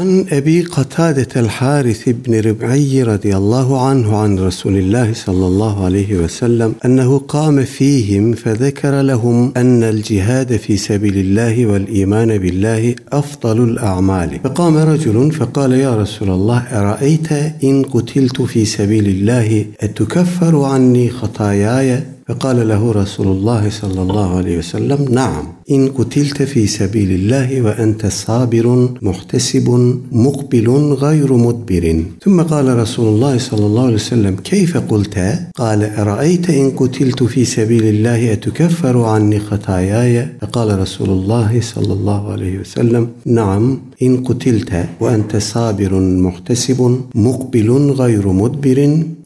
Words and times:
عن 0.00 0.26
أبي 0.32 0.62
قتادة 0.62 1.40
الحارث 1.40 2.08
بن 2.08 2.40
ربعي 2.40 3.02
رضي 3.02 3.36
الله 3.36 3.86
عنه 3.86 4.16
عن 4.16 4.38
رسول 4.38 4.76
الله 4.76 5.12
صلى 5.12 5.46
الله 5.46 5.84
عليه 5.84 6.16
وسلم 6.16 6.74
أنه 6.84 7.18
قام 7.18 7.64
فيهم 7.64 8.32
فذكر 8.32 9.00
لهم 9.00 9.52
أن 9.56 9.82
الجهاد 9.82 10.56
في 10.56 10.76
سبيل 10.76 11.16
الله 11.16 11.66
والإيمان 11.66 12.38
بالله 12.38 12.94
أفضل 13.12 13.64
الأعمال. 13.64 14.40
فقام 14.44 14.76
رجل 14.76 15.32
فقال 15.32 15.72
يا 15.72 15.96
رسول 15.96 16.30
الله 16.30 16.58
أرأيت 16.58 17.32
إن 17.64 17.82
قتلت 17.82 18.42
في 18.42 18.64
سبيل 18.64 19.06
الله 19.06 19.66
أتكفر 19.80 20.62
عني 20.62 21.10
خطاياي؟ 21.10 22.04
فقال 22.28 22.68
له 22.68 22.92
رسول 22.92 23.26
الله 23.26 23.70
صلى 23.70 24.02
الله 24.02 24.36
عليه 24.36 24.58
وسلم 24.58 25.08
نعم. 25.10 25.59
إن 25.71 25.87
قتلت 25.97 26.41
في 26.43 26.67
سبيل 26.67 27.11
الله 27.11 27.61
وأنت 27.61 28.05
صابر 28.05 28.89
محتسب 29.01 29.67
مقبل 30.11 30.67
غير 31.05 31.33
مدبر 31.33 32.03
ثم 32.23 32.41
قال 32.41 32.77
رسول 32.77 33.07
الله 33.07 33.37
صلى 33.37 33.65
الله 33.65 33.85
عليه 33.85 33.95
وسلم 33.95 34.35
كيف 34.35 34.77
قلت 34.77 35.39
قال 35.55 35.83
أرأيت 35.83 36.49
إن 36.49 36.69
قتلت 36.71 37.23
في 37.23 37.45
سبيل 37.45 37.83
الله 37.83 38.33
أتكفر 38.33 39.03
عني 39.03 39.39
خطاياي 39.39 40.27
فقال 40.41 40.79
رسول 40.79 41.09
الله 41.09 41.61
صلى 41.61 41.93
الله 41.93 42.31
عليه 42.31 42.59
وسلم 42.59 43.07
نعم 43.25 43.79
إن 44.01 44.17
قتلت 44.23 44.85
وأنت 44.99 45.37
صابر 45.37 45.99
محتسب 45.99 46.99
مقبل 47.15 47.69
غير 47.71 48.27
مدبر 48.27 48.79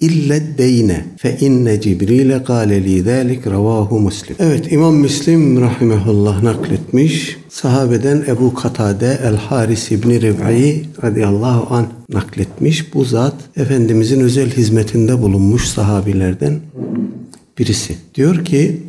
إلا 0.03 0.35
الدين 0.35 0.93
فإن 1.17 1.79
جبريل 1.79 2.39
قال 2.39 2.67
لي 2.67 3.01
ذلك 3.01 3.47
رواه 3.47 3.97
مسلم 3.97 4.35
Evet 4.39 4.71
İmam 4.71 4.95
Müslim 4.95 5.61
rahimehullah 5.61 6.32
nakletmiş. 6.42 7.36
Sahabeden 7.48 8.24
Ebu 8.28 8.54
Katade 8.54 9.18
El-Haris 9.24 9.92
İbni 9.92 10.20
Rib'i 10.20 10.84
radıyallahu 11.04 11.74
an 11.74 11.86
nakletmiş. 12.08 12.94
Bu 12.94 13.04
zat 13.04 13.34
Efendimizin 13.56 14.20
özel 14.20 14.50
hizmetinde 14.50 15.22
bulunmuş 15.22 15.64
sahabilerden 15.64 16.60
birisi. 17.58 17.94
Diyor 18.14 18.44
ki 18.44 18.82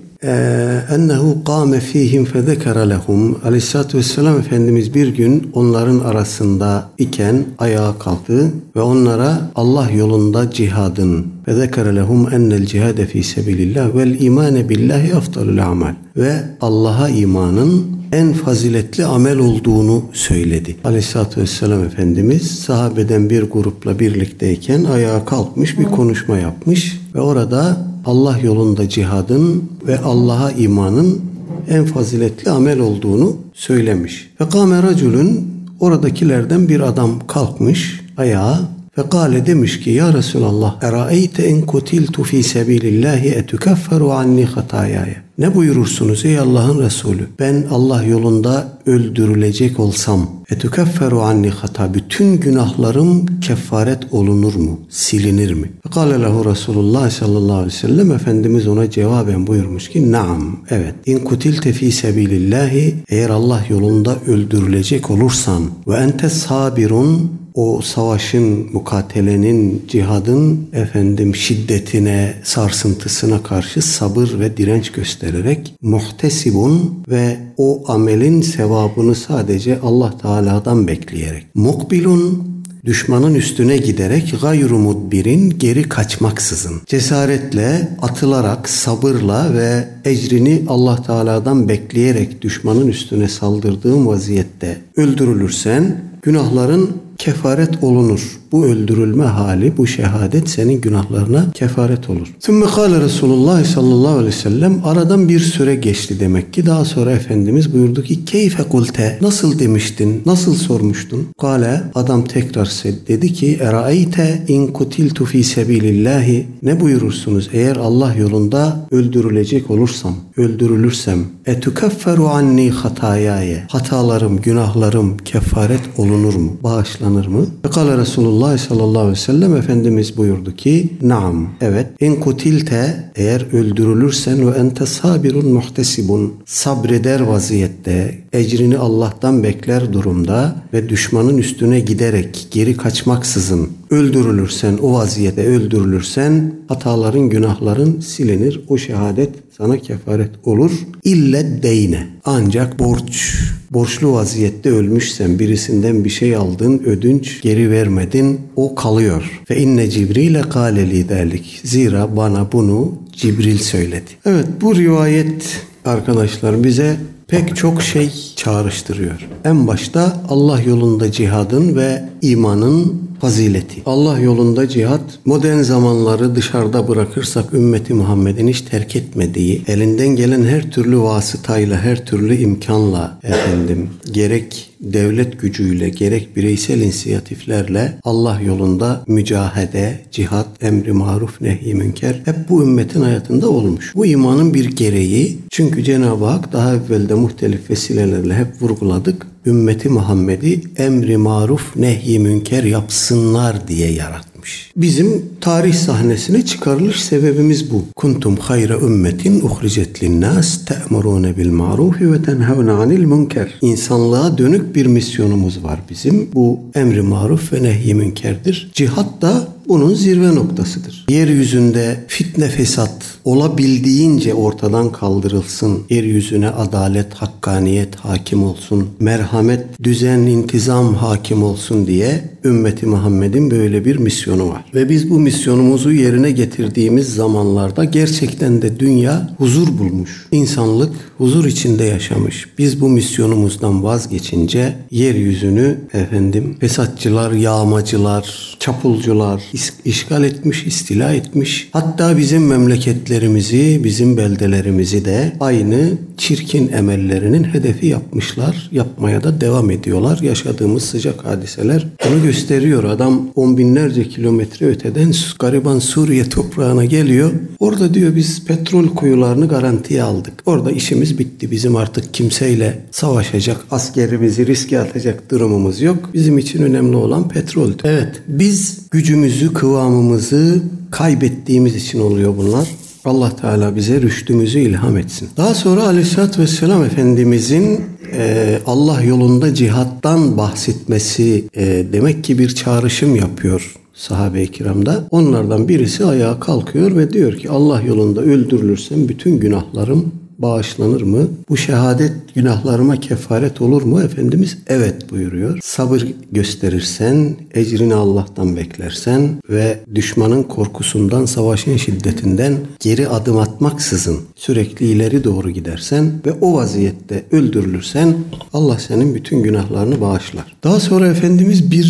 ennehu 0.96 1.44
kâme 1.44 1.80
fîhim 1.80 2.26
fezekere 2.26 2.90
lehum. 2.90 3.38
Aleyhisselatü 3.46 3.98
Vesselam 3.98 4.40
Efendimiz 4.40 4.94
bir 4.94 5.08
gün 5.08 5.52
onların 5.54 6.00
arasında 6.00 6.90
iken 6.98 7.46
ayağa 7.60 7.94
kalktı 8.00 8.52
ve 8.76 8.82
onlara 8.82 9.52
Allah 9.56 9.90
yolunda 9.90 10.52
cihadın 10.52 11.28
ve 11.48 11.56
zekere 11.56 11.96
lehum 11.96 12.34
ennel 12.34 12.66
cihade 12.66 13.06
fi 13.06 13.24
sebilillah 13.24 13.96
vel 13.96 14.20
imane 14.20 14.70
billahi 14.70 15.16
afdalul 15.16 15.58
amal 15.58 15.94
ve 16.18 16.34
Allah'a 16.62 17.10
imanın 17.10 17.96
en 18.12 18.34
faziletli 18.34 19.06
amel 19.06 19.38
olduğunu 19.38 20.04
söyledi. 20.14 20.76
Aleyhisselatü 20.84 21.42
Vesselam 21.42 21.84
Efendimiz 21.84 22.52
sahabeden 22.52 23.30
bir 23.30 23.44
grupla 23.44 24.00
birlikteyken 24.00 24.84
ayağa 24.84 25.26
kalkmış 25.26 25.80
bir 25.80 25.84
konuşma 25.84 26.38
yapmış 26.38 27.02
ve 27.16 27.22
orada 27.22 27.78
Allah 28.06 28.38
yolunda 28.44 28.90
cihadın 28.90 29.64
ve 29.88 30.00
Allah'a 30.00 30.52
imanın 30.52 31.22
en 31.70 31.86
faziletli 31.86 32.52
amel 32.52 32.80
olduğunu 32.80 33.38
söylemiş. 33.54 34.32
Ve 34.42 34.50
kâme 34.50 34.84
raculun 34.84 35.48
oradakilerden 35.80 36.70
bir 36.70 36.80
adam 36.80 37.20
kalkmış 37.28 38.02
ayağa 38.18 38.60
Fekale 38.96 39.46
demiş 39.46 39.80
ki 39.80 39.90
ya 39.90 40.14
Resulallah 40.14 40.84
eraeyte 40.84 41.44
en 41.44 41.62
kutiltu 41.62 42.24
fi 42.24 42.44
sebilillahi 42.44 43.30
etukefferu 43.30 44.12
anni 44.12 44.46
hatayaya. 44.46 45.25
Ne 45.38 45.56
buyurursunuz 45.56 46.26
ey 46.26 46.40
Allah'ın 46.40 46.82
Resulü? 46.82 47.28
Ben 47.40 47.66
Allah 47.72 48.04
yolunda 48.04 48.68
öldürülecek 48.86 49.80
olsam 49.80 50.30
etukefferu 50.50 51.22
anni 51.22 51.50
hata 51.50 51.94
bütün 51.94 52.38
günahlarım 52.38 53.40
kefaret 53.40 54.14
olunur 54.14 54.56
mu? 54.56 54.80
Silinir 54.90 55.54
mi? 55.54 55.72
Fekale 55.84 56.22
lehu 56.22 56.46
Resulullah 56.52 57.10
sallallahu 57.10 57.58
aleyhi 57.58 57.74
ve 57.74 57.78
sellem 57.78 58.12
Efendimiz 58.12 58.68
ona 58.68 58.90
cevaben 58.90 59.48
buyurmuş 59.48 59.90
ki 59.90 60.12
naam 60.12 60.60
evet. 60.70 60.96
İn 61.06 61.20
kutilte 61.20 61.74
fi 61.74 61.92
sebilillahi 61.92 62.96
eğer 63.10 63.30
Allah 63.30 63.66
yolunda 63.70 64.16
öldürülecek 64.28 65.12
olursan 65.12 65.64
ve 65.88 65.96
ente 65.96 66.30
sabirun 66.30 67.32
o 67.56 67.82
savaşın, 67.82 68.70
mukatelenin, 68.74 69.86
cihadın 69.88 70.70
efendim 70.74 71.36
şiddetine, 71.36 72.34
sarsıntısına 72.44 73.44
karşı 73.44 73.82
sabır 73.82 74.40
ve 74.40 74.58
direnç 74.58 74.92
göstererek 75.26 75.76
muhtesibun 75.82 77.04
ve 77.10 77.38
o 77.58 77.84
amelin 77.88 78.42
sevabını 78.42 79.16
sadece 79.16 79.80
Allah 79.80 80.18
Teala'dan 80.18 80.88
bekleyerek 80.88 81.46
mukbilun 81.56 82.56
düşmanın 82.86 83.36
üstüne 83.36 83.78
giderek 83.78 84.36
gayru 84.42 84.80
mudbirin 84.80 85.50
geri 85.60 85.84
kaçmaksızın 85.84 86.82
cesaretle 86.86 87.98
atılarak 88.02 88.70
sabırla 88.70 89.54
ve 89.54 89.88
ecrini 90.06 90.64
Allah 90.68 91.04
Teala'dan 91.04 91.70
bekleyerek 91.70 92.42
düşmanın 92.42 92.88
üstüne 92.88 93.28
saldırdığın 93.28 94.08
vaziyette 94.08 94.78
öldürülürsen 94.96 96.02
günahların 96.22 96.90
kefaret 97.18 97.84
olunur. 97.84 98.40
Bu 98.52 98.66
öldürülme 98.66 99.24
hali, 99.24 99.78
bu 99.78 99.88
şehadet 99.88 100.50
senin 100.50 100.82
günahlarına 100.82 101.52
kefaret 101.54 102.10
olur. 102.10 102.36
Sümme 102.40 102.66
kâle 102.66 103.02
Resulullah 103.02 103.66
sallallahu 103.66 104.14
aleyhi 104.14 104.36
ve 104.36 104.40
sellem 104.40 104.82
aradan 104.86 105.30
bir 105.30 105.40
süre 105.40 105.76
geçti 105.76 106.20
demek 106.20 106.54
ki. 106.54 106.66
Daha 106.66 106.86
sonra 106.86 107.12
Efendimiz 107.12 107.74
buyurdu 107.74 108.04
ki 108.04 108.26
keyfe 108.26 108.64
kulte 108.64 109.18
nasıl 109.22 109.60
demiştin, 109.60 110.22
nasıl 110.26 110.56
sormuştun? 110.56 111.28
Kale 111.42 111.84
adam 111.96 112.26
tekrar 112.26 112.84
dedi 113.08 113.34
ki 113.34 113.58
eraeyte 113.62 114.44
in 114.48 114.68
kutiltu 114.68 115.26
fi 115.26 115.44
sebilillahi 115.44 116.48
ne 116.64 116.80
buyurursunuz 116.80 117.50
eğer 117.54 117.76
Allah 117.76 118.16
yolunda 118.16 118.88
öldürülecek 118.92 119.72
olursam, 119.72 120.16
öldürülürsem 120.38 121.20
etukefferu 121.46 122.28
anni 122.28 122.72
hatayaye 122.72 123.64
hatalarım, 123.70 124.42
günahlarım 124.42 125.18
kefaret 125.18 125.82
olunur 125.98 126.36
mu? 126.36 126.58
Bağışlanır 127.06 127.28
mı? 127.28 127.46
Fekale 127.64 127.98
Resulullah 127.98 128.58
sallallahu 128.58 129.00
aleyhi 129.00 129.12
ve 129.12 129.22
sellem 129.22 129.56
Efendimiz 129.56 130.18
buyurdu 130.18 130.56
ki 130.56 130.90
Naam 131.02 131.50
evet 131.62 131.88
in 132.00 132.16
kutilte 132.16 133.12
eğer 133.16 133.54
öldürülürsen 133.54 134.48
ve 134.48 134.58
ente 134.58 134.86
sabirun 134.86 135.54
muhtesibun 135.54 136.34
sabreder 136.46 137.20
vaziyette 137.20 138.22
ecrini 138.34 138.78
Allah'tan 138.78 139.44
bekler 139.44 139.94
durumda 139.94 140.56
ve 140.74 140.90
düşmanın 140.90 141.38
üstüne 141.38 141.80
giderek 141.80 142.48
geri 142.52 142.78
kaçmaksızın 142.78 143.70
öldürülürsen 143.90 144.78
o 144.82 144.94
vaziyette 144.94 145.48
öldürülürsen 145.48 146.54
hataların 146.68 147.30
günahların 147.30 148.00
silinir 148.00 148.62
o 148.68 148.78
şehadet 148.78 149.30
sana 149.58 149.78
kefaret 149.78 150.30
olur. 150.44 150.72
İlle 151.04 151.64
deyne. 151.64 152.08
Ancak 152.26 152.80
borç, 152.80 153.36
borçlu 153.72 154.12
vaziyette 154.12 154.70
ölmüşsen 154.70 155.40
birisinden 155.40 156.06
bir 156.06 156.10
şey 156.10 156.36
aldın, 156.36 156.80
ödünç 156.86 157.42
geri 157.42 157.72
vermedin, 157.72 158.40
o 158.56 158.76
kalıyor. 158.76 159.42
Ve 159.50 159.58
inne 159.58 159.90
Cibril'e 159.90 160.42
kâleli 160.42 161.10
derlik. 161.10 161.62
Zira 161.64 162.18
bana 162.18 162.52
bunu 162.52 162.94
Cibril 163.14 163.58
söyledi. 163.58 164.12
Evet 164.26 164.46
bu 164.62 164.76
rivayet 164.76 165.62
arkadaşlar 165.86 166.64
bize 166.64 166.98
pek 167.28 167.56
çok 167.56 167.82
şey 167.82 168.12
çağrıştırıyor. 168.36 169.28
En 169.46 169.68
başta 169.68 170.24
Allah 170.30 170.62
yolunda 170.62 171.12
cihadın 171.12 171.76
ve 171.76 172.04
imanın 172.22 173.05
fazileti. 173.22 173.82
Allah 173.86 174.20
yolunda 174.20 174.70
cihat 174.70 175.02
modern 175.26 175.62
zamanları 175.62 176.36
dışarıda 176.36 176.88
bırakırsak 176.88 177.54
ümmeti 177.54 177.94
Muhammed'in 177.94 178.48
hiç 178.48 178.62
terk 178.62 178.96
etmediği, 178.96 179.62
elinden 179.68 180.08
gelen 180.08 180.44
her 180.44 180.72
türlü 180.72 181.00
vasıtayla, 181.00 181.82
her 181.82 182.06
türlü 182.06 182.38
imkanla 182.38 183.20
efendim 183.24 183.90
gerek 184.12 184.72
devlet 184.80 185.40
gücüyle 185.42 185.90
gerek 185.90 186.36
bireysel 186.36 186.82
inisiyatiflerle 186.82 187.98
Allah 188.04 188.42
yolunda 188.42 189.04
mücahede, 189.08 190.00
cihat, 190.12 190.64
emri 190.64 190.92
maruf, 190.92 191.42
nehy 191.42 191.74
münker 191.74 192.22
hep 192.26 192.50
bu 192.50 192.64
ümmetin 192.64 193.02
hayatında 193.02 193.50
olmuş. 193.50 193.96
Bu 193.96 194.06
imanın 194.06 194.54
bir 194.54 194.66
gereği 194.66 195.40
çünkü 195.50 195.84
Cenab-ı 195.84 196.26
Hak 196.26 196.54
daha 196.54 196.76
evvelde 196.76 197.14
muhtelif 197.14 197.70
vesilelerle 197.70 198.36
hep 198.36 198.62
vurguladık. 198.62 199.28
Ümmeti 199.46 199.90
Muhammed'i 199.90 200.62
emri 200.78 201.18
maruf, 201.18 201.76
nehy 201.76 202.20
münker 202.20 202.64
yapsınlar 202.64 203.68
diye 203.68 203.92
yaratmış. 203.92 204.72
Bizim 204.76 205.26
tarih 205.42 205.74
sahnesine 205.74 206.46
çıkarılış 206.46 207.04
sebebimiz 207.04 207.72
bu. 207.72 207.84
Kuntum 207.96 208.36
hayra 208.36 208.78
ümmetin 208.78 209.42
uhricet 209.42 210.04
linnas 210.04 210.66
te'murune 210.66 211.38
bil 211.38 211.50
maruf 211.50 212.02
ve 212.02 212.22
tenhevne 212.22 212.72
anil 212.72 213.06
münker. 213.06 213.54
İnsanlığa 213.62 214.38
dönük 214.38 214.76
bir 214.76 214.86
misyonumuz 214.86 215.64
var 215.64 215.80
bizim. 215.90 216.30
Bu 216.34 216.60
emri 216.76 217.02
maruf 217.02 217.54
ve 217.54 217.64
nehy 217.64 217.94
münkerdir. 217.94 218.72
Cihat 218.74 219.22
da 219.22 219.55
bunun 219.68 219.94
zirve 219.94 220.36
noktasıdır. 220.36 221.06
Yeryüzünde 221.10 222.06
fitne 222.08 222.48
fesat 222.48 223.16
olabildiğince 223.26 224.34
ortadan 224.34 224.92
kaldırılsın. 224.92 225.84
Yeryüzüne 225.90 226.50
adalet, 226.50 227.14
hakkaniyet 227.14 227.96
hakim 227.96 228.44
olsun. 228.44 228.88
Merhamet, 229.00 229.84
düzen, 229.84 230.20
intizam 230.20 230.96
hakim 230.96 231.44
olsun 231.44 231.88
diye 231.88 232.36
ümmeti 232.46 232.86
Muhammed'in 232.86 233.52
böyle 233.52 233.86
bir 233.86 233.96
misyonu 233.96 234.50
var. 234.50 234.66
Ve 234.76 234.90
biz 234.90 235.10
bu 235.10 235.20
misyonumuzu 235.20 235.92
yerine 235.92 236.32
getirdiğimiz 236.32 237.16
zamanlarda 237.16 237.84
gerçekten 237.84 238.62
de 238.62 238.80
dünya 238.80 239.36
huzur 239.38 239.68
bulmuş. 239.78 240.28
İnsanlık 240.32 240.94
huzur 241.18 241.46
içinde 241.46 241.84
yaşamış. 241.84 242.46
Biz 242.58 242.82
bu 242.82 242.90
misyonumuzdan 242.90 243.84
vazgeçince 243.84 244.74
yeryüzünü 244.92 245.78
efendim 245.94 246.58
fesatçılar, 246.60 247.32
yağmacılar, 247.32 248.56
çapulcular 248.60 249.44
işgal 249.86 250.24
etmiş, 250.24 250.64
istila 250.64 251.14
etmiş. 251.14 251.70
Hatta 251.72 252.18
bizim 252.18 252.48
memleketlerimizi, 252.48 253.82
bizim 253.84 254.18
beldelerimizi 254.18 255.06
de 255.06 255.34
aynı 255.40 255.90
çirkin 256.18 256.72
emellerinin 256.72 257.44
hedefi 257.44 257.88
yapmışlar. 257.88 258.70
Yapmaya 258.72 259.24
da 259.24 259.42
devam 259.42 259.72
ediyorlar. 259.72 260.20
Yaşadığımız 260.22 260.84
sıcak 260.84 261.26
hadiseler 261.26 261.88
bunu 262.06 262.24
gösteriyor. 262.24 262.84
Adam 262.84 263.28
on 263.36 263.58
binlerce 263.58 264.10
kilometre 264.10 264.66
öteden 264.66 265.14
gariban 265.40 265.80
Suriye 265.80 266.30
toprağına 266.30 266.86
geliyor. 266.86 267.32
Orada 267.60 267.94
diyor 267.94 268.16
biz 268.16 268.46
petrol 268.46 268.88
kuyularını 268.88 269.48
garantiye 269.48 270.04
aldık. 270.04 270.34
Orada 270.46 270.72
işimiz 270.72 271.20
bitti. 271.20 271.52
Bizim 271.52 271.76
artık 271.76 272.14
kimseyle 272.14 272.86
savaşacak, 272.92 273.58
askerimizi 273.72 274.48
riske 274.48 274.80
atacak 274.80 275.32
durumumuz 275.32 275.82
yok. 275.82 276.10
Bizim 276.14 276.38
için 276.38 276.64
önemli 276.64 276.96
olan 276.96 277.30
petrol. 277.30 277.72
Evet 277.84 278.22
biz 278.28 278.85
gücümüzü, 278.96 279.54
kıvamımızı 279.54 280.64
kaybettiğimiz 280.92 281.76
için 281.76 282.00
oluyor 282.00 282.38
bunlar. 282.38 282.68
Allah 283.06 283.36
Teala 283.36 283.76
bize 283.76 284.02
rüştümüzü 284.02 284.60
ilham 284.60 284.98
etsin. 284.98 285.30
Daha 285.38 285.54
sonra 285.54 285.84
Aleyhisselatü 285.84 286.42
Vesselam 286.42 286.84
Efendimizin 286.84 287.82
e, 288.14 288.58
Allah 288.66 289.02
yolunda 289.02 289.54
cihattan 289.54 290.38
bahsetmesi 290.38 291.44
e, 291.56 291.86
demek 291.94 292.24
ki 292.24 292.40
bir 292.40 292.56
çağrışım 292.56 293.16
yapıyor 293.16 293.76
sahabe-i 293.94 294.52
kiramda. 294.52 295.08
Onlardan 295.12 295.68
birisi 295.68 296.06
ayağa 296.06 296.40
kalkıyor 296.40 296.98
ve 296.98 297.14
diyor 297.14 297.34
ki 297.34 297.50
Allah 297.50 297.82
yolunda 297.82 298.22
öldürülürsem 298.22 299.10
bütün 299.10 299.40
günahlarım 299.40 300.12
bağışlanır 300.40 301.02
mı? 301.02 301.28
Bu 301.50 301.58
şehadet 301.58 302.12
günahlarıma 302.36 303.00
kefaret 303.00 303.62
olur 303.62 303.82
mu? 303.82 304.02
Efendimiz 304.02 304.58
evet 304.68 305.12
buyuruyor. 305.12 305.60
Sabır 305.64 306.08
gösterirsen, 306.32 307.36
ecrini 307.54 307.96
Allah'tan 307.96 308.56
beklersen 308.56 309.30
ve 309.50 309.80
düşmanın 309.96 310.44
korkusundan, 310.44 311.26
savaşın 311.26 311.78
şiddetinden 311.78 312.58
geri 312.80 313.08
adım 313.08 313.38
atmaksızın 313.38 314.20
sürekli 314.36 314.86
ileri 314.86 315.24
doğru 315.24 315.50
gidersen 315.50 316.12
ve 316.26 316.32
o 316.42 316.54
vaziyette 316.54 317.26
öldürülürsen 317.32 318.16
Allah 318.54 318.80
senin 318.80 319.16
bütün 319.16 319.44
günahlarını 319.44 320.02
bağışlar. 320.02 320.56
Daha 320.64 320.80
sonra 320.80 321.08
Efendimiz 321.08 321.72
bir 321.72 321.84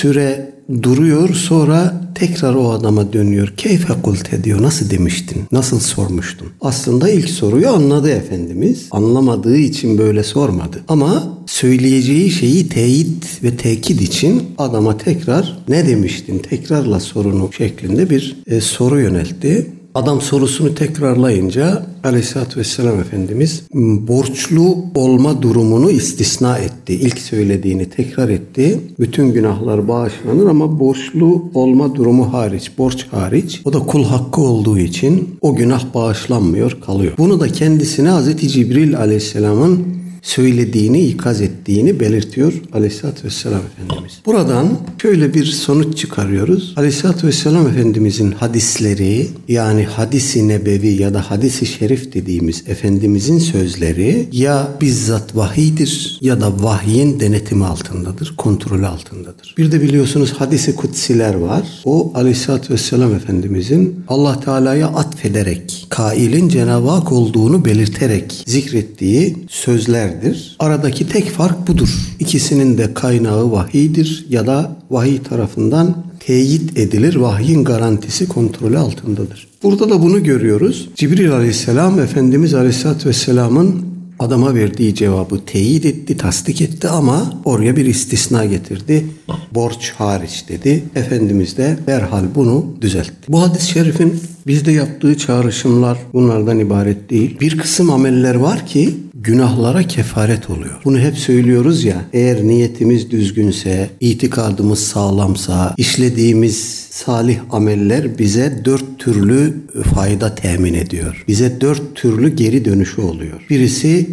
süre 0.00 0.55
duruyor 0.82 1.34
sonra 1.34 2.06
tekrar 2.14 2.54
o 2.54 2.70
adama 2.70 3.12
dönüyor. 3.12 3.52
Keyfe 3.56 3.94
kulte 4.02 4.44
diyor. 4.44 4.62
Nasıl 4.62 4.90
demiştin? 4.90 5.42
Nasıl 5.52 5.80
sormuştun? 5.80 6.48
Aslında 6.60 7.10
ilk 7.10 7.30
soruyu 7.30 7.68
anladı 7.68 8.10
Efendimiz. 8.10 8.88
Anlamadığı 8.90 9.56
için 9.56 9.98
böyle 9.98 10.22
sormadı. 10.22 10.82
Ama 10.88 11.38
söyleyeceği 11.46 12.30
şeyi 12.30 12.68
teyit 12.68 13.42
ve 13.42 13.56
tekit 13.56 14.00
için 14.00 14.42
adama 14.58 14.98
tekrar 14.98 15.58
ne 15.68 15.88
demiştin? 15.88 16.38
Tekrarla 16.38 17.00
sorunu 17.00 17.52
şeklinde 17.52 18.10
bir 18.10 18.36
e, 18.46 18.60
soru 18.60 19.00
yöneltti. 19.00 19.66
Adam 19.96 20.20
sorusunu 20.20 20.74
tekrarlayınca 20.74 21.86
Aleyhisselatü 22.04 22.60
Vesselam 22.60 23.00
Efendimiz 23.00 23.62
borçlu 24.08 24.76
olma 24.94 25.42
durumunu 25.42 25.90
istisna 25.90 26.58
etti. 26.58 26.94
İlk 26.94 27.18
söylediğini 27.18 27.90
tekrar 27.90 28.28
etti. 28.28 28.80
Bütün 29.00 29.32
günahlar 29.32 29.88
bağışlanır 29.88 30.46
ama 30.46 30.80
borçlu 30.80 31.44
olma 31.54 31.94
durumu 31.94 32.32
hariç, 32.32 32.70
borç 32.78 33.06
hariç. 33.10 33.62
O 33.64 33.72
da 33.72 33.78
kul 33.78 34.04
hakkı 34.04 34.40
olduğu 34.40 34.78
için 34.78 35.28
o 35.40 35.54
günah 35.54 35.94
bağışlanmıyor, 35.94 36.78
kalıyor. 36.86 37.12
Bunu 37.18 37.40
da 37.40 37.48
kendisine 37.48 38.08
Hazreti 38.08 38.48
Cibril 38.48 38.98
Aleyhisselam'ın 38.98 39.86
söylediğini, 40.26 41.00
ikaz 41.00 41.40
ettiğini 41.40 42.00
belirtiyor 42.00 42.52
Aleyhisselatü 42.72 43.24
Vesselam 43.24 43.60
Efendimiz. 43.60 44.12
Buradan 44.26 44.68
şöyle 45.02 45.34
bir 45.34 45.44
sonuç 45.44 45.98
çıkarıyoruz. 45.98 46.74
Aleyhisselatü 46.76 47.26
Vesselam 47.26 47.68
Efendimizin 47.68 48.32
hadisleri 48.32 49.28
yani 49.48 49.84
hadisi 49.84 50.48
nebevi 50.48 50.88
ya 50.88 51.14
da 51.14 51.30
hadisi 51.30 51.66
şerif 51.66 52.14
dediğimiz 52.14 52.64
Efendimizin 52.68 53.38
sözleri 53.38 54.28
ya 54.32 54.68
bizzat 54.80 55.36
vahidir 55.36 56.18
ya 56.20 56.40
da 56.40 56.62
vahyin 56.62 57.20
denetimi 57.20 57.64
altındadır, 57.64 58.34
kontrolü 58.36 58.86
altındadır. 58.86 59.54
Bir 59.58 59.72
de 59.72 59.82
biliyorsunuz 59.82 60.32
hadisi 60.32 60.76
kutsiler 60.76 61.34
var. 61.34 61.82
O 61.84 62.12
Aleyhisselatü 62.14 62.72
Vesselam 62.72 63.14
Efendimizin 63.14 64.04
Allah 64.08 64.40
Teala'ya 64.40 64.88
atfederek, 64.88 65.85
kailin 65.88 66.48
Cenab-ı 66.48 66.88
Hak 66.88 67.12
olduğunu 67.12 67.64
belirterek 67.64 68.44
zikrettiği 68.46 69.36
sözler 69.48 70.06
benzerdir. 70.06 70.56
Aradaki 70.58 71.08
tek 71.08 71.30
fark 71.30 71.68
budur. 71.68 71.88
İkisinin 72.20 72.78
de 72.78 72.94
kaynağı 72.94 73.52
vahiydir 73.52 74.26
ya 74.28 74.46
da 74.46 74.76
vahiy 74.90 75.22
tarafından 75.22 76.04
teyit 76.20 76.78
edilir. 76.78 77.14
Vahyin 77.14 77.64
garantisi 77.64 78.28
kontrolü 78.28 78.78
altındadır. 78.78 79.48
Burada 79.62 79.90
da 79.90 80.02
bunu 80.02 80.22
görüyoruz. 80.22 80.88
Cibril 80.94 81.32
aleyhisselam 81.32 82.00
Efendimiz 82.00 82.54
aleyhisselatü 82.54 83.08
vesselamın 83.08 83.86
adama 84.18 84.54
verdiği 84.54 84.94
cevabı 84.94 85.44
teyit 85.46 85.86
etti, 85.86 86.16
tasdik 86.16 86.60
etti 86.60 86.88
ama 86.88 87.40
oraya 87.44 87.76
bir 87.76 87.86
istisna 87.86 88.44
getirdi. 88.44 89.06
Borç 89.54 89.92
hariç 89.98 90.44
dedi. 90.48 90.84
Efendimiz 90.94 91.56
de 91.56 91.78
derhal 91.86 92.24
bunu 92.34 92.66
düzeltti. 92.80 93.12
Bu 93.28 93.42
hadis-i 93.42 93.70
şerifin 93.70 94.20
bizde 94.46 94.72
yaptığı 94.72 95.18
çağrışımlar 95.18 95.98
bunlardan 96.12 96.58
ibaret 96.58 97.10
değil. 97.10 97.40
Bir 97.40 97.58
kısım 97.58 97.90
ameller 97.90 98.34
var 98.34 98.66
ki 98.66 98.94
günahlara 99.14 99.82
kefaret 99.82 100.50
oluyor. 100.50 100.80
Bunu 100.84 100.98
hep 100.98 101.18
söylüyoruz 101.18 101.84
ya. 101.84 102.04
Eğer 102.12 102.42
niyetimiz 102.42 103.10
düzgünse, 103.10 103.90
itikadımız 104.00 104.78
sağlamsa, 104.78 105.74
işlediğimiz 105.76 106.86
salih 106.90 107.38
ameller 107.50 108.18
bize 108.18 108.62
dört 108.64 108.98
türlü 108.98 109.54
fayda 109.94 110.34
temin 110.34 110.74
ediyor. 110.74 111.24
Bize 111.28 111.60
dört 111.60 111.94
türlü 111.94 112.36
geri 112.36 112.64
dönüşü 112.64 113.00
oluyor. 113.00 113.46
Birisi 113.50 114.10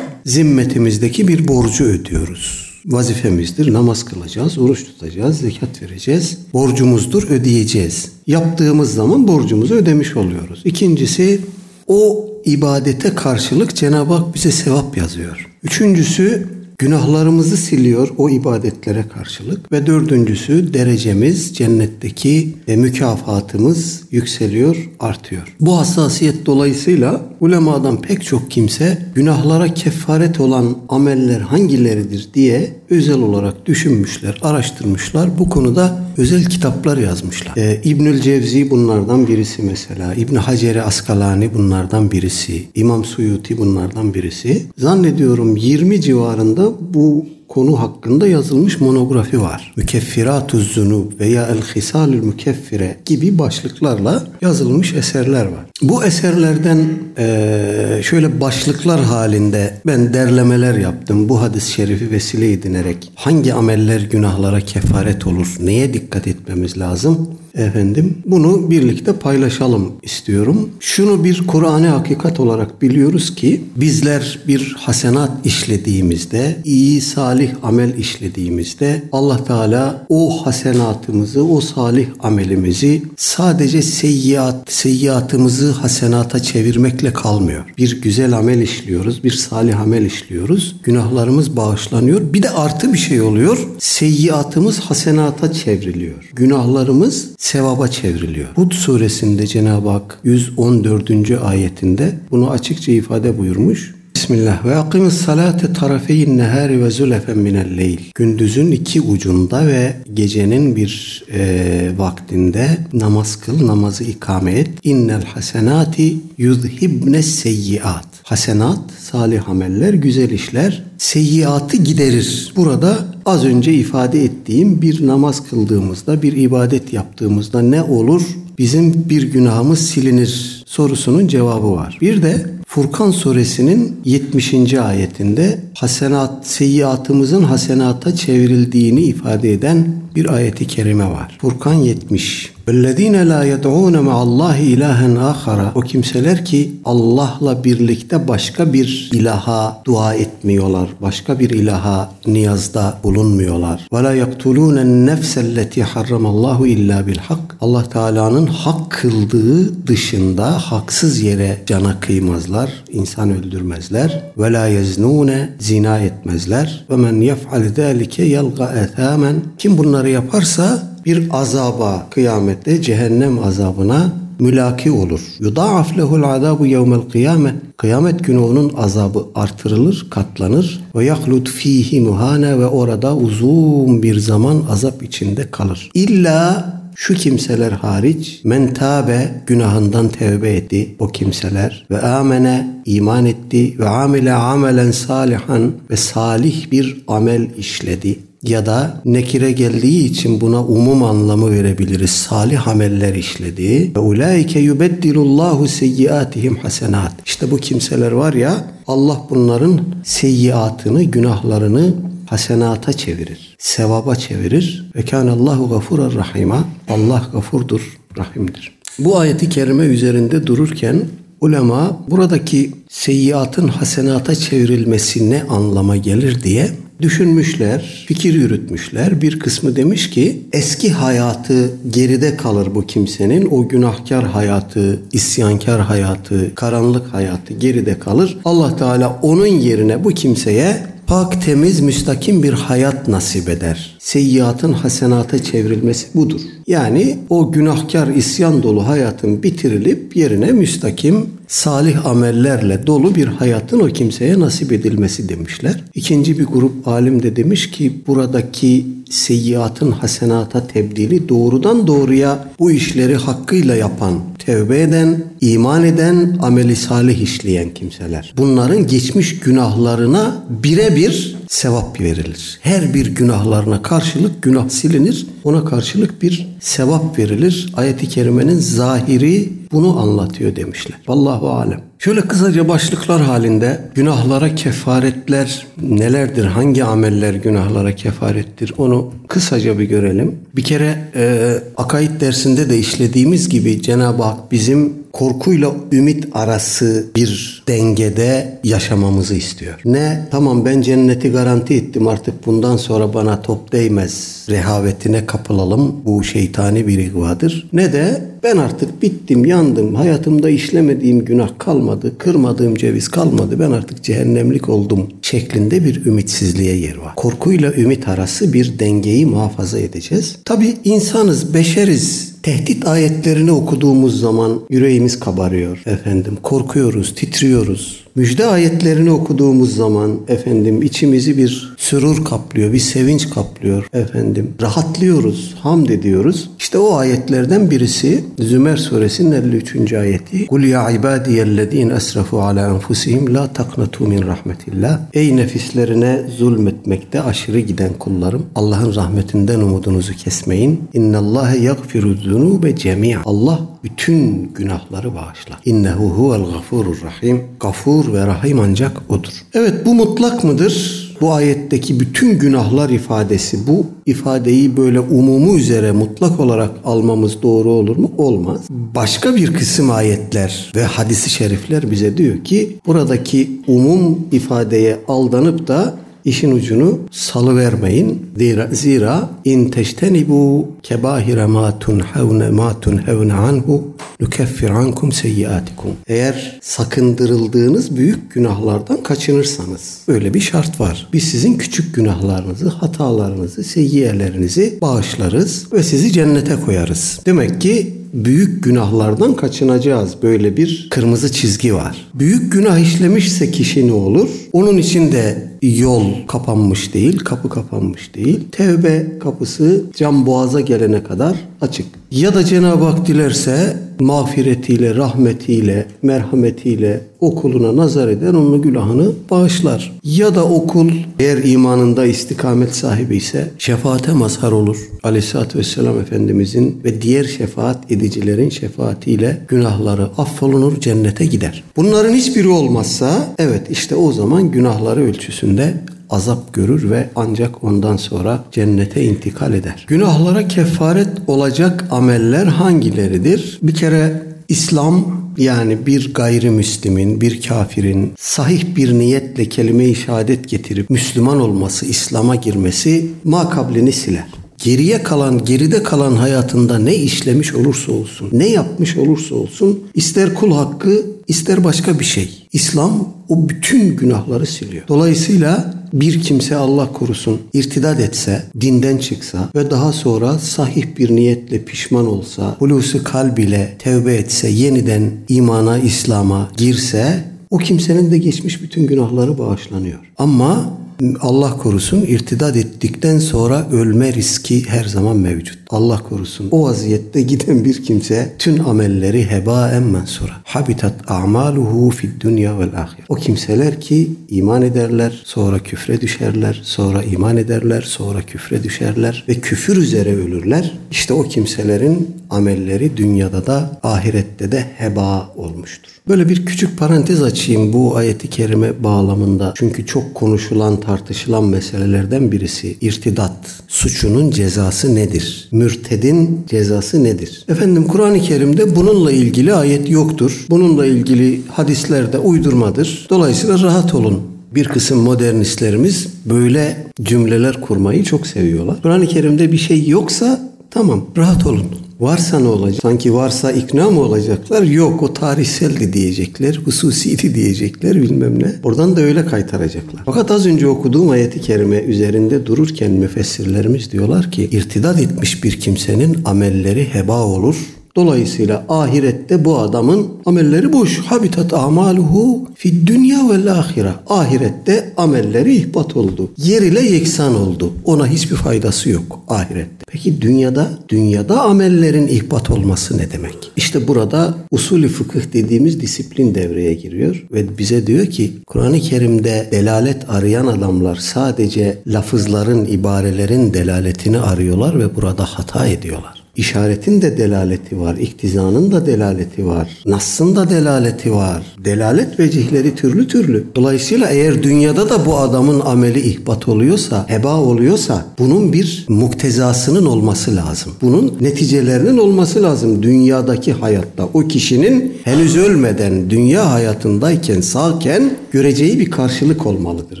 zimmetimizdeki 0.24 1.28
bir 1.28 1.48
borcu 1.48 1.84
ödüyoruz 1.84 2.65
vazifemizdir. 2.86 3.72
Namaz 3.72 4.04
kılacağız, 4.04 4.58
oruç 4.58 4.84
tutacağız, 4.84 5.40
zekat 5.40 5.82
vereceğiz. 5.82 6.38
Borcumuzdur, 6.52 7.30
ödeyeceğiz. 7.30 8.12
Yaptığımız 8.26 8.94
zaman 8.94 9.28
borcumuzu 9.28 9.74
ödemiş 9.74 10.16
oluyoruz. 10.16 10.62
İkincisi 10.64 11.40
o 11.86 12.28
ibadete 12.44 13.14
karşılık 13.14 13.76
Cenab-ı 13.76 14.14
Hak 14.14 14.34
bize 14.34 14.50
sevap 14.50 14.96
yazıyor. 14.96 15.48
Üçüncüsü 15.62 16.48
günahlarımızı 16.78 17.56
siliyor 17.56 18.08
o 18.18 18.30
ibadetlere 18.30 19.04
karşılık 19.14 19.72
ve 19.72 19.86
dördüncüsü 19.86 20.74
derecemiz 20.74 21.54
cennetteki 21.56 22.54
ve 22.68 22.76
mükafatımız 22.76 24.02
yükseliyor, 24.10 24.90
artıyor. 25.00 25.56
Bu 25.60 25.78
hassasiyet 25.78 26.46
dolayısıyla 26.46 27.20
ulemadan 27.40 28.00
pek 28.00 28.24
çok 28.24 28.50
kimse 28.50 28.98
günahlara 29.14 29.74
kefaret 29.74 30.40
olan 30.40 30.78
ameller 30.88 31.40
hangileridir 31.40 32.28
diye 32.34 32.76
özel 32.90 33.22
olarak 33.22 33.66
düşünmüşler, 33.66 34.38
araştırmışlar. 34.42 35.38
Bu 35.38 35.48
konuda 35.48 36.06
özel 36.16 36.44
kitaplar 36.44 36.98
yazmışlar. 36.98 37.56
Ee, 37.56 37.80
İbnül 37.84 38.20
Cevzi 38.20 38.70
bunlardan 38.70 39.28
birisi 39.28 39.62
mesela. 39.62 40.14
İbn 40.14 40.34
Hacer 40.34 40.76
Askalani 40.76 41.54
bunlardan 41.54 42.10
birisi. 42.10 42.64
İmam 42.74 43.04
Suyuti 43.04 43.58
bunlardan 43.58 44.14
birisi. 44.14 44.62
Zannediyorum 44.78 45.56
20 45.56 46.00
civarında 46.00 46.65
bu 46.94 47.26
konu 47.48 47.80
hakkında 47.80 48.28
yazılmış 48.28 48.80
monografi 48.80 49.40
var. 49.40 49.72
Mükeffiratuz 49.76 50.72
zunub 50.72 51.20
veya 51.20 51.46
El 51.46 51.62
Hisalül 51.76 52.22
Mükeffire 52.22 52.96
gibi 53.04 53.38
başlıklarla 53.38 54.26
yazılmış 54.40 54.94
eserler 54.94 55.44
var. 55.44 55.66
Bu 55.82 56.04
eserlerden 56.04 56.88
e, 57.18 58.00
şöyle 58.02 58.40
başlıklar 58.40 59.00
halinde 59.00 59.74
ben 59.86 60.14
derlemeler 60.14 60.74
yaptım. 60.74 61.28
Bu 61.28 61.42
hadis-i 61.42 61.72
şerifi 61.72 62.10
vesile 62.10 62.52
edinerek 62.52 63.12
hangi 63.14 63.54
ameller 63.54 64.00
günahlara 64.00 64.60
kefaret 64.60 65.26
olur, 65.26 65.56
neye 65.60 65.94
dikkat 65.94 66.26
etmemiz 66.26 66.78
lazım? 66.78 67.28
Efendim 67.56 68.18
bunu 68.26 68.70
birlikte 68.70 69.12
paylaşalım 69.12 69.92
istiyorum. 70.02 70.70
Şunu 70.80 71.24
bir 71.24 71.46
Kur'an'ı 71.46 71.86
hakikat 71.86 72.40
olarak 72.40 72.82
biliyoruz 72.82 73.34
ki 73.34 73.64
bizler 73.76 74.38
bir 74.48 74.76
hasenat 74.78 75.46
işlediğimizde, 75.46 76.56
iyi 76.64 77.00
salih 77.00 77.50
amel 77.62 77.98
işlediğimizde 77.98 79.02
Allah 79.12 79.44
Teala 79.44 80.06
o 80.08 80.46
hasenatımızı, 80.46 81.44
o 81.44 81.60
salih 81.60 82.06
amelimizi 82.20 83.02
sadece 83.16 83.82
seyyiat, 83.82 84.72
seyyiatımızı 84.72 85.70
hasenata 85.70 86.42
çevirmekle 86.42 87.12
kalmıyor. 87.12 87.64
Bir 87.78 88.02
güzel 88.02 88.38
amel 88.38 88.60
işliyoruz, 88.60 89.24
bir 89.24 89.30
salih 89.30 89.80
amel 89.80 90.04
işliyoruz. 90.04 90.76
Günahlarımız 90.82 91.56
bağışlanıyor. 91.56 92.32
Bir 92.32 92.42
de 92.42 92.50
artı 92.50 92.92
bir 92.92 92.98
şey 92.98 93.20
oluyor. 93.20 93.58
Seyyiatımız 93.78 94.80
hasenata 94.80 95.52
çevriliyor. 95.52 96.30
Günahlarımız 96.34 97.30
sevaba 97.46 97.88
çevriliyor. 97.88 98.48
Hud 98.54 98.72
suresinde 98.72 99.46
Cenab-ı 99.46 99.88
Hak 99.88 100.18
114. 100.24 101.10
ayetinde 101.44 102.14
bunu 102.30 102.50
açıkça 102.50 102.92
ifade 102.92 103.38
buyurmuş. 103.38 103.94
Bismillah 104.14 104.64
ve 104.64 104.76
akimis 104.76 105.14
salate 105.14 105.72
tarafeyin 105.72 106.38
nehari 106.38 106.84
ve 106.84 106.90
zülefen 106.90 107.38
minel 107.38 107.76
leyl. 107.76 108.00
Gündüzün 108.14 108.70
iki 108.70 109.00
ucunda 109.00 109.66
ve 109.66 109.96
gecenin 110.14 110.76
bir 110.76 111.24
e, 111.34 111.90
vaktinde 111.96 112.78
namaz 112.92 113.36
kıl, 113.36 113.66
namazı 113.66 114.04
ikame 114.04 114.52
et. 114.52 114.68
İnnel 114.82 115.24
hasenati 115.24 116.16
yuzhibne 116.38 117.22
seyyiat. 117.22 118.06
Hasenat, 118.22 118.80
salih 119.00 119.48
ameller, 119.48 119.94
güzel 119.94 120.30
işler 120.30 120.82
seyyiatı 120.98 121.76
giderir. 121.76 122.52
Burada 122.56 123.15
az 123.26 123.44
önce 123.44 123.72
ifade 123.72 124.24
ettiğim 124.24 124.82
bir 124.82 125.06
namaz 125.06 125.48
kıldığımızda, 125.50 126.22
bir 126.22 126.32
ibadet 126.32 126.92
yaptığımızda 126.92 127.62
ne 127.62 127.82
olur? 127.82 128.22
Bizim 128.58 129.08
bir 129.08 129.22
günahımız 129.22 129.86
silinir 129.86 130.62
sorusunun 130.66 131.26
cevabı 131.26 131.72
var. 131.72 131.98
Bir 132.00 132.22
de 132.22 132.46
Furkan 132.66 133.10
suresinin 133.10 134.00
70. 134.04 134.74
ayetinde 134.74 135.60
hasenat, 135.74 136.46
seyyiatımızın 136.46 137.42
hasenata 137.42 138.16
çevrildiğini 138.16 139.02
ifade 139.02 139.52
eden 139.52 139.86
bir 140.14 140.34
ayeti 140.34 140.66
kerime 140.66 141.04
var. 141.04 141.38
Furkan 141.40 141.74
70. 141.74 142.55
وَالَّذ۪ينَ 142.67 143.15
لَا 143.31 143.41
يَدْعُونَ 143.53 143.95
مَعَ 144.09 144.17
اللّٰهِ 144.27 144.57
اِلَٰهًا 144.75 145.07
آخَرَ 145.33 145.59
O 145.75 145.81
kimseler 145.81 146.45
ki 146.45 146.71
Allah'la 146.85 147.63
birlikte 147.63 148.27
başka 148.27 148.73
bir 148.73 149.09
ilaha 149.13 149.81
dua 149.85 150.13
etmiyorlar. 150.13 150.89
Başka 151.01 151.39
bir 151.39 151.49
ilaha 151.49 152.11
niyazda 152.27 152.97
bulunmuyorlar. 153.03 153.87
وَلَا 153.91 154.13
يَقْتُلُونَ 154.23 154.77
النَّفْسَ 154.87 155.33
الَّتِي 155.37 155.83
حَرَّمَ 155.83 156.25
اللّٰهُ 156.33 156.59
اِلَّا 156.75 156.97
بِالْحَقِّ 157.07 157.45
Allah 157.61 157.89
Teala'nın 157.89 158.45
hak 158.45 158.91
kıldığı 158.91 159.87
dışında 159.87 160.51
haksız 160.51 161.19
yere 161.19 161.61
cana 161.65 161.99
kıymazlar, 161.99 162.69
insan 162.91 163.31
öldürmezler. 163.31 164.23
وَلَا 164.37 164.81
يَزْنُونَ 164.81 165.47
Zina 165.59 165.99
etmezler. 165.99 166.85
وَمَنْ 166.89 167.33
يَفْعَلْ 167.33 167.63
ذَٰلِكَ 167.75 168.15
يَلْغَ 168.21 168.85
اَثَامًا 168.85 169.33
Kim 169.57 169.77
bunları 169.77 170.09
yaparsa 170.09 170.91
bir 171.06 171.26
azaba 171.30 172.06
kıyamette 172.10 172.82
cehennem 172.82 173.44
azabına 173.44 174.12
mülaki 174.38 174.90
olur. 174.90 175.20
Yudaaf 175.38 175.98
lehul 175.98 176.22
azabu 176.22 176.66
yevmel 176.66 177.00
kıyame. 177.12 177.54
Kıyamet 177.76 178.24
günü 178.24 178.38
onun 178.38 178.72
azabı 178.76 179.26
artırılır, 179.34 180.06
katlanır. 180.10 180.80
Ve 180.94 181.04
yahlud 181.04 181.46
fihi 181.46 182.00
muhane 182.00 182.58
ve 182.58 182.66
orada 182.66 183.16
uzun 183.16 184.02
bir 184.02 184.18
zaman 184.18 184.62
azap 184.70 185.02
içinde 185.02 185.50
kalır. 185.50 185.90
İlla 185.94 186.72
şu 186.94 187.14
kimseler 187.14 187.72
hariç 187.72 188.40
men 188.44 188.74
tabe 188.74 189.42
günahından 189.46 190.08
tevbe 190.08 190.52
etti 190.52 190.94
o 190.98 191.08
kimseler 191.08 191.86
ve 191.90 192.02
amene 192.02 192.82
iman 192.84 193.26
etti 193.26 193.78
ve 193.78 193.88
amile 193.88 194.32
amelen 194.32 194.90
salihan 194.90 195.72
ve 195.90 195.96
salih 195.96 196.70
bir 196.70 197.04
amel 197.08 197.48
işledi 197.58 198.18
ya 198.42 198.66
da 198.66 199.00
nekire 199.04 199.52
geldiği 199.52 200.04
için 200.04 200.40
buna 200.40 200.64
umum 200.64 201.02
anlamı 201.02 201.50
verebiliriz. 201.50 202.10
Salih 202.10 202.68
ameller 202.68 203.14
işledi. 203.14 203.92
Ve 203.96 204.00
ulaike 204.00 204.60
yubeddilullahu 204.60 205.68
seyyiatihim 205.68 206.56
hasenat. 206.56 207.12
İşte 207.26 207.50
bu 207.50 207.56
kimseler 207.56 208.12
var 208.12 208.32
ya 208.32 208.64
Allah 208.86 209.20
bunların 209.30 209.80
seyyiatını, 210.04 211.02
günahlarını 211.02 211.94
hasenata 212.26 212.92
çevirir. 212.92 213.56
Sevaba 213.58 214.14
çevirir. 214.14 214.90
Ve 214.96 215.02
kânallahu 215.02 215.68
gafurar 215.68 216.14
rahima. 216.14 216.64
Allah 216.88 217.28
gafurdur, 217.32 217.98
rahimdir. 218.18 218.76
Bu 218.98 219.18
ayeti 219.18 219.48
kerime 219.48 219.84
üzerinde 219.84 220.46
dururken 220.46 221.02
ulema 221.40 222.00
buradaki 222.10 222.72
seyyiatın 222.88 223.68
hasenata 223.68 224.34
çevrilmesi 224.34 225.30
ne 225.30 225.42
anlama 225.42 225.96
gelir 225.96 226.42
diye 226.42 226.70
düşünmüşler, 227.02 228.04
fikir 228.06 228.34
yürütmüşler. 228.34 229.20
Bir 229.20 229.38
kısmı 229.38 229.76
demiş 229.76 230.10
ki 230.10 230.42
eski 230.52 230.92
hayatı 230.92 231.70
geride 231.90 232.36
kalır 232.36 232.74
bu 232.74 232.86
kimsenin. 232.86 233.48
O 233.50 233.68
günahkar 233.68 234.24
hayatı, 234.24 235.02
isyankar 235.12 235.80
hayatı, 235.80 236.54
karanlık 236.54 237.14
hayatı 237.14 237.54
geride 237.54 237.98
kalır. 237.98 238.38
Allah 238.44 238.76
Teala 238.76 239.18
onun 239.22 239.46
yerine 239.46 240.04
bu 240.04 240.10
kimseye 240.10 240.95
pak, 241.06 241.42
temiz, 241.42 241.80
müstakim 241.80 242.42
bir 242.42 242.52
hayat 242.52 243.08
nasip 243.08 243.48
eder. 243.48 243.96
Seyyiatın 243.98 244.72
hasenata 244.72 245.42
çevrilmesi 245.42 246.06
budur. 246.14 246.40
Yani 246.66 247.18
o 247.30 247.52
günahkar 247.52 248.08
isyan 248.08 248.62
dolu 248.62 248.88
hayatın 248.88 249.42
bitirilip 249.42 250.16
yerine 250.16 250.52
müstakim 250.52 251.26
salih 251.48 252.06
amellerle 252.06 252.86
dolu 252.86 253.14
bir 253.14 253.26
hayatın 253.26 253.80
o 253.80 253.86
kimseye 253.86 254.40
nasip 254.40 254.72
edilmesi 254.72 255.28
demişler. 255.28 255.84
İkinci 255.94 256.38
bir 256.38 256.44
grup 256.44 256.88
alim 256.88 257.22
de 257.22 257.36
demiş 257.36 257.70
ki 257.70 257.92
buradaki 258.06 258.86
seyyiatın 259.10 259.90
hasenata 259.90 260.66
tebdili 260.66 261.28
doğrudan 261.28 261.86
doğruya 261.86 262.48
bu 262.58 262.70
işleri 262.70 263.16
hakkıyla 263.16 263.76
yapan, 263.76 264.20
tevbe 264.46 264.80
eden, 264.80 265.24
iman 265.40 265.84
eden, 265.84 266.38
ameli 266.42 266.76
salih 266.76 267.22
işleyen 267.22 267.74
kimseler. 267.74 268.34
Bunların 268.36 268.86
geçmiş 268.86 269.40
günahlarına 269.40 270.44
birebir 270.48 271.36
sevap 271.48 272.00
verilir. 272.00 272.58
Her 272.62 272.94
bir 272.94 273.06
günahlarına 273.06 273.82
karşılık 273.82 274.42
günah 274.42 274.68
silinir. 274.68 275.26
Ona 275.44 275.64
karşılık 275.64 276.22
bir 276.22 276.48
sevap 276.60 277.18
verilir. 277.18 277.72
Ayet-i 277.76 278.08
kerimenin 278.08 278.58
zahiri 278.58 279.52
bunu 279.76 279.98
anlatıyor 280.00 280.56
demişler. 280.56 280.98
Vallahu 281.08 281.50
alem. 281.50 281.80
Şöyle 281.98 282.20
kısaca 282.20 282.68
başlıklar 282.68 283.22
halinde 283.22 283.80
günahlara 283.94 284.54
kefaretler 284.54 285.66
nelerdir? 285.82 286.44
Hangi 286.44 286.84
ameller 286.84 287.34
günahlara 287.34 287.94
kefarettir? 287.94 288.72
Onu 288.78 289.12
kısaca 289.28 289.78
bir 289.78 289.84
görelim. 289.84 290.38
Bir 290.56 290.62
kere 290.62 291.10
e, 291.14 291.54
akaid 291.76 292.20
dersinde 292.20 292.70
de 292.70 292.78
işlediğimiz 292.78 293.48
gibi 293.48 293.82
Cenab-ı 293.82 294.22
Hak 294.22 294.52
bizim 294.52 294.92
korkuyla 295.16 295.74
ümit 295.92 296.26
arası 296.32 297.06
bir 297.16 297.62
dengede 297.68 298.58
yaşamamızı 298.64 299.34
istiyor. 299.34 299.80
Ne? 299.84 300.28
Tamam 300.30 300.64
ben 300.64 300.82
cenneti 300.82 301.30
garanti 301.32 301.74
ettim 301.74 302.08
artık 302.08 302.46
bundan 302.46 302.76
sonra 302.76 303.14
bana 303.14 303.42
top 303.42 303.72
değmez 303.72 304.46
rehavetine 304.50 305.26
kapılalım. 305.26 305.96
Bu 306.04 306.24
şeytani 306.24 306.86
bir 306.86 306.98
ihvadır. 306.98 307.68
Ne 307.72 307.92
de 307.92 308.24
ben 308.42 308.56
artık 308.56 309.02
bittim, 309.02 309.44
yandım, 309.44 309.94
hayatımda 309.94 310.50
işlemediğim 310.50 311.24
günah 311.24 311.58
kalmadı, 311.58 312.18
kırmadığım 312.18 312.74
ceviz 312.74 313.08
kalmadı, 313.08 313.60
ben 313.60 313.70
artık 313.70 314.02
cehennemlik 314.02 314.68
oldum 314.68 315.08
şeklinde 315.22 315.84
bir 315.84 316.06
ümitsizliğe 316.06 316.76
yer 316.76 316.96
var. 316.96 317.14
Korkuyla 317.16 317.72
ümit 317.72 318.08
arası 318.08 318.52
bir 318.52 318.78
dengeyi 318.78 319.26
muhafaza 319.26 319.78
edeceğiz. 319.78 320.36
Tabi 320.44 320.76
insanız, 320.84 321.54
beşeriz. 321.54 322.35
Tehdit 322.46 322.86
ayetlerini 322.86 323.52
okuduğumuz 323.52 324.20
zaman 324.20 324.60
yüreğimiz 324.70 325.20
kabarıyor 325.20 325.82
efendim. 325.86 326.38
Korkuyoruz, 326.42 327.14
titriyoruz. 327.14 328.04
Müjde 328.14 328.46
ayetlerini 328.46 329.10
okuduğumuz 329.10 329.76
zaman 329.76 330.20
efendim 330.28 330.82
içimizi 330.82 331.38
bir 331.38 331.74
sürur 331.78 332.24
kaplıyor, 332.24 332.72
bir 332.72 332.78
sevinç 332.78 333.30
kaplıyor 333.30 333.88
efendim. 333.92 334.54
Rahatlıyoruz, 334.62 335.54
hamd 335.60 335.88
ediyoruz. 335.88 336.50
İşte 336.66 336.78
o 336.78 336.96
ayetlerden 336.96 337.70
birisi 337.70 338.24
Zümer 338.38 338.76
suresinin 338.76 339.32
53. 339.32 339.92
ayeti. 339.92 340.46
Kul 340.46 340.62
ya 340.62 340.90
ibadiyellezine 340.90 341.94
esrafu 341.94 342.42
ala 342.42 342.68
enfusihim 342.68 343.34
la 343.34 343.52
taknatu 343.52 344.06
min 344.06 344.26
rahmetillah. 344.26 345.00
Ey 345.14 345.36
nefislerine 345.36 346.22
zulmetmekte 346.38 347.22
aşırı 347.22 347.60
giden 347.60 347.92
kullarım. 347.92 348.46
Allah'ın 348.54 348.94
rahmetinden 348.94 349.60
umudunuzu 349.60 350.12
kesmeyin. 350.12 350.84
İnnallâhe 350.94 351.58
yagfiru 351.58 352.14
zunube 352.14 352.76
cemi'a. 352.76 353.20
Allah 353.24 353.60
bütün 353.84 354.50
günahları 354.54 355.14
bağışlar. 355.14 355.58
İnnehu 355.64 356.08
huvel 356.08 356.52
gafurur 356.52 357.02
rahim. 357.02 357.42
Gafur 357.60 358.12
ve 358.12 358.26
rahim 358.26 358.60
ancak 358.60 359.02
odur. 359.08 359.32
Evet 359.54 359.86
bu 359.86 359.94
mutlak 359.94 360.44
mıdır? 360.44 361.05
Bu 361.20 361.32
ayetteki 361.32 362.00
bütün 362.00 362.38
günahlar 362.38 362.90
ifadesi 362.90 363.66
bu 363.66 363.86
ifadeyi 364.06 364.76
böyle 364.76 365.00
umumu 365.00 365.56
üzere 365.56 365.92
mutlak 365.92 366.40
olarak 366.40 366.70
almamız 366.84 367.42
doğru 367.42 367.70
olur 367.70 367.96
mu? 367.96 368.10
Olmaz. 368.18 368.60
Başka 368.70 369.36
bir 369.36 369.52
kısım 369.54 369.90
ayetler 369.90 370.72
ve 370.76 370.84
hadisi 370.84 371.30
şerifler 371.30 371.90
bize 371.90 372.16
diyor 372.16 372.44
ki 372.44 372.76
buradaki 372.86 373.50
umum 373.66 374.18
ifadeye 374.32 374.96
aldanıp 375.08 375.68
da 375.68 375.94
işin 376.26 376.50
ucunu 376.50 376.98
salıvermeyin. 377.10 378.30
Zira, 378.36 378.68
zira 378.72 379.30
in 379.44 379.68
teştenibu 379.68 380.68
kebahire 380.82 381.46
ma 381.46 381.78
tunhavne 381.78 382.50
ma 382.50 382.80
tunhevne 382.80 383.32
anhu 383.32 383.94
nukeffir 384.20 384.70
ankum 384.70 385.12
seyyiatikum. 385.12 385.90
Eğer 386.06 386.58
sakındırıldığınız 386.62 387.96
büyük 387.96 388.32
günahlardan 388.32 389.02
kaçınırsanız 389.02 389.98
böyle 390.08 390.34
bir 390.34 390.40
şart 390.40 390.80
var. 390.80 391.08
Biz 391.12 391.24
sizin 391.24 391.58
küçük 391.58 391.94
günahlarınızı, 391.94 392.68
hatalarınızı, 392.68 393.64
seyyiyelerinizi 393.64 394.78
bağışlarız 394.80 395.72
ve 395.72 395.82
sizi 395.82 396.12
cennete 396.12 396.56
koyarız. 396.56 397.20
Demek 397.26 397.60
ki 397.60 397.94
büyük 398.24 398.64
günahlardan 398.64 399.34
kaçınacağız. 399.34 400.14
Böyle 400.22 400.56
bir 400.56 400.88
kırmızı 400.90 401.32
çizgi 401.32 401.74
var. 401.74 402.06
Büyük 402.14 402.52
günah 402.52 402.78
işlemişse 402.78 403.50
kişi 403.50 403.86
ne 403.86 403.92
olur? 403.92 404.28
Onun 404.52 404.76
için 404.76 405.12
de 405.12 405.52
yol 405.62 406.26
kapanmış 406.26 406.94
değil, 406.94 407.18
kapı 407.18 407.48
kapanmış 407.48 408.14
değil. 408.14 408.40
Tevbe 408.52 409.18
kapısı 409.20 409.84
cam 409.96 410.26
boğaza 410.26 410.60
gelene 410.60 411.02
kadar 411.02 411.36
açık. 411.60 411.86
Ya 412.10 412.34
da 412.34 412.44
Cenab-ı 412.44 412.84
Hak 412.84 413.06
dilerse 413.06 413.76
mağfiretiyle, 414.00 414.94
rahmetiyle, 414.94 415.86
merhametiyle 416.02 417.00
okuluna 417.20 417.76
nazar 417.76 418.08
eder, 418.08 418.28
onun 418.28 418.62
günahını 418.62 419.12
bağışlar. 419.30 419.92
Ya 420.04 420.34
da 420.34 420.44
okul 420.44 420.90
eğer 421.18 421.44
imanında 421.44 422.06
istikamet 422.06 422.74
sahibi 422.74 423.16
ise 423.16 423.50
şefaate 423.58 424.12
mazhar 424.12 424.52
olur. 424.52 424.76
Aleyhisselatü 425.02 425.58
Vesselam 425.58 426.00
Efendimizin 426.00 426.80
ve 426.84 427.02
diğer 427.02 427.24
şefaat 427.24 427.92
edicilerin 427.92 428.50
şefaatiyle 428.50 429.40
günahları 429.48 430.04
affolunur, 430.18 430.80
cennete 430.80 431.26
gider. 431.26 431.64
Bunların 431.76 432.14
hiçbiri 432.14 432.48
olmazsa 432.48 433.34
evet 433.38 433.70
işte 433.70 433.96
o 433.96 434.12
zaman 434.12 434.50
günahları 434.50 435.00
ölçüsünde 435.00 435.74
azap 436.10 436.54
görür 436.54 436.90
ve 436.90 437.08
ancak 437.16 437.64
ondan 437.64 437.96
sonra 437.96 438.44
cennete 438.52 439.04
intikal 439.04 439.54
eder. 439.54 439.84
Günahlara 439.88 440.48
kefaret 440.48 441.08
olacak 441.26 441.84
ameller 441.90 442.46
hangileridir? 442.46 443.58
Bir 443.62 443.74
kere 443.74 444.22
İslam 444.48 445.26
yani 445.38 445.86
bir 445.86 446.14
gayrimüslimin, 446.14 447.20
bir 447.20 447.42
kafirin 447.42 448.12
sahih 448.18 448.76
bir 448.76 448.92
niyetle 448.92 449.48
kelime-i 449.48 449.94
şehadet 449.94 450.48
getirip 450.48 450.90
Müslüman 450.90 451.40
olması, 451.40 451.86
İslam'a 451.86 452.34
girmesi 452.34 453.10
makablini 453.24 453.92
siler 453.92 454.26
geriye 454.58 455.02
kalan, 455.02 455.44
geride 455.44 455.82
kalan 455.82 456.16
hayatında 456.16 456.78
ne 456.78 456.94
işlemiş 456.94 457.54
olursa 457.54 457.92
olsun, 457.92 458.28
ne 458.32 458.48
yapmış 458.48 458.96
olursa 458.96 459.34
olsun, 459.34 459.80
ister 459.94 460.34
kul 460.34 460.52
hakkı, 460.52 461.06
ister 461.28 461.64
başka 461.64 461.98
bir 461.98 462.04
şey. 462.04 462.46
İslam 462.52 463.08
o 463.28 463.48
bütün 463.48 463.96
günahları 463.96 464.46
siliyor. 464.46 464.88
Dolayısıyla 464.88 465.74
bir 465.92 466.22
kimse 466.22 466.56
Allah 466.56 466.92
korusun 466.92 467.40
irtidat 467.52 468.00
etse, 468.00 468.42
dinden 468.60 468.98
çıksa 468.98 469.48
ve 469.54 469.70
daha 469.70 469.92
sonra 469.92 470.38
sahih 470.38 470.84
bir 470.98 471.16
niyetle 471.16 471.64
pişman 471.64 472.06
olsa, 472.06 472.56
hulusu 472.58 473.04
kalbiyle 473.04 473.76
tevbe 473.78 474.14
etse, 474.14 474.48
yeniden 474.48 475.10
imana, 475.28 475.78
İslam'a 475.78 476.50
girse 476.56 477.24
o 477.50 477.58
kimsenin 477.58 478.10
de 478.10 478.18
geçmiş 478.18 478.62
bütün 478.62 478.86
günahları 478.86 479.38
bağışlanıyor. 479.38 479.98
Ama 480.18 480.78
Allah 481.20 481.56
korusun 481.56 482.02
irtidat 482.02 482.56
ettikten 482.56 483.18
sonra 483.18 483.66
ölme 483.72 484.12
riski 484.12 484.68
her 484.68 484.84
zaman 484.84 485.16
mevcut. 485.16 485.58
Allah 485.70 486.02
korusun. 486.02 486.48
O 486.50 486.62
vaziyette 486.62 487.22
giden 487.22 487.64
bir 487.64 487.82
kimse 487.82 488.34
tüm 488.38 488.68
amelleri 488.68 489.30
heba 489.30 489.70
en 489.70 489.82
mensura. 489.82 490.32
Habitat 490.44 491.10
a'maluhu 491.10 491.90
fid 491.90 492.20
dünya 492.20 492.58
vel 492.58 492.80
ahir. 492.80 493.04
O 493.08 493.14
kimseler 493.14 493.80
ki 493.80 494.10
iman 494.28 494.62
ederler, 494.62 495.22
sonra 495.24 495.58
küfre 495.58 496.00
düşerler, 496.00 496.60
sonra 496.64 497.02
iman 497.02 497.36
ederler, 497.36 497.82
sonra 497.82 498.22
küfre 498.22 498.62
düşerler 498.62 499.24
ve 499.28 499.34
küfür 499.34 499.76
üzere 499.76 500.14
ölürler. 500.16 500.72
İşte 500.90 501.14
o 501.14 501.22
kimselerin 501.22 502.16
amelleri 502.30 502.96
dünyada 502.96 503.46
da 503.46 503.80
ahirette 503.82 504.52
de 504.52 504.64
heba 504.78 505.32
olmuştur. 505.36 505.90
Böyle 506.08 506.28
bir 506.28 506.46
küçük 506.46 506.78
parantez 506.78 507.22
açayım 507.22 507.72
bu 507.72 507.96
ayeti 507.96 508.30
kerime 508.30 508.84
bağlamında. 508.84 509.52
Çünkü 509.56 509.86
çok 509.86 510.14
konuşulan, 510.14 510.80
tartışılan 510.80 511.44
meselelerden 511.44 512.32
birisi 512.32 512.76
irtidat 512.80 513.62
suçunun 513.76 514.30
cezası 514.30 514.94
nedir? 514.94 515.48
Mürtedin 515.52 516.44
cezası 516.50 517.04
nedir? 517.04 517.44
Efendim 517.48 517.86
Kur'an-ı 517.86 518.20
Kerim'de 518.20 518.76
bununla 518.76 519.12
ilgili 519.12 519.54
ayet 519.54 519.90
yoktur. 519.90 520.46
Bununla 520.50 520.86
ilgili 520.86 521.40
hadislerde 521.48 522.18
uydurmadır. 522.18 523.06
Dolayısıyla 523.10 523.62
rahat 523.62 523.94
olun 523.94 524.20
bir 524.54 524.64
kısım 524.64 524.98
modernistlerimiz 524.98 526.06
böyle 526.24 526.86
cümleler 527.02 527.60
kurmayı 527.60 528.04
çok 528.04 528.26
seviyorlar. 528.26 528.82
Kur'an-ı 528.82 529.06
Kerim'de 529.06 529.52
bir 529.52 529.58
şey 529.58 529.88
yoksa 529.88 530.52
tamam 530.70 531.04
rahat 531.16 531.46
olun. 531.46 531.66
Varsa 532.00 532.38
ne 532.40 532.48
olacak? 532.48 532.82
Sanki 532.82 533.14
varsa 533.14 533.52
ikna 533.52 533.90
mı 533.90 534.00
olacaklar? 534.00 534.62
Yok 534.62 535.02
o 535.02 535.12
tarihseldi 535.12 535.92
diyecekler, 535.92 536.60
hususiydi 536.64 537.34
diyecekler 537.34 538.02
bilmem 538.02 538.42
ne. 538.42 538.54
Oradan 538.62 538.96
da 538.96 539.00
öyle 539.00 539.26
kaytaracaklar. 539.26 540.02
Fakat 540.06 540.30
az 540.30 540.46
önce 540.46 540.66
okuduğum 540.66 541.10
ayeti 541.10 541.40
kerime 541.40 541.76
üzerinde 541.76 542.46
dururken 542.46 542.90
müfessirlerimiz 542.90 543.92
diyorlar 543.92 544.30
ki 544.30 544.44
irtidat 544.44 545.00
etmiş 545.00 545.44
bir 545.44 545.60
kimsenin 545.60 546.18
amelleri 546.24 546.94
heba 546.94 547.22
olur 547.22 547.56
Dolayısıyla 547.96 548.64
ahirette 548.68 549.44
bu 549.44 549.58
adamın 549.58 550.08
amelleri 550.26 550.72
boş. 550.72 550.98
Habitat 550.98 551.54
amaluhu 551.54 552.48
fi 552.54 552.86
dünya 552.86 553.28
ve 553.28 553.50
ahire. 553.50 553.92
Ahirette 554.08 554.92
amelleri 554.96 555.56
ihbat 555.56 555.96
oldu. 555.96 556.30
Yer 556.36 556.62
ile 556.62 556.80
yeksan 556.80 557.34
oldu. 557.34 557.72
Ona 557.84 558.06
hiçbir 558.06 558.36
faydası 558.36 558.90
yok 558.90 559.20
ahirette. 559.28 559.86
Peki 559.86 560.20
dünyada? 560.20 560.70
Dünyada 560.88 561.42
amellerin 561.42 562.08
ihbat 562.08 562.50
olması 562.50 562.98
ne 562.98 563.12
demek? 563.12 563.52
İşte 563.56 563.88
burada 563.88 564.34
usulü 564.50 564.88
fıkıh 564.88 565.32
dediğimiz 565.32 565.80
disiplin 565.80 566.34
devreye 566.34 566.74
giriyor 566.74 567.26
ve 567.32 567.58
bize 567.58 567.86
diyor 567.86 568.06
ki 568.06 568.32
Kur'an-ı 568.46 568.80
Kerim'de 568.80 569.48
delalet 569.52 570.10
arayan 570.10 570.46
adamlar 570.46 570.96
sadece 570.96 571.78
lafızların, 571.86 572.64
ibarelerin 572.64 573.54
delaletini 573.54 574.18
arıyorlar 574.18 574.78
ve 574.78 574.96
burada 574.96 575.24
hata 575.24 575.66
ediyorlar. 575.66 576.15
İşaretin 576.36 577.02
de 577.02 577.18
delaleti 577.18 577.80
var, 577.80 577.96
iktizanın 577.96 578.72
da 578.72 578.86
delaleti 578.86 579.46
var, 579.46 579.68
Nass'ın 579.86 580.36
da 580.36 580.50
delaleti 580.50 581.12
var. 581.12 581.42
Delalet 581.64 582.20
vecihleri 582.20 582.74
türlü 582.74 583.08
türlü. 583.08 583.44
Dolayısıyla 583.54 584.08
eğer 584.08 584.42
dünyada 584.42 584.90
da 584.90 585.06
bu 585.06 585.18
adamın 585.18 585.60
ameli 585.60 586.00
ihbat 586.00 586.48
oluyorsa, 586.48 587.04
heba 587.08 587.36
oluyorsa 587.36 588.04
bunun 588.18 588.52
bir 588.52 588.86
muktezasının 588.88 589.86
olması 589.86 590.36
lazım. 590.36 590.72
Bunun 590.82 591.16
neticelerinin 591.20 591.98
olması 591.98 592.42
lazım 592.42 592.82
dünyadaki 592.82 593.52
hayatta. 593.52 594.08
O 594.14 594.20
kişinin 594.20 594.94
henüz 595.04 595.36
ölmeden 595.36 596.10
dünya 596.10 596.52
hayatındayken 596.52 597.40
sağken 597.40 598.10
göreceği 598.30 598.78
bir 598.78 598.90
karşılık 598.90 599.46
olmalıdır. 599.46 600.00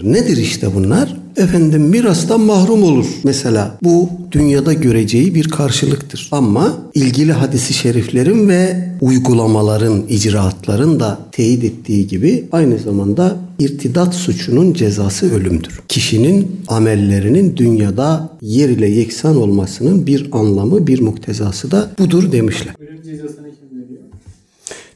Nedir 0.04 0.36
işte 0.36 0.74
bunlar? 0.74 1.25
Efendim 1.36 1.82
mirastan 1.82 2.40
mahrum 2.40 2.82
olur 2.82 3.06
mesela. 3.24 3.78
Bu 3.82 4.08
dünyada 4.32 4.72
göreceği 4.72 5.34
bir 5.34 5.48
karşılıktır. 5.48 6.28
Ama 6.32 6.78
ilgili 6.94 7.32
hadisi 7.32 7.74
şeriflerin 7.74 8.48
ve 8.48 8.88
uygulamaların, 9.00 10.02
icraatların 10.08 11.00
da 11.00 11.18
teyit 11.32 11.64
ettiği 11.64 12.06
gibi 12.06 12.44
aynı 12.52 12.78
zamanda 12.78 13.36
irtidat 13.58 14.14
suçunun 14.14 14.72
cezası 14.72 15.34
ölümdür. 15.34 15.80
Kişinin 15.88 16.60
amellerinin 16.68 17.56
dünyada 17.56 18.30
yer 18.42 18.68
ile 18.68 18.88
yeksan 18.88 19.36
olmasının 19.36 20.06
bir 20.06 20.28
anlamı, 20.32 20.86
bir 20.86 21.00
muktezası 21.00 21.70
da 21.70 21.90
budur 21.98 22.32
demişler. 22.32 22.74
Ölüm 22.80 23.02
cezasını 23.02 23.46
kim 23.46 23.82
veriyor? 23.82 24.00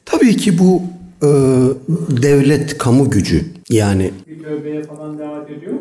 Tabii 0.04 0.36
ki 0.36 0.58
bu 0.58 0.82
e, 1.22 1.28
devlet 2.22 2.78
kamu 2.78 3.10
gücü 3.10 3.44
yani 3.70 4.10
bir 4.28 4.42
tövbeye 4.42 4.82
falan 4.82 5.18
davet 5.18 5.50
ediyor 5.50 5.72
mu? 5.72 5.80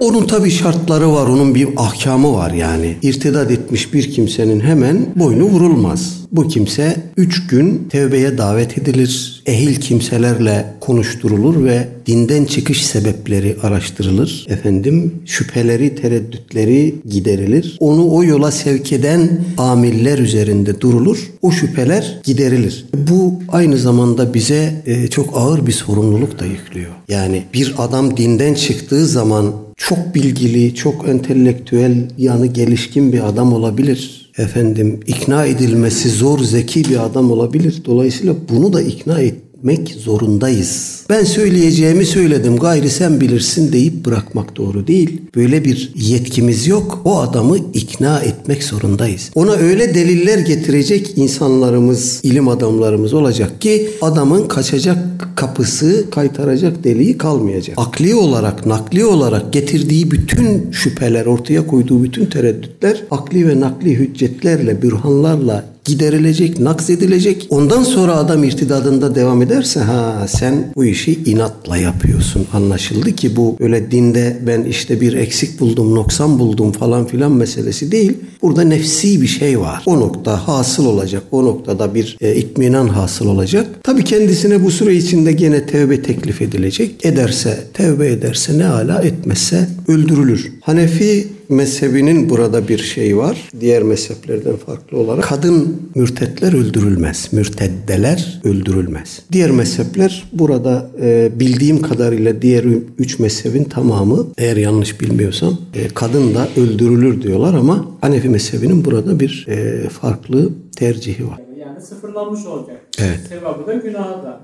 Onun 0.00 0.26
tabii 0.26 0.50
şartları 0.50 1.12
var, 1.12 1.26
onun 1.26 1.54
bir 1.54 1.68
ahkamı 1.76 2.32
var 2.32 2.50
yani. 2.50 2.96
İrtidat 3.02 3.50
etmiş 3.50 3.94
bir 3.94 4.12
kimsenin 4.12 4.60
hemen 4.60 5.06
boynu 5.16 5.44
vurulmaz. 5.44 6.26
Bu 6.32 6.48
kimse 6.48 6.96
üç 7.16 7.46
gün 7.46 7.88
tevbeye 7.90 8.38
davet 8.38 8.78
edilir. 8.78 9.42
Ehil 9.46 9.74
kimselerle 9.76 10.66
konuşturulur 10.80 11.64
ve 11.64 11.88
dinden 12.06 12.44
çıkış 12.44 12.86
sebepleri 12.86 13.56
araştırılır. 13.62 14.46
Efendim 14.48 15.14
şüpheleri, 15.26 15.94
tereddütleri 15.94 16.94
giderilir. 17.08 17.76
Onu 17.80 18.10
o 18.10 18.24
yola 18.24 18.50
sevk 18.50 18.92
eden 18.92 19.44
amiller 19.58 20.18
üzerinde 20.18 20.80
durulur. 20.80 21.30
O 21.42 21.50
şüpheler 21.50 22.20
giderilir. 22.24 22.86
Bu 22.94 23.34
aynı 23.48 23.78
zamanda 23.78 24.34
bize 24.34 24.82
e, 24.86 25.08
çok 25.08 25.36
ağır 25.36 25.66
bir 25.66 25.72
sorumluluk 25.72 26.38
da 26.38 26.44
yüklüyor. 26.44 26.90
Yani 27.08 27.42
bir 27.54 27.74
adam 27.78 28.16
dinden 28.16 28.54
çıktığı 28.54 29.06
zaman 29.06 29.52
çok 29.76 30.14
bilgili, 30.14 30.74
çok 30.74 31.08
entelektüel 31.08 32.10
yanı 32.18 32.46
gelişkin 32.46 33.12
bir 33.12 33.28
adam 33.28 33.52
olabilir. 33.52 34.30
Efendim 34.38 35.00
ikna 35.06 35.44
edilmesi 35.44 36.10
zor, 36.10 36.38
zeki 36.38 36.84
bir 36.84 37.04
adam 37.04 37.30
olabilir. 37.30 37.82
Dolayısıyla 37.84 38.34
bunu 38.48 38.72
da 38.72 38.82
ikna 38.82 39.20
etmek 39.20 39.88
zorundayız. 39.88 40.95
Ben 41.10 41.24
söyleyeceğimi 41.24 42.04
söyledim, 42.06 42.56
gayri 42.56 42.90
sen 42.90 43.20
bilirsin 43.20 43.72
deyip 43.72 44.04
bırakmak 44.04 44.56
doğru 44.56 44.86
değil. 44.86 45.20
Böyle 45.36 45.64
bir 45.64 45.92
yetkimiz 45.94 46.66
yok. 46.66 47.02
O 47.04 47.18
adamı 47.20 47.58
ikna 47.74 48.20
etmek 48.20 48.64
zorundayız. 48.64 49.30
Ona 49.34 49.52
öyle 49.52 49.94
deliller 49.94 50.38
getirecek 50.38 51.12
insanlarımız, 51.16 52.20
ilim 52.22 52.48
adamlarımız 52.48 53.14
olacak 53.14 53.60
ki 53.60 53.90
adamın 54.02 54.48
kaçacak 54.48 54.98
kapısı, 55.36 56.10
kaytaracak 56.10 56.84
deliği 56.84 57.18
kalmayacak. 57.18 57.78
Akli 57.78 58.14
olarak, 58.14 58.66
nakli 58.66 59.04
olarak 59.04 59.52
getirdiği 59.52 60.10
bütün 60.10 60.70
şüpheler, 60.72 61.26
ortaya 61.26 61.66
koyduğu 61.66 62.04
bütün 62.04 62.26
tereddütler 62.26 63.02
akli 63.10 63.48
ve 63.48 63.60
nakli 63.60 63.98
hüccetlerle, 63.98 64.82
bürhanlarla 64.82 65.75
giderilecek, 65.86 66.60
nakzedilecek. 66.60 67.46
Ondan 67.50 67.82
sonra 67.82 68.16
adam 68.16 68.44
irtidadında 68.44 69.14
devam 69.14 69.42
ederse 69.42 69.80
ha 69.80 70.26
sen 70.28 70.72
bu 70.76 70.84
işi 70.84 71.18
inatla 71.24 71.76
yapıyorsun. 71.76 72.46
Anlaşıldı 72.52 73.12
ki 73.12 73.36
bu 73.36 73.56
öyle 73.60 73.90
dinde 73.90 74.38
ben 74.46 74.64
işte 74.64 75.00
bir 75.00 75.12
eksik 75.12 75.60
buldum, 75.60 75.94
noksan 75.94 76.38
buldum 76.38 76.72
falan 76.72 77.06
filan 77.06 77.32
meselesi 77.32 77.92
değil. 77.92 78.12
Burada 78.42 78.62
nefsi 78.62 79.22
bir 79.22 79.26
şey 79.26 79.60
var. 79.60 79.82
O 79.86 80.00
nokta 80.00 80.48
hasıl 80.48 80.86
olacak. 80.86 81.22
O 81.30 81.44
noktada 81.44 81.94
bir 81.94 82.16
e, 82.20 82.34
itminan 82.34 82.88
hasıl 82.88 83.26
olacak. 83.26 83.66
Tabi 83.82 84.04
kendisine 84.04 84.64
bu 84.64 84.70
süre 84.70 84.94
içinde 84.94 85.32
gene 85.32 85.66
tevbe 85.66 86.02
teklif 86.02 86.42
edilecek. 86.42 87.06
Ederse, 87.06 87.64
tevbe 87.74 88.06
ederse 88.08 88.58
ne 88.58 88.66
ala 88.66 89.02
etmezse 89.02 89.68
öldürülür. 89.88 90.52
Hanefi 90.66 91.28
mezhebinin 91.48 92.30
burada 92.30 92.68
bir 92.68 92.78
şey 92.78 93.16
var. 93.16 93.48
Diğer 93.60 93.82
mezheplerden 93.82 94.56
farklı 94.56 94.98
olarak 94.98 95.24
kadın 95.24 95.82
mürtetler 95.94 96.52
öldürülmez. 96.52 97.32
Mürteddeler 97.32 98.40
öldürülmez. 98.44 99.22
Diğer 99.32 99.50
mezhepler 99.50 100.28
burada 100.32 100.90
e, 101.00 101.30
bildiğim 101.40 101.82
kadarıyla 101.82 102.42
diğer 102.42 102.64
üç 102.98 103.18
mezhebin 103.18 103.64
tamamı 103.64 104.26
eğer 104.38 104.56
yanlış 104.56 105.00
bilmiyorsam 105.00 105.58
e, 105.74 105.88
kadın 105.88 106.34
da 106.34 106.48
öldürülür 106.56 107.22
diyorlar 107.22 107.54
ama 107.54 107.86
Hanefi 108.00 108.28
mezhebinin 108.28 108.84
burada 108.84 109.20
bir 109.20 109.46
e, 109.48 109.88
farklı 109.88 110.50
tercihi 110.76 111.28
var. 111.28 111.40
Yani 111.58 111.80
sıfırlanmış 111.80 112.46
olacak. 112.46 112.80
Evet. 112.98 113.20
Sevabı 113.28 113.66
da 113.66 113.74
günahı 113.74 114.22
da. 114.22 114.40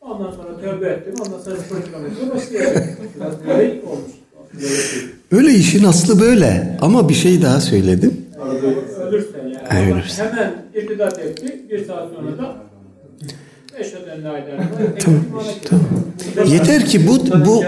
Ondan 0.00 0.30
sonra 0.30 0.60
tövbe 0.60 0.88
ettim. 0.88 1.14
Ondan 1.26 1.38
sonra 1.38 1.56
sıfır 1.56 1.82
kilometre 1.82 2.34
başlayacak. 2.34 2.98
Biraz 3.16 3.34
olmuş. 3.84 4.21
Öyle 5.32 5.50
işin 5.54 5.84
aslı 5.84 6.20
böyle. 6.20 6.78
Ama 6.80 7.08
bir 7.08 7.14
şey 7.14 7.42
daha 7.42 7.60
söyledim. 7.60 8.16
Ölürse 9.08 9.28
yani. 9.38 9.54
Ha, 9.68 9.78
Ama 9.78 9.80
ölürse. 9.98 10.24
Hemen 10.24 10.52
irtidat 10.74 11.18
etti. 11.18 11.62
Bir 11.70 11.84
saat 11.84 12.08
sonra 12.14 12.38
da 12.38 12.56
İllallah. 13.80 14.98
Tamam, 15.64 15.84
Yeter 16.46 16.86
ki 16.86 17.08
bu 17.08 17.18
bu 17.46 17.62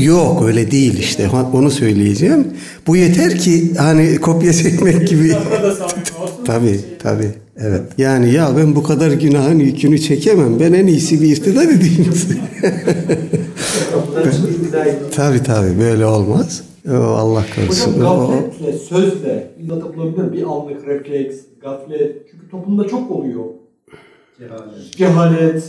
yok 0.00 0.42
öyle 0.46 0.70
değil 0.70 0.98
işte 0.98 1.28
onu 1.52 1.70
söyleyeceğim. 1.70 2.46
Bu 2.86 2.96
yeter 2.96 3.38
ki 3.38 3.74
hani 3.78 4.16
kopya 4.20 4.52
çekmek 4.52 5.08
gibi. 5.08 5.32
Tabii 6.44 6.80
tabii. 6.98 7.30
Evet. 7.56 7.82
Yani 7.98 8.32
ya 8.32 8.56
ben 8.56 8.76
bu 8.76 8.82
kadar 8.82 9.10
günahın 9.10 9.58
yükünü 9.58 9.98
çekemem. 9.98 10.60
Ben 10.60 10.72
en 10.72 10.86
iyisi 10.86 11.22
bir 11.22 11.26
irtidat 11.28 11.64
edeyim. 11.64 12.12
tabii 15.14 15.42
tabii 15.42 15.80
böyle 15.80 16.06
olmaz. 16.06 16.62
Allah 16.88 17.44
korusun. 17.56 17.92
Hocam 17.92 18.28
gafletle, 18.28 18.78
sözle 18.78 19.50
bulabilir 19.96 20.32
bir 20.32 20.42
anlık 20.42 20.86
refleks, 20.86 21.36
gaflet. 21.62 22.16
Çünkü 22.30 22.50
toplumda 22.50 22.88
çok 22.88 23.10
oluyor. 23.10 23.44
Cehalet. 24.40 24.96
Cehalet. 24.96 25.62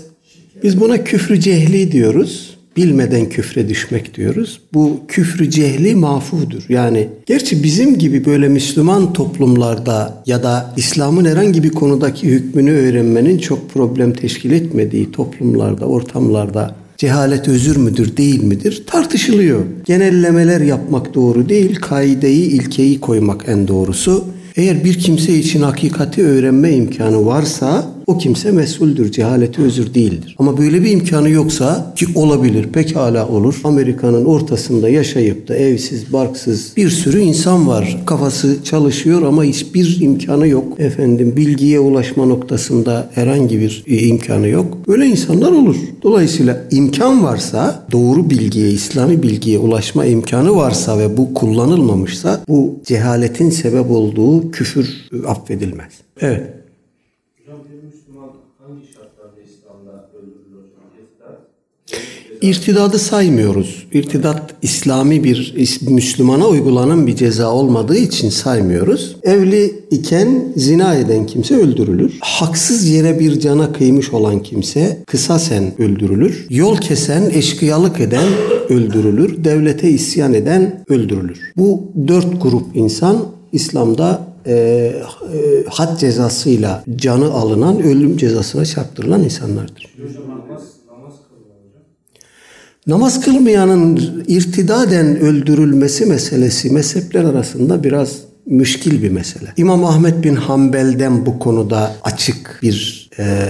Biz 0.63 0.81
buna 0.81 1.03
küfrü 1.03 1.39
cehli 1.39 1.91
diyoruz. 1.91 2.57
Bilmeden 2.77 3.29
küfre 3.29 3.69
düşmek 3.69 4.15
diyoruz. 4.15 4.61
Bu 4.73 4.99
küfrü 5.07 5.49
cehli 5.49 5.95
mafudur. 5.95 6.63
Yani 6.69 7.09
gerçi 7.25 7.63
bizim 7.63 7.97
gibi 7.97 8.25
böyle 8.25 8.47
Müslüman 8.47 9.13
toplumlarda 9.13 10.23
ya 10.25 10.43
da 10.43 10.73
İslam'ın 10.77 11.25
herhangi 11.25 11.63
bir 11.63 11.69
konudaki 11.69 12.27
hükmünü 12.27 12.71
öğrenmenin 12.71 13.37
çok 13.37 13.69
problem 13.69 14.13
teşkil 14.13 14.51
etmediği 14.51 15.11
toplumlarda, 15.11 15.85
ortamlarda 15.85 16.75
cehalet 16.97 17.47
özür 17.47 17.77
müdür 17.77 18.17
değil 18.17 18.43
midir 18.43 18.83
tartışılıyor. 18.87 19.65
Genellemeler 19.85 20.61
yapmak 20.61 21.13
doğru 21.13 21.49
değil, 21.49 21.75
kaideyi, 21.75 22.45
ilkeyi 22.49 22.99
koymak 22.99 23.45
en 23.47 23.67
doğrusu. 23.67 24.25
Eğer 24.55 24.83
bir 24.83 24.99
kimse 24.99 25.33
için 25.33 25.61
hakikati 25.61 26.23
öğrenme 26.23 26.71
imkanı 26.71 27.25
varsa 27.25 28.00
o 28.07 28.17
kimse 28.17 28.51
mesuldür. 28.51 29.11
Cehaleti 29.11 29.61
özür 29.61 29.93
değildir. 29.93 30.35
Ama 30.39 30.57
böyle 30.57 30.83
bir 30.83 30.91
imkanı 30.91 31.29
yoksa 31.29 31.93
ki 31.95 32.05
olabilir 32.15 32.67
pekala 32.73 33.27
olur. 33.27 33.61
Amerika'nın 33.63 34.25
ortasında 34.25 34.89
yaşayıp 34.89 35.47
da 35.47 35.55
evsiz, 35.55 36.13
barksız 36.13 36.73
bir 36.77 36.89
sürü 36.89 37.19
insan 37.19 37.67
var. 37.67 37.97
Kafası 38.05 38.63
çalışıyor 38.63 39.21
ama 39.21 39.43
hiçbir 39.43 40.01
imkanı 40.01 40.47
yok. 40.47 40.79
Efendim 40.79 41.33
bilgiye 41.37 41.79
ulaşma 41.79 42.25
noktasında 42.25 43.09
herhangi 43.15 43.59
bir 43.59 43.83
e, 43.87 43.97
imkanı 43.97 44.47
yok. 44.47 44.77
Böyle 44.87 45.05
insanlar 45.05 45.51
olur. 45.51 45.75
Dolayısıyla 46.03 46.63
imkan 46.71 47.23
varsa 47.23 47.85
doğru 47.91 48.29
bilgiye, 48.29 48.69
İslami 48.69 49.23
bilgiye 49.23 49.59
ulaşma 49.59 50.05
imkanı 50.05 50.55
varsa 50.55 50.99
ve 50.99 51.17
bu 51.17 51.33
kullanılmamışsa 51.33 52.41
bu 52.47 52.79
cehaletin 52.85 53.49
sebep 53.49 53.91
olduğu 53.91 54.51
küfür 54.51 55.09
e, 55.13 55.27
affedilmez. 55.27 55.93
Evet. 56.21 56.43
Hocam 57.39 57.59
bir 57.69 57.83
Müslüman 57.87 58.29
hangi 58.59 58.85
şartlarda 58.87 59.41
İslam'da 59.41 60.09
öldürülür 60.17 60.57
hocam? 60.57 60.85
İrtidat. 61.01 61.39
İrtidadı 62.41 62.99
saymıyoruz. 62.99 63.87
İrtidat 63.93 64.53
İslami 64.61 65.23
bir 65.23 65.55
Müslümana 65.89 66.47
uygulanan 66.47 67.07
bir 67.07 67.15
ceza 67.15 67.51
olmadığı 67.51 67.97
için 67.97 68.29
saymıyoruz. 68.29 69.15
Evli 69.23 69.79
iken 69.91 70.53
zina 70.55 70.95
eden 70.95 71.25
kimse 71.25 71.55
öldürülür. 71.55 72.17
Haksız 72.21 72.87
yere 72.87 73.19
bir 73.19 73.39
cana 73.39 73.73
kıymış 73.73 74.13
olan 74.13 74.43
kimse 74.43 75.03
kısasen 75.07 75.81
öldürülür. 75.81 76.45
Yol 76.49 76.77
kesen, 76.77 77.29
eşkıyalık 77.33 77.99
eden 77.99 78.27
öldürülür. 78.69 79.43
Devlete 79.43 79.89
isyan 79.89 80.33
eden 80.33 80.83
öldürülür. 80.89 81.39
Bu 81.57 81.83
dört 82.07 82.41
grup 82.41 82.65
insan 82.75 83.25
İslam'da 83.51 84.31
e, 84.45 84.53
e, 84.53 84.93
had 85.69 85.99
cezasıyla 85.99 86.83
canı 86.95 87.31
alınan 87.31 87.81
ölüm 87.83 88.17
cezasına 88.17 88.65
çarptırılan 88.65 89.23
insanlardır. 89.23 89.95
Hocam 89.97 90.29
namaz, 90.29 90.63
namaz 90.89 91.13
kılıyor 91.29 91.55
hocam. 91.67 91.83
Namaz 92.87 93.21
kılmayanın 93.21 94.23
irtidaden 94.27 95.19
öldürülmesi 95.19 96.05
meselesi 96.05 96.69
mezhepler 96.69 97.23
arasında 97.23 97.83
biraz 97.83 98.17
müşkil 98.45 99.03
bir 99.03 99.09
mesele. 99.09 99.53
İmam 99.57 99.85
Ahmet 99.85 100.23
bin 100.23 100.35
Hanbel'den 100.35 101.25
bu 101.25 101.39
konuda 101.39 101.95
açık 102.03 102.59
bir 102.61 103.09
e, 103.19 103.49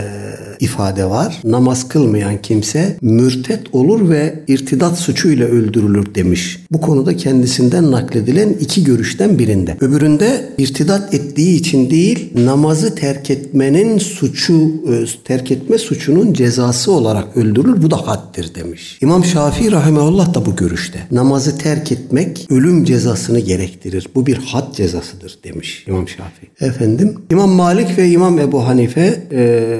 ifade 0.61 1.09
var. 1.09 1.39
Namaz 1.43 1.87
kılmayan 1.87 2.41
kimse 2.41 2.97
mürtet 3.01 3.75
olur 3.75 4.09
ve 4.09 4.43
irtidat 4.47 4.97
suçuyla 4.99 5.47
öldürülür 5.47 6.15
demiş. 6.15 6.59
Bu 6.71 6.81
konuda 6.81 7.17
kendisinden 7.17 7.91
nakledilen 7.91 8.49
iki 8.59 8.83
görüşten 8.83 9.39
birinde. 9.39 9.77
Öbüründe 9.81 10.49
irtidat 10.57 11.13
ettiği 11.13 11.59
için 11.59 11.89
değil, 11.89 12.29
namazı 12.35 12.95
terk 12.95 13.29
etmenin 13.29 13.97
suçu, 13.97 14.53
e, 14.63 15.05
terk 15.23 15.51
etme 15.51 15.77
suçunun 15.77 16.33
cezası 16.33 16.91
olarak 16.91 17.37
öldürülür. 17.37 17.81
Bu 17.81 17.91
da 17.91 18.07
haddir 18.07 18.55
demiş. 18.55 18.97
İmam 19.01 19.25
Şafii 19.25 19.71
rahimeullah 19.71 20.33
da 20.33 20.45
bu 20.45 20.55
görüşte. 20.55 20.99
Namazı 21.11 21.57
terk 21.57 21.91
etmek 21.91 22.47
ölüm 22.49 22.83
cezasını 22.83 23.39
gerektirir. 23.39 24.07
Bu 24.15 24.25
bir 24.25 24.37
had 24.37 24.75
cezasıdır 24.75 25.39
demiş 25.43 25.85
İmam 25.87 26.07
Şafii. 26.07 26.67
Efendim 26.67 27.17
İmam 27.31 27.49
Malik 27.49 27.97
ve 27.97 28.09
İmam 28.09 28.39
Ebu 28.39 28.67
Hanife 28.67 29.23
e, 29.31 29.71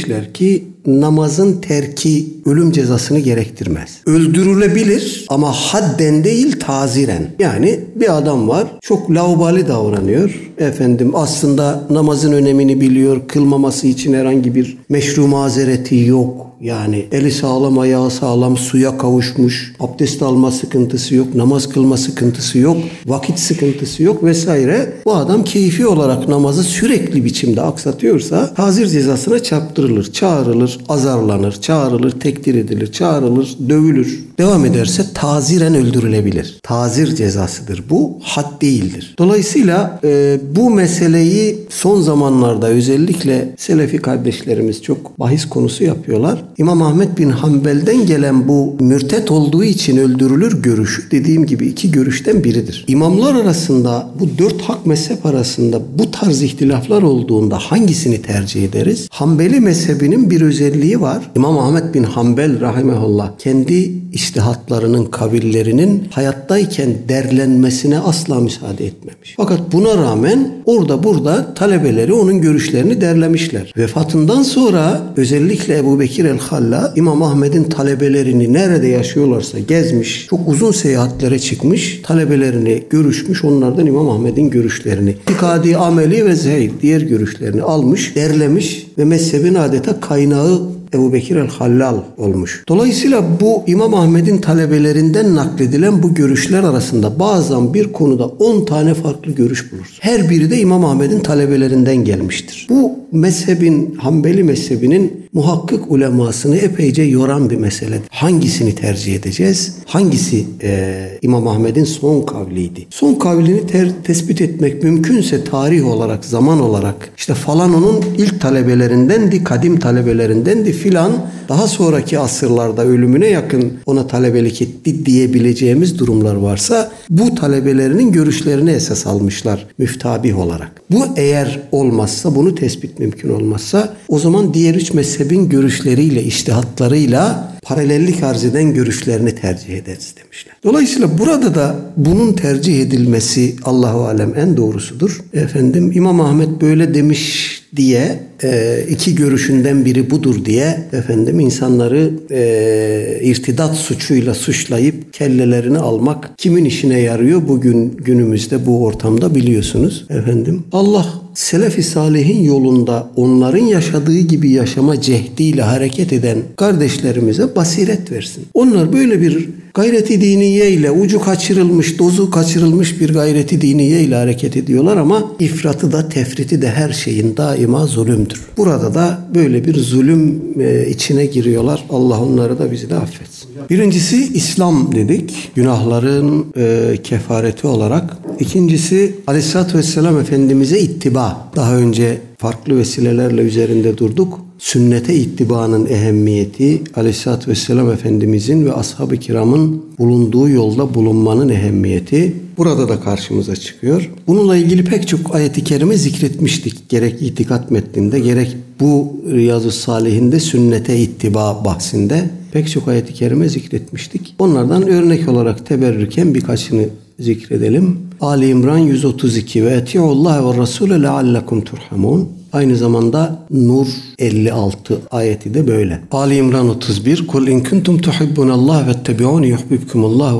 demişler 0.00 0.32
ki 0.32 0.64
namazın 0.86 1.60
terki 1.60 2.26
ölüm 2.46 2.72
cezasını 2.72 3.18
gerektirmez. 3.18 4.00
Öldürülebilir 4.06 5.26
ama 5.28 5.52
hadden 5.52 6.24
değil 6.24 6.60
taziren. 6.60 7.26
Yani 7.38 7.80
bir 7.94 8.18
adam 8.18 8.48
var 8.48 8.66
çok 8.80 9.10
laubali 9.10 9.68
davranıyor. 9.68 10.50
Efendim 10.58 11.10
aslında 11.14 11.84
namazın 11.90 12.32
önemini 12.32 12.80
biliyor. 12.80 13.28
Kılmaması 13.28 13.86
için 13.86 14.14
herhangi 14.14 14.54
bir 14.54 14.78
meşru 14.88 15.26
mazereti 15.26 15.96
yok. 15.96 16.49
Yani 16.60 17.06
eli 17.12 17.32
sağlam, 17.32 17.78
ayağı 17.78 18.10
sağlam, 18.10 18.56
suya 18.56 18.98
kavuşmuş, 18.98 19.74
abdest 19.80 20.22
alma 20.22 20.50
sıkıntısı 20.50 21.14
yok, 21.14 21.34
namaz 21.34 21.68
kılma 21.68 21.96
sıkıntısı 21.96 22.58
yok, 22.58 22.76
vakit 23.06 23.38
sıkıntısı 23.38 24.02
yok 24.02 24.24
vesaire. 24.24 24.92
Bu 25.04 25.14
adam 25.14 25.44
keyfi 25.44 25.86
olarak 25.86 26.28
namazı 26.28 26.62
sürekli 26.62 27.24
biçimde 27.24 27.62
aksatıyorsa 27.62 28.54
tazir 28.54 28.86
cezasına 28.86 29.42
çarptırılır, 29.42 30.12
çağrılır, 30.12 30.78
azarlanır, 30.88 31.52
çağrılır, 31.52 32.10
tekdir 32.10 32.54
edilir, 32.54 32.92
çağrılır, 32.92 33.56
dövülür. 33.68 34.24
Devam 34.38 34.64
ederse 34.64 35.02
taziren 35.14 35.74
öldürülebilir. 35.74 36.58
Tazir 36.62 37.16
cezasıdır 37.16 37.84
bu, 37.90 38.18
had 38.22 38.62
değildir. 38.62 39.14
Dolayısıyla 39.18 40.00
e, 40.04 40.40
bu 40.56 40.70
meseleyi 40.70 41.58
son 41.68 42.00
zamanlarda 42.00 42.68
özellikle 42.68 43.54
Selefi 43.58 43.98
kardeşlerimiz 43.98 44.82
çok 44.82 45.18
bahis 45.18 45.48
konusu 45.48 45.84
yapıyorlar. 45.84 46.44
İmam 46.60 46.82
Ahmet 46.82 47.18
bin 47.18 47.30
Hanbel'den 47.30 48.06
gelen 48.06 48.48
bu 48.48 48.76
mürtet 48.80 49.30
olduğu 49.30 49.64
için 49.64 49.96
öldürülür 49.96 50.62
görüşü 50.62 51.10
dediğim 51.10 51.46
gibi 51.46 51.66
iki 51.66 51.90
görüşten 51.90 52.44
biridir. 52.44 52.84
İmamlar 52.88 53.34
arasında 53.34 54.10
bu 54.20 54.38
dört 54.38 54.62
hak 54.62 54.86
mezhep 54.86 55.26
arasında 55.26 55.80
bu 55.98 56.10
tarz 56.10 56.42
ihtilaflar 56.42 57.02
olduğunda 57.02 57.58
hangisini 57.58 58.22
tercih 58.22 58.64
ederiz? 58.64 59.08
Hanbeli 59.10 59.60
mezhebinin 59.60 60.30
bir 60.30 60.40
özelliği 60.40 61.00
var. 61.00 61.30
İmam 61.36 61.58
Ahmet 61.58 61.94
bin 61.94 62.04
Hanbel 62.04 62.60
rahimehullah 62.60 63.38
kendi 63.38 64.00
iştihatlarının, 64.12 65.04
kavillerinin 65.04 66.08
hayattayken 66.10 66.94
derlenmesine 67.08 67.98
asla 67.98 68.40
müsaade 68.40 68.86
etmemiş. 68.86 69.34
Fakat 69.36 69.72
buna 69.72 69.98
rağmen 69.98 70.54
orada 70.64 71.02
burada 71.02 71.54
talebeleri 71.54 72.12
onun 72.12 72.40
görüşlerini 72.40 73.00
derlemişler. 73.00 73.72
Vefatından 73.76 74.42
sonra 74.42 75.00
özellikle 75.16 75.78
Ebu 75.78 76.00
Bekir 76.00 76.24
el-Halla 76.50 76.92
İmam 76.96 77.22
Ahmet'in 77.22 77.64
talebelerini 77.64 78.52
nerede 78.52 78.88
yaşıyorlarsa 78.88 79.58
gezmiş, 79.58 80.26
çok 80.30 80.48
uzun 80.48 80.72
seyahatlere 80.72 81.38
çıkmış, 81.38 82.00
talebelerini 82.02 82.82
görüşmüş, 82.90 83.44
onlardan 83.44 83.86
İmam 83.86 84.08
Ahmet'in 84.08 84.50
görüşlerini, 84.50 85.10
İtikadi, 85.10 85.76
ameli 85.76 86.24
ve 86.24 86.34
zehir 86.34 86.72
diğer 86.82 87.00
görüşlerini 87.00 87.62
almış, 87.62 88.16
derlemiş 88.16 88.86
ve 88.98 89.04
mezhebin 89.04 89.54
adeta 89.54 90.00
kaynağı 90.00 90.60
Ebu 90.94 91.12
Bekir 91.12 91.36
el-Hallal 91.36 91.96
olmuş. 92.18 92.64
Dolayısıyla 92.68 93.24
bu 93.40 93.62
İmam 93.66 93.94
Ahmet'in 93.94 94.38
talebelerinden 94.38 95.34
nakledilen 95.34 96.02
bu 96.02 96.14
görüşler 96.14 96.64
arasında 96.64 97.18
bazen 97.18 97.74
bir 97.74 97.92
konuda 97.92 98.26
10 98.26 98.64
tane 98.64 98.94
farklı 98.94 99.32
görüş 99.32 99.72
buluruz. 99.72 99.98
Her 100.00 100.30
biri 100.30 100.50
de 100.50 100.58
İmam 100.58 100.84
Ahmet'in 100.84 101.20
talebelerinden 101.20 101.96
gelmiştir. 101.96 102.66
Bu 102.70 102.92
mezhebin, 103.12 103.94
Hanbeli 103.94 104.44
mezhebinin 104.44 105.26
muhakkık 105.32 105.90
ulemasını 105.90 106.56
epeyce 106.56 107.02
yoran 107.02 107.50
bir 107.50 107.56
mesele. 107.56 108.00
Hangisini 108.10 108.74
tercih 108.74 109.16
edeceğiz? 109.16 109.76
Hangisi 109.86 110.44
e, 110.62 111.08
İmam 111.22 111.48
Ahmet'in 111.48 111.84
son 111.84 112.22
kavliydi? 112.22 112.86
Son 112.90 113.14
kavlini 113.14 113.66
ter, 113.66 113.88
tespit 114.04 114.40
etmek 114.40 114.82
mümkünse 114.82 115.44
tarih 115.44 115.86
olarak, 115.86 116.24
zaman 116.24 116.60
olarak 116.60 117.10
işte 117.16 117.34
falan 117.34 117.74
onun 117.74 118.04
ilk 118.18 118.40
talebelerindendi, 118.40 119.44
kadim 119.44 119.78
talebelerindendi 119.78 120.72
filan 120.80 121.12
daha 121.48 121.66
sonraki 121.66 122.18
asırlarda 122.18 122.84
ölümüne 122.84 123.26
yakın 123.26 123.72
ona 123.86 124.06
talebelik 124.06 124.62
etti 124.62 125.06
diyebileceğimiz 125.06 125.98
durumlar 125.98 126.34
varsa 126.34 126.90
bu 127.10 127.34
talebelerinin 127.34 128.12
görüşlerini 128.12 128.70
esas 128.70 129.06
almışlar 129.06 129.66
müftabih 129.78 130.38
olarak. 130.38 130.82
Bu 130.90 131.04
eğer 131.16 131.60
olmazsa 131.72 132.34
bunu 132.34 132.54
tespit 132.54 132.98
mümkün 132.98 133.28
olmazsa 133.28 133.94
o 134.08 134.18
zaman 134.18 134.54
diğer 134.54 134.74
üç 134.74 134.94
mezhebin 134.94 135.48
görüşleriyle, 135.48 136.22
iştihatlarıyla 136.22 137.52
paralellik 137.62 138.22
arz 138.22 138.44
eden 138.44 138.74
görüşlerini 138.74 139.34
tercih 139.34 139.78
ederiz 139.78 140.14
demişler. 140.24 140.54
Dolayısıyla 140.64 141.18
burada 141.18 141.54
da 141.54 141.76
bunun 141.96 142.32
tercih 142.32 142.80
edilmesi 142.80 143.56
Allahu 143.64 144.04
alem 144.04 144.38
en 144.38 144.56
doğrusudur. 144.56 145.20
Efendim 145.34 145.92
İmam 145.94 146.20
Ahmet 146.20 146.60
böyle 146.60 146.94
demiş 146.94 147.56
diye 147.76 148.20
e, 148.42 148.78
iki 148.88 149.14
görüşünden 149.14 149.84
biri 149.84 150.10
budur 150.10 150.44
diye 150.44 150.88
efendim 150.92 151.40
insanları 151.40 152.10
e, 152.30 153.20
irtidat 153.22 153.76
suçuyla 153.76 154.34
suçlayıp 154.34 155.12
kellelerini 155.12 155.78
almak 155.78 156.38
kimin 156.38 156.64
işine 156.64 157.00
yarıyor 157.00 157.48
bugün 157.48 157.96
günümüzde 157.96 158.66
bu 158.66 158.84
ortamda 158.84 159.34
biliyorsunuz 159.34 160.06
efendim. 160.10 160.62
Allah 160.72 161.06
Selefi 161.34 161.82
Salih'in 161.82 162.44
yolunda 162.44 163.10
onların 163.16 163.64
yaşadığı 163.64 164.18
gibi 164.18 164.50
yaşama 164.50 165.00
cehdiyle 165.00 165.62
hareket 165.62 166.12
eden 166.12 166.38
kardeşlerimize 166.56 167.56
basiret 167.56 168.12
versin. 168.12 168.44
Onlar 168.54 168.92
böyle 168.92 169.20
bir 169.20 169.48
gayreti 169.74 170.20
diniye 170.20 170.70
ile 170.70 170.90
ucu 170.90 171.20
kaçırılmış, 171.20 171.98
dozu 171.98 172.30
kaçırılmış 172.30 173.00
bir 173.00 173.12
gayreti 173.12 173.60
diniye 173.60 174.00
ile 174.00 174.14
hareket 174.14 174.56
ediyorlar 174.56 174.96
ama 174.96 175.32
ifratı 175.40 175.92
da 175.92 176.08
tefriti 176.08 176.62
de 176.62 176.70
her 176.70 176.92
şeyin 176.92 177.36
daima 177.36 177.86
zulümdür. 177.86 178.40
Burada 178.56 178.94
da 178.94 179.18
böyle 179.34 179.64
bir 179.64 179.74
zulüm 179.74 180.42
e, 180.60 180.88
içine 180.90 181.26
giriyorlar. 181.26 181.84
Allah 181.90 182.22
onları 182.22 182.58
da 182.58 182.72
bizi 182.72 182.90
de 182.90 182.94
affetsin. 182.94 183.39
Birincisi 183.70 184.32
İslam 184.34 184.94
dedik. 184.94 185.50
Günahların 185.54 186.46
e, 186.56 186.96
kefareti 187.02 187.66
olarak. 187.66 188.16
İkincisi 188.40 189.16
Aleyhisselatü 189.26 189.78
Vesselam 189.78 190.18
Efendimiz'e 190.18 190.80
ittiba. 190.80 191.50
Daha 191.56 191.76
önce 191.76 192.18
farklı 192.38 192.78
vesilelerle 192.78 193.42
üzerinde 193.42 193.98
durduk. 193.98 194.40
Sünnete 194.60 195.14
ittibanın 195.14 195.86
ehemmiyeti, 195.86 196.82
Aleyhisselatü 196.96 197.50
Vesselam 197.50 197.90
Efendimizin 197.90 198.66
ve 198.66 198.72
ashab-ı 198.72 199.16
kiramın 199.16 199.84
bulunduğu 199.98 200.48
yolda 200.48 200.94
bulunmanın 200.94 201.48
ehemmiyeti 201.48 202.36
burada 202.56 202.88
da 202.88 203.00
karşımıza 203.00 203.56
çıkıyor. 203.56 204.10
Bununla 204.26 204.56
ilgili 204.56 204.84
pek 204.84 205.08
çok 205.08 205.34
ayeti 205.34 205.64
kerime 205.64 205.96
zikretmiştik. 205.96 206.88
Gerek 206.88 207.22
itikat 207.22 207.70
metninde 207.70 208.20
gerek 208.20 208.56
bu 208.80 209.16
Riyazu 209.30 209.70
Salihinde 209.70 210.40
sünnete 210.40 210.98
ittiba 210.98 211.64
bahsinde 211.64 212.30
pek 212.52 212.70
çok 212.70 212.88
ayeti 212.88 213.14
kerime 213.14 213.48
zikretmiştik. 213.48 214.34
Onlardan 214.38 214.88
örnek 214.88 215.28
olarak 215.28 215.66
teberrüken 215.66 216.34
birkaçını 216.34 216.88
zikredelim. 217.20 217.98
Ali 218.20 218.48
İmran 218.48 218.78
132 218.78 219.64
ve 219.64 219.70
etiullah 219.70 220.52
ve 220.54 220.58
rasule 220.58 221.02
leallekum 221.02 221.60
turhamun. 221.60 222.39
Aynı 222.52 222.76
zamanda 222.76 223.46
Nur 223.50 223.86
56 224.18 224.98
ayeti 225.10 225.54
de 225.54 225.66
böyle. 225.66 226.00
Ali 226.10 226.36
İmran 226.36 226.68
31 226.68 227.26
Kul 227.26 227.46
in 227.46 227.60
kuntum 227.60 227.98
tuhibbunallah 227.98 228.86
ve 228.86 228.90
ettebi'uni 228.90 229.48
yuhbibkumullah 229.48 230.34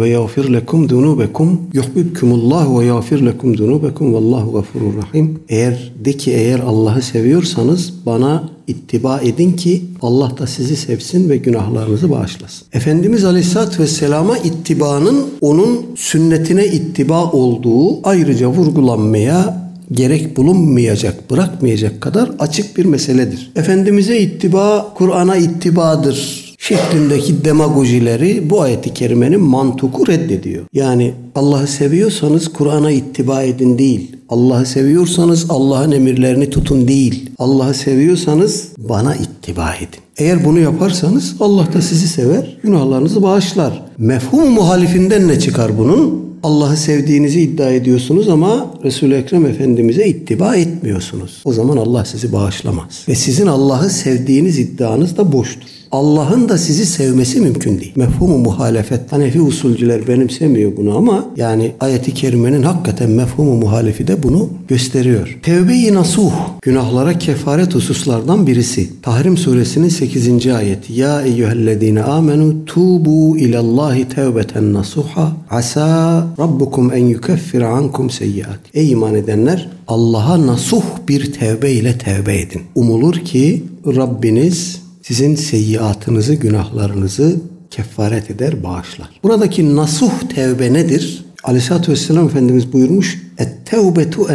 ve 0.00 0.08
yağfir 0.08 0.52
lekum 0.52 0.88
dunubekum 0.88 1.60
yuhbibkumullah 1.72 2.80
ve 2.80 2.84
yağfir 2.84 3.26
lekum 3.26 3.58
dunubekum 3.58 4.14
vallahu 4.14 4.52
gafurur 4.52 4.94
rahim. 4.96 5.40
Eğer 5.48 5.92
de 6.04 6.12
ki 6.12 6.30
eğer 6.30 6.60
Allah'ı 6.60 7.02
seviyorsanız 7.02 7.92
bana 8.06 8.48
ittiba 8.66 9.20
edin 9.20 9.52
ki 9.52 9.82
Allah 10.02 10.32
da 10.38 10.46
sizi 10.46 10.76
sevsin 10.76 11.30
ve 11.30 11.36
günahlarınızı 11.36 12.10
bağışlasın. 12.10 12.66
Efendimiz 12.72 13.24
Aleyhisselatü 13.24 13.82
Vesselam'a 13.82 14.38
ittibanın 14.38 15.24
onun 15.40 15.86
sünnetine 15.96 16.66
ittiba 16.66 17.24
olduğu 17.32 18.08
ayrıca 18.08 18.48
vurgulanmaya 18.48 19.59
gerek 19.92 20.36
bulunmayacak, 20.36 21.30
bırakmayacak 21.30 22.00
kadar 22.00 22.30
açık 22.38 22.76
bir 22.76 22.84
meseledir. 22.84 23.50
Efendimiz'e 23.56 24.20
ittiba, 24.20 24.94
Kur'an'a 24.94 25.36
ittibadır 25.36 26.50
şeklindeki 26.60 27.44
demagojileri 27.44 28.50
bu 28.50 28.60
ayeti 28.60 28.94
kerimenin 28.94 29.40
mantuku 29.40 30.06
reddediyor. 30.06 30.64
Yani 30.72 31.14
Allah'ı 31.34 31.66
seviyorsanız 31.66 32.48
Kur'an'a 32.52 32.90
ittiba 32.90 33.42
edin 33.42 33.78
değil. 33.78 34.16
Allah'ı 34.28 34.66
seviyorsanız 34.66 35.46
Allah'ın 35.48 35.92
emirlerini 35.92 36.50
tutun 36.50 36.88
değil. 36.88 37.30
Allah'ı 37.38 37.74
seviyorsanız 37.74 38.68
bana 38.78 39.14
ittiba 39.14 39.74
edin. 39.74 40.00
Eğer 40.16 40.44
bunu 40.44 40.58
yaparsanız 40.58 41.34
Allah 41.40 41.66
da 41.72 41.82
sizi 41.82 42.08
sever, 42.08 42.58
günahlarınızı 42.62 43.22
bağışlar. 43.22 43.82
Mefhum 43.98 44.50
muhalifinden 44.50 45.28
ne 45.28 45.38
çıkar 45.38 45.78
bunun? 45.78 46.29
Allah'ı 46.42 46.76
sevdiğinizi 46.76 47.40
iddia 47.40 47.70
ediyorsunuz 47.70 48.28
ama 48.28 48.74
Resul-i 48.84 49.14
Ekrem 49.14 49.46
Efendimiz'e 49.46 50.08
ittiba 50.08 50.56
etmiyorsunuz. 50.56 51.42
O 51.44 51.52
zaman 51.52 51.76
Allah 51.76 52.04
sizi 52.04 52.32
bağışlamaz. 52.32 53.04
Ve 53.08 53.14
sizin 53.14 53.46
Allah'ı 53.46 53.90
sevdiğiniz 53.90 54.58
iddianız 54.58 55.16
da 55.16 55.32
boştur. 55.32 55.79
Allah'ın 55.92 56.48
da 56.48 56.58
sizi 56.58 56.86
sevmesi 56.86 57.40
mümkün 57.40 57.80
değil. 57.80 57.92
Mefhumu 57.96 58.38
muhalefet. 58.38 59.12
Hanefi 59.12 59.40
usulcüler 59.40 60.08
benimsemiyor 60.08 60.76
bunu 60.76 60.96
ama 60.96 61.24
yani 61.36 61.72
ayeti 61.80 62.14
kerimenin 62.14 62.62
hakikaten 62.62 63.10
mefhumu 63.10 63.54
muhalefi 63.54 64.06
de 64.06 64.22
bunu 64.22 64.48
gösteriyor. 64.68 65.38
Tevbe-i 65.42 65.94
nasuh 65.94 66.32
günahlara 66.62 67.18
kefaret 67.18 67.74
hususlardan 67.74 68.46
birisi. 68.46 69.02
Tahrim 69.02 69.36
suresinin 69.36 69.88
8. 69.88 70.46
ayeti. 70.46 70.92
Ya 70.92 71.22
eyyühellezine 71.22 72.02
amenu 72.02 72.64
tubu 72.64 73.38
ilallahi 73.38 74.08
tevbeten 74.08 74.72
nasuha 74.72 75.32
asa 75.50 76.26
rabbukum 76.38 76.92
en 76.92 77.04
yukeffir 77.04 77.60
ankum 77.60 78.10
seyyiat. 78.10 78.60
Ey 78.74 78.90
iman 78.90 79.14
edenler 79.14 79.68
Allah'a 79.88 80.46
nasuh 80.46 80.82
bir 81.08 81.32
tevbe 81.32 81.72
ile 81.72 81.98
tevbe 81.98 82.40
edin. 82.40 82.62
Umulur 82.74 83.14
ki 83.14 83.64
Rabbiniz 83.86 84.89
sizin 85.10 85.34
seyyiatınızı, 85.34 86.34
günahlarınızı 86.34 87.36
kefaret 87.70 88.30
eder, 88.30 88.62
bağışlar. 88.62 89.08
Buradaki 89.22 89.76
nasuh 89.76 90.12
tevbe 90.34 90.72
nedir? 90.72 91.24
Aleyhisselatü 91.44 91.92
Vesselam 91.92 92.26
Efendimiz 92.26 92.72
buyurmuş 92.72 93.22
Et-tevbetu 93.38 94.28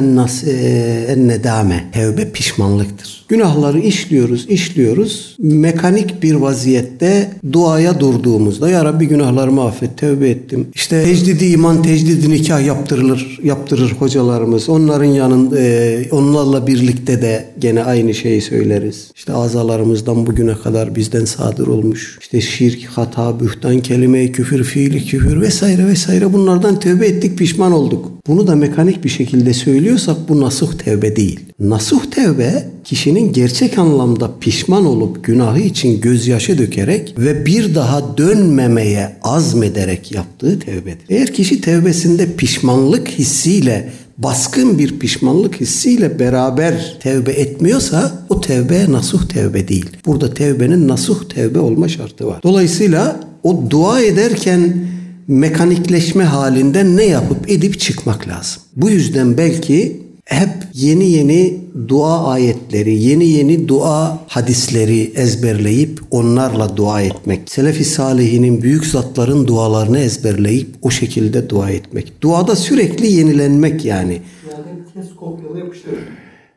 en-nedame 1.07 1.91
Tevbe 1.93 2.31
pişmanlıktır. 2.31 3.24
Günahları 3.27 3.79
işliyoruz, 3.79 4.45
işliyoruz. 4.49 5.35
Mekanik 5.39 6.23
bir 6.23 6.35
vaziyette 6.35 7.31
duaya 7.53 7.99
durduğumuzda 7.99 8.69
Ya 8.69 8.85
Rabbi 8.85 9.07
günahlarımı 9.07 9.63
affet, 9.63 9.97
tevbe 9.97 10.29
ettim. 10.29 10.67
İşte 10.75 11.03
tecdidi 11.03 11.45
iman, 11.45 11.83
tecdidi 11.83 12.29
nikah 12.29 12.65
yaptırılır, 12.65 13.39
yaptırır 13.43 13.91
hocalarımız. 13.99 14.69
Onların 14.69 15.05
yanında, 15.05 15.59
e, 15.59 16.07
onlarla 16.11 16.67
birlikte 16.67 17.21
de 17.21 17.45
gene 17.59 17.83
aynı 17.83 18.13
şeyi 18.13 18.41
söyleriz. 18.41 19.11
İşte 19.15 19.33
azalarımızdan 19.33 20.25
bugüne 20.27 20.53
kadar 20.53 20.95
bizden 20.95 21.25
sadır 21.25 21.67
olmuş. 21.67 22.17
İşte 22.21 22.41
şirk, 22.41 22.85
hata, 22.85 23.39
bühtan, 23.39 23.79
kelime, 23.79 24.31
küfür, 24.31 24.63
fiili 24.63 25.05
küfür 25.05 25.41
vesaire 25.41 25.87
vesaire 25.87 26.33
bunlardan 26.33 26.79
tövbe 26.79 27.07
ettik, 27.07 27.37
pişman 27.37 27.71
olduk. 27.71 28.11
Bunu 28.27 28.47
da 28.47 28.55
mekanik 28.55 29.03
bir 29.03 29.09
şekilde 29.09 29.53
söylüyorsak 29.53 30.17
bu 30.29 30.41
nasuh 30.41 30.73
tevbe 30.73 31.15
değil. 31.15 31.39
Nasuh 31.59 32.05
tevbe 32.11 32.74
kişinin 32.85 33.33
gerçek 33.33 33.77
anlamda 33.77 34.31
pişman 34.39 34.85
olup 34.85 35.23
günahı 35.23 35.59
için 35.59 36.01
gözyaşı 36.01 36.57
dökerek 36.57 37.15
ve 37.17 37.45
bir 37.45 37.75
daha 37.75 38.17
dönmemeye 38.17 39.17
azmederek 39.23 40.11
yaptığı 40.11 40.59
tevbedir. 40.59 41.05
Eğer 41.09 41.33
kişi 41.33 41.61
tevbesinde 41.61 42.35
pişmanlık 42.35 43.09
hissiyle 43.09 43.91
baskın 44.17 44.79
bir 44.79 44.99
pişmanlık 44.99 45.61
hissiyle 45.61 46.19
beraber 46.19 46.97
tevbe 46.99 47.31
etmiyorsa 47.31 48.25
o 48.29 48.41
tevbe 48.41 48.91
nasuh 48.91 49.27
tevbe 49.27 49.67
değil. 49.67 49.89
Burada 50.05 50.33
tevbenin 50.33 50.87
nasuh 50.87 51.29
tevbe 51.29 51.59
olma 51.59 51.87
şartı 51.87 52.27
var. 52.27 52.39
Dolayısıyla 52.43 53.19
o 53.43 53.63
dua 53.69 54.01
ederken 54.01 54.87
mekanikleşme 55.27 56.23
halinde 56.23 56.95
ne 56.95 57.05
yapıp 57.05 57.51
edip 57.51 57.79
çıkmak 57.79 58.27
lazım. 58.27 58.61
Bu 58.75 58.89
yüzden 58.89 59.37
belki 59.37 60.04
hep 60.25 60.49
yeni 60.73 61.11
yeni 61.11 61.61
dua 61.87 62.27
ayetleri, 62.27 63.03
yeni 63.03 63.25
yeni 63.25 63.67
dua 63.67 64.19
hadisleri 64.27 65.11
ezberleyip 65.15 65.99
onlarla 66.11 66.77
dua 66.77 67.01
etmek. 67.01 67.51
Selefi 67.51 67.83
salihinin 67.83 68.61
büyük 68.61 68.85
zatların 68.85 69.47
dualarını 69.47 69.99
ezberleyip 69.99 70.67
o 70.81 70.91
şekilde 70.91 71.49
dua 71.49 71.69
etmek. 71.69 72.21
Duada 72.21 72.55
sürekli 72.55 73.07
yenilenmek 73.07 73.85
yani. 73.85 74.21
Yani 74.51 75.09
kopyala 75.15 75.59
yapıştır. 75.59 75.93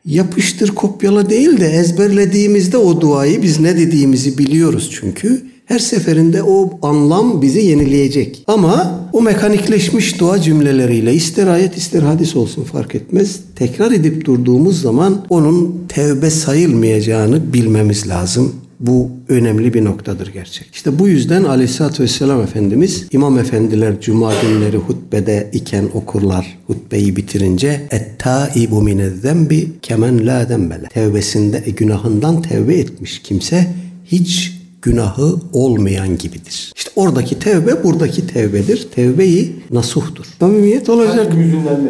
Yapıştır 0.05 0.75
kopyala 0.75 1.29
değil 1.29 1.59
de 1.59 1.67
ezberlediğimizde 1.67 2.77
o 2.77 3.01
duayı 3.01 3.41
biz 3.41 3.59
ne 3.59 3.77
dediğimizi 3.77 4.37
biliyoruz 4.37 4.89
çünkü. 4.93 5.48
Her 5.69 5.79
seferinde 5.79 6.43
o 6.43 6.79
anlam 6.81 7.41
bizi 7.41 7.59
yenileyecek. 7.59 8.43
Ama 8.47 9.01
o 9.13 9.21
mekanikleşmiş 9.21 10.19
dua 10.19 10.41
cümleleriyle 10.41 11.13
ister 11.13 11.47
ayet 11.47 11.77
ister 11.77 12.01
hadis 12.01 12.35
olsun 12.35 12.63
fark 12.63 12.95
etmez. 12.95 13.39
Tekrar 13.55 13.91
edip 13.91 14.25
durduğumuz 14.25 14.81
zaman 14.81 15.25
onun 15.29 15.85
tevbe 15.89 16.29
sayılmayacağını 16.29 17.53
bilmemiz 17.53 18.07
lazım. 18.07 18.55
Bu 18.79 19.09
önemli 19.27 19.73
bir 19.73 19.85
noktadır 19.85 20.27
gerçek. 20.27 20.67
İşte 20.73 20.99
bu 20.99 21.07
yüzden 21.07 21.43
Aleyhisselatü 21.43 22.03
Vesselam 22.03 22.41
Efendimiz 22.41 23.05
İmam 23.11 23.39
Efendiler 23.39 24.01
Cuma 24.01 24.33
günleri 24.41 24.77
hutbede 24.77 25.49
iken 25.53 25.89
okurlar 25.93 26.57
hutbeyi 26.67 27.15
bitirince 27.15 27.87
ettaibu 27.91 28.81
minezzembi 28.81 29.71
kemen 29.81 30.27
la 30.27 30.49
dembele. 30.49 30.87
Tevbesinde 30.87 31.63
günahından 31.77 32.41
tevbe 32.41 32.75
etmiş 32.75 33.19
kimse 33.19 33.67
hiç 34.05 34.58
günahı 34.81 35.35
olmayan 35.53 36.17
gibidir. 36.17 36.73
İşte 36.75 36.91
oradaki 36.95 37.39
tevbe 37.39 37.83
buradaki 37.83 38.27
tevbedir. 38.27 38.87
Tevbeyi 38.95 39.55
nasuhtur. 39.71 40.25
Samimiyet 40.39 40.89
olacak, 40.89 41.33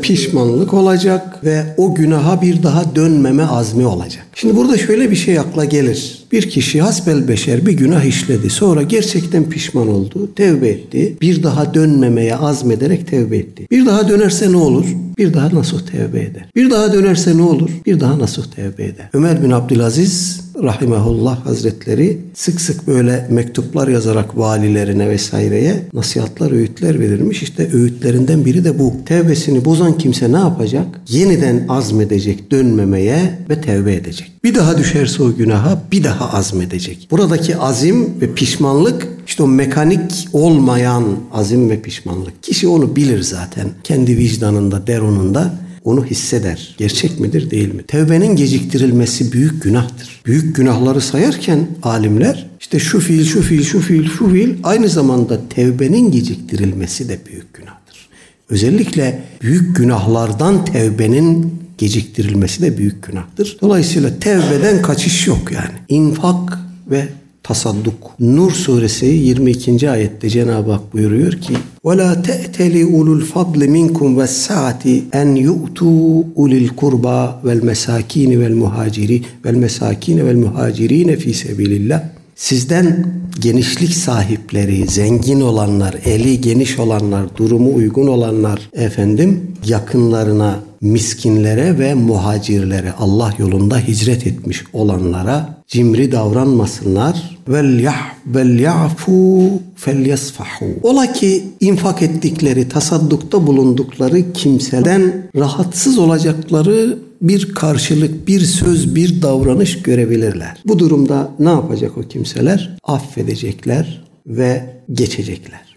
pişmanlık 0.01 0.73
olacak 0.73 1.43
ve 1.43 1.63
o 1.77 1.95
günaha 1.95 2.41
bir 2.41 2.63
daha 2.63 2.95
dönmeme 2.95 3.43
azmi 3.43 3.85
olacak. 3.85 4.25
Şimdi 4.35 4.55
burada 4.55 4.77
şöyle 4.77 5.11
bir 5.11 5.15
şey 5.15 5.39
akla 5.39 5.65
gelir. 5.65 6.19
Bir 6.31 6.49
kişi 6.49 6.81
hasbel 6.81 7.27
beşer 7.27 7.65
bir 7.65 7.73
günah 7.73 8.03
işledi. 8.03 8.49
Sonra 8.49 8.81
gerçekten 8.81 9.49
pişman 9.49 9.87
oldu. 9.87 10.29
Tevbe 10.35 10.67
etti. 10.67 11.17
Bir 11.21 11.43
daha 11.43 11.73
dönmemeye 11.73 12.35
azmederek 12.35 13.07
tevbe 13.07 13.37
etti. 13.37 13.67
Bir 13.71 13.85
daha 13.85 14.09
dönerse 14.09 14.51
ne 14.51 14.57
olur? 14.57 14.85
Bir 15.17 15.33
daha 15.33 15.55
nasuh 15.55 15.81
tevbe 15.81 16.19
eder. 16.19 16.49
Bir 16.55 16.71
daha 16.71 16.93
dönerse 16.93 17.37
ne 17.37 17.41
olur? 17.41 17.69
Bir 17.85 17.99
daha 17.99 18.19
nasuh 18.19 18.45
tevbe 18.55 18.83
eder. 18.83 19.09
Ömer 19.13 19.43
bin 19.43 19.51
Abdülaziz 19.51 20.41
rahimahullah 20.63 21.45
hazretleri 21.45 22.17
sık 22.33 22.61
sık 22.61 22.87
böyle 22.87 23.27
mektuplar 23.29 23.87
yazarak 23.87 24.37
valilerine 24.37 25.09
vesaireye 25.09 25.75
nasihatler, 25.93 26.51
öğütler 26.51 26.99
verirmiş. 26.99 27.43
İşte 27.43 27.69
öğütlerinden 27.73 28.45
biri 28.45 28.63
de 28.63 28.79
bu. 28.79 28.93
Tevbesini 29.05 29.65
bozan 29.65 29.97
kimse 29.97 30.31
ne 30.31 30.37
yapacak? 30.37 30.85
Yeniden 31.09 31.65
azmedecek 31.69 32.51
dönmemeye 32.51 33.39
ve 33.49 33.61
tevbe 33.61 33.93
edecek. 33.93 34.31
Bir 34.43 34.55
daha 34.55 34.77
düşerse 34.77 35.23
o 35.23 35.35
günaha 35.35 35.81
bir 35.91 36.03
daha 36.03 36.33
azmedecek. 36.33 37.07
Buradaki 37.11 37.57
azim 37.57 38.21
ve 38.21 38.33
pişmanlık 38.33 39.07
işte 39.27 39.43
o 39.43 39.47
mekanik 39.47 40.27
olmayan 40.33 41.03
azim 41.33 41.69
ve 41.69 41.81
pişmanlık. 41.81 42.43
Kişi 42.43 42.67
onu 42.67 42.95
bilir 42.95 43.21
zaten. 43.21 43.69
Kendi 43.83 44.17
vicdanında, 44.17 44.87
deronunda 44.87 45.53
onu 45.89 46.05
hisseder. 46.05 46.75
Gerçek 46.77 47.19
midir 47.19 47.51
değil 47.51 47.73
mi? 47.73 47.83
Tevbenin 47.83 48.35
geciktirilmesi 48.35 49.31
büyük 49.31 49.63
günahtır. 49.63 50.21
Büyük 50.25 50.55
günahları 50.55 51.01
sayarken 51.01 51.67
alimler 51.83 52.49
işte 52.59 52.79
şu 52.79 52.99
fiil, 52.99 53.25
şu 53.25 53.41
fiil, 53.41 53.63
şu 53.63 53.79
fiil, 53.79 54.09
şu 54.09 54.29
fiil 54.29 54.55
aynı 54.63 54.89
zamanda 54.89 55.49
tevbenin 55.49 56.11
geciktirilmesi 56.11 57.09
de 57.09 57.19
büyük 57.29 57.53
günahtır. 57.53 58.09
Özellikle 58.49 59.23
büyük 59.41 59.75
günahlardan 59.75 60.65
tevbenin 60.65 61.59
geciktirilmesi 61.77 62.61
de 62.61 62.77
büyük 62.77 63.03
günahtır. 63.03 63.57
Dolayısıyla 63.61 64.19
tevbeden 64.19 64.81
kaçış 64.81 65.27
yok 65.27 65.51
yani. 65.51 65.75
İnfak 65.89 66.59
ve 66.87 67.07
tasadduk. 67.48 68.00
Nur 68.20 68.52
suresi 68.52 69.06
22. 69.06 69.90
ayette 69.90 70.30
Cenab-ı 70.30 70.72
Hak 70.72 70.92
buyuruyor 70.92 71.32
ki 71.32 71.54
وَلَا 71.84 72.10
تَأْتَلِ 72.28 72.74
اُولُو 72.92 73.12
الْفَضْلِ 73.20 73.60
مِنْكُمْ 73.76 74.08
وَالسَّعَةِ 74.18 74.84
اَنْ 75.20 75.28
يُؤْتُوا 75.48 76.22
اُولِي 76.38 76.58
الْقُرْبَى 76.64 77.20
وَالْمَسَاكِينِ 77.46 78.30
وَالْمُهَاجِرِينَ 78.40 79.22
وَالْمَسَاكِينَ 79.44 80.18
وَالْمُهَاجِرِينَ 80.26 81.08
فِي 81.22 81.30
سَبِيلِ 81.42 81.72
اللّٰهِ 81.80 82.00
Sizden 82.36 83.06
genişlik 83.40 83.92
sahipleri, 83.94 84.86
zengin 84.86 85.40
olanlar, 85.40 85.94
eli 86.04 86.40
geniş 86.40 86.78
olanlar, 86.78 87.36
durumu 87.36 87.74
uygun 87.74 88.06
olanlar 88.06 88.70
efendim 88.72 89.40
yakınlarına, 89.66 90.60
miskinlere 90.81 91.79
ve 91.79 91.93
muhacirlere, 91.93 92.91
Allah 92.91 93.33
yolunda 93.37 93.79
hicret 93.79 94.27
etmiş 94.27 94.63
olanlara 94.73 95.63
cimri 95.67 96.11
davranmasınlar. 96.11 97.39
Vel 97.47 97.79
yah 97.79 98.13
vel 98.25 98.59
yafu 98.59 99.49
fel 99.75 100.05
yasfahu. 100.05 100.65
Ola 100.83 101.13
ki 101.13 101.43
infak 101.59 102.01
ettikleri, 102.01 102.69
tasaddukta 102.69 103.47
bulundukları 103.47 104.33
kimseden 104.33 105.29
rahatsız 105.35 105.97
olacakları 105.97 106.99
bir 107.21 107.53
karşılık, 107.53 108.27
bir 108.27 108.39
söz, 108.39 108.95
bir 108.95 109.21
davranış 109.21 109.81
görebilirler. 109.81 110.57
Bu 110.65 110.79
durumda 110.79 111.31
ne 111.39 111.49
yapacak 111.49 111.97
o 111.97 112.01
kimseler? 112.01 112.77
Affedecekler 112.83 114.03
ve 114.27 114.75
geçecekler. 114.91 115.68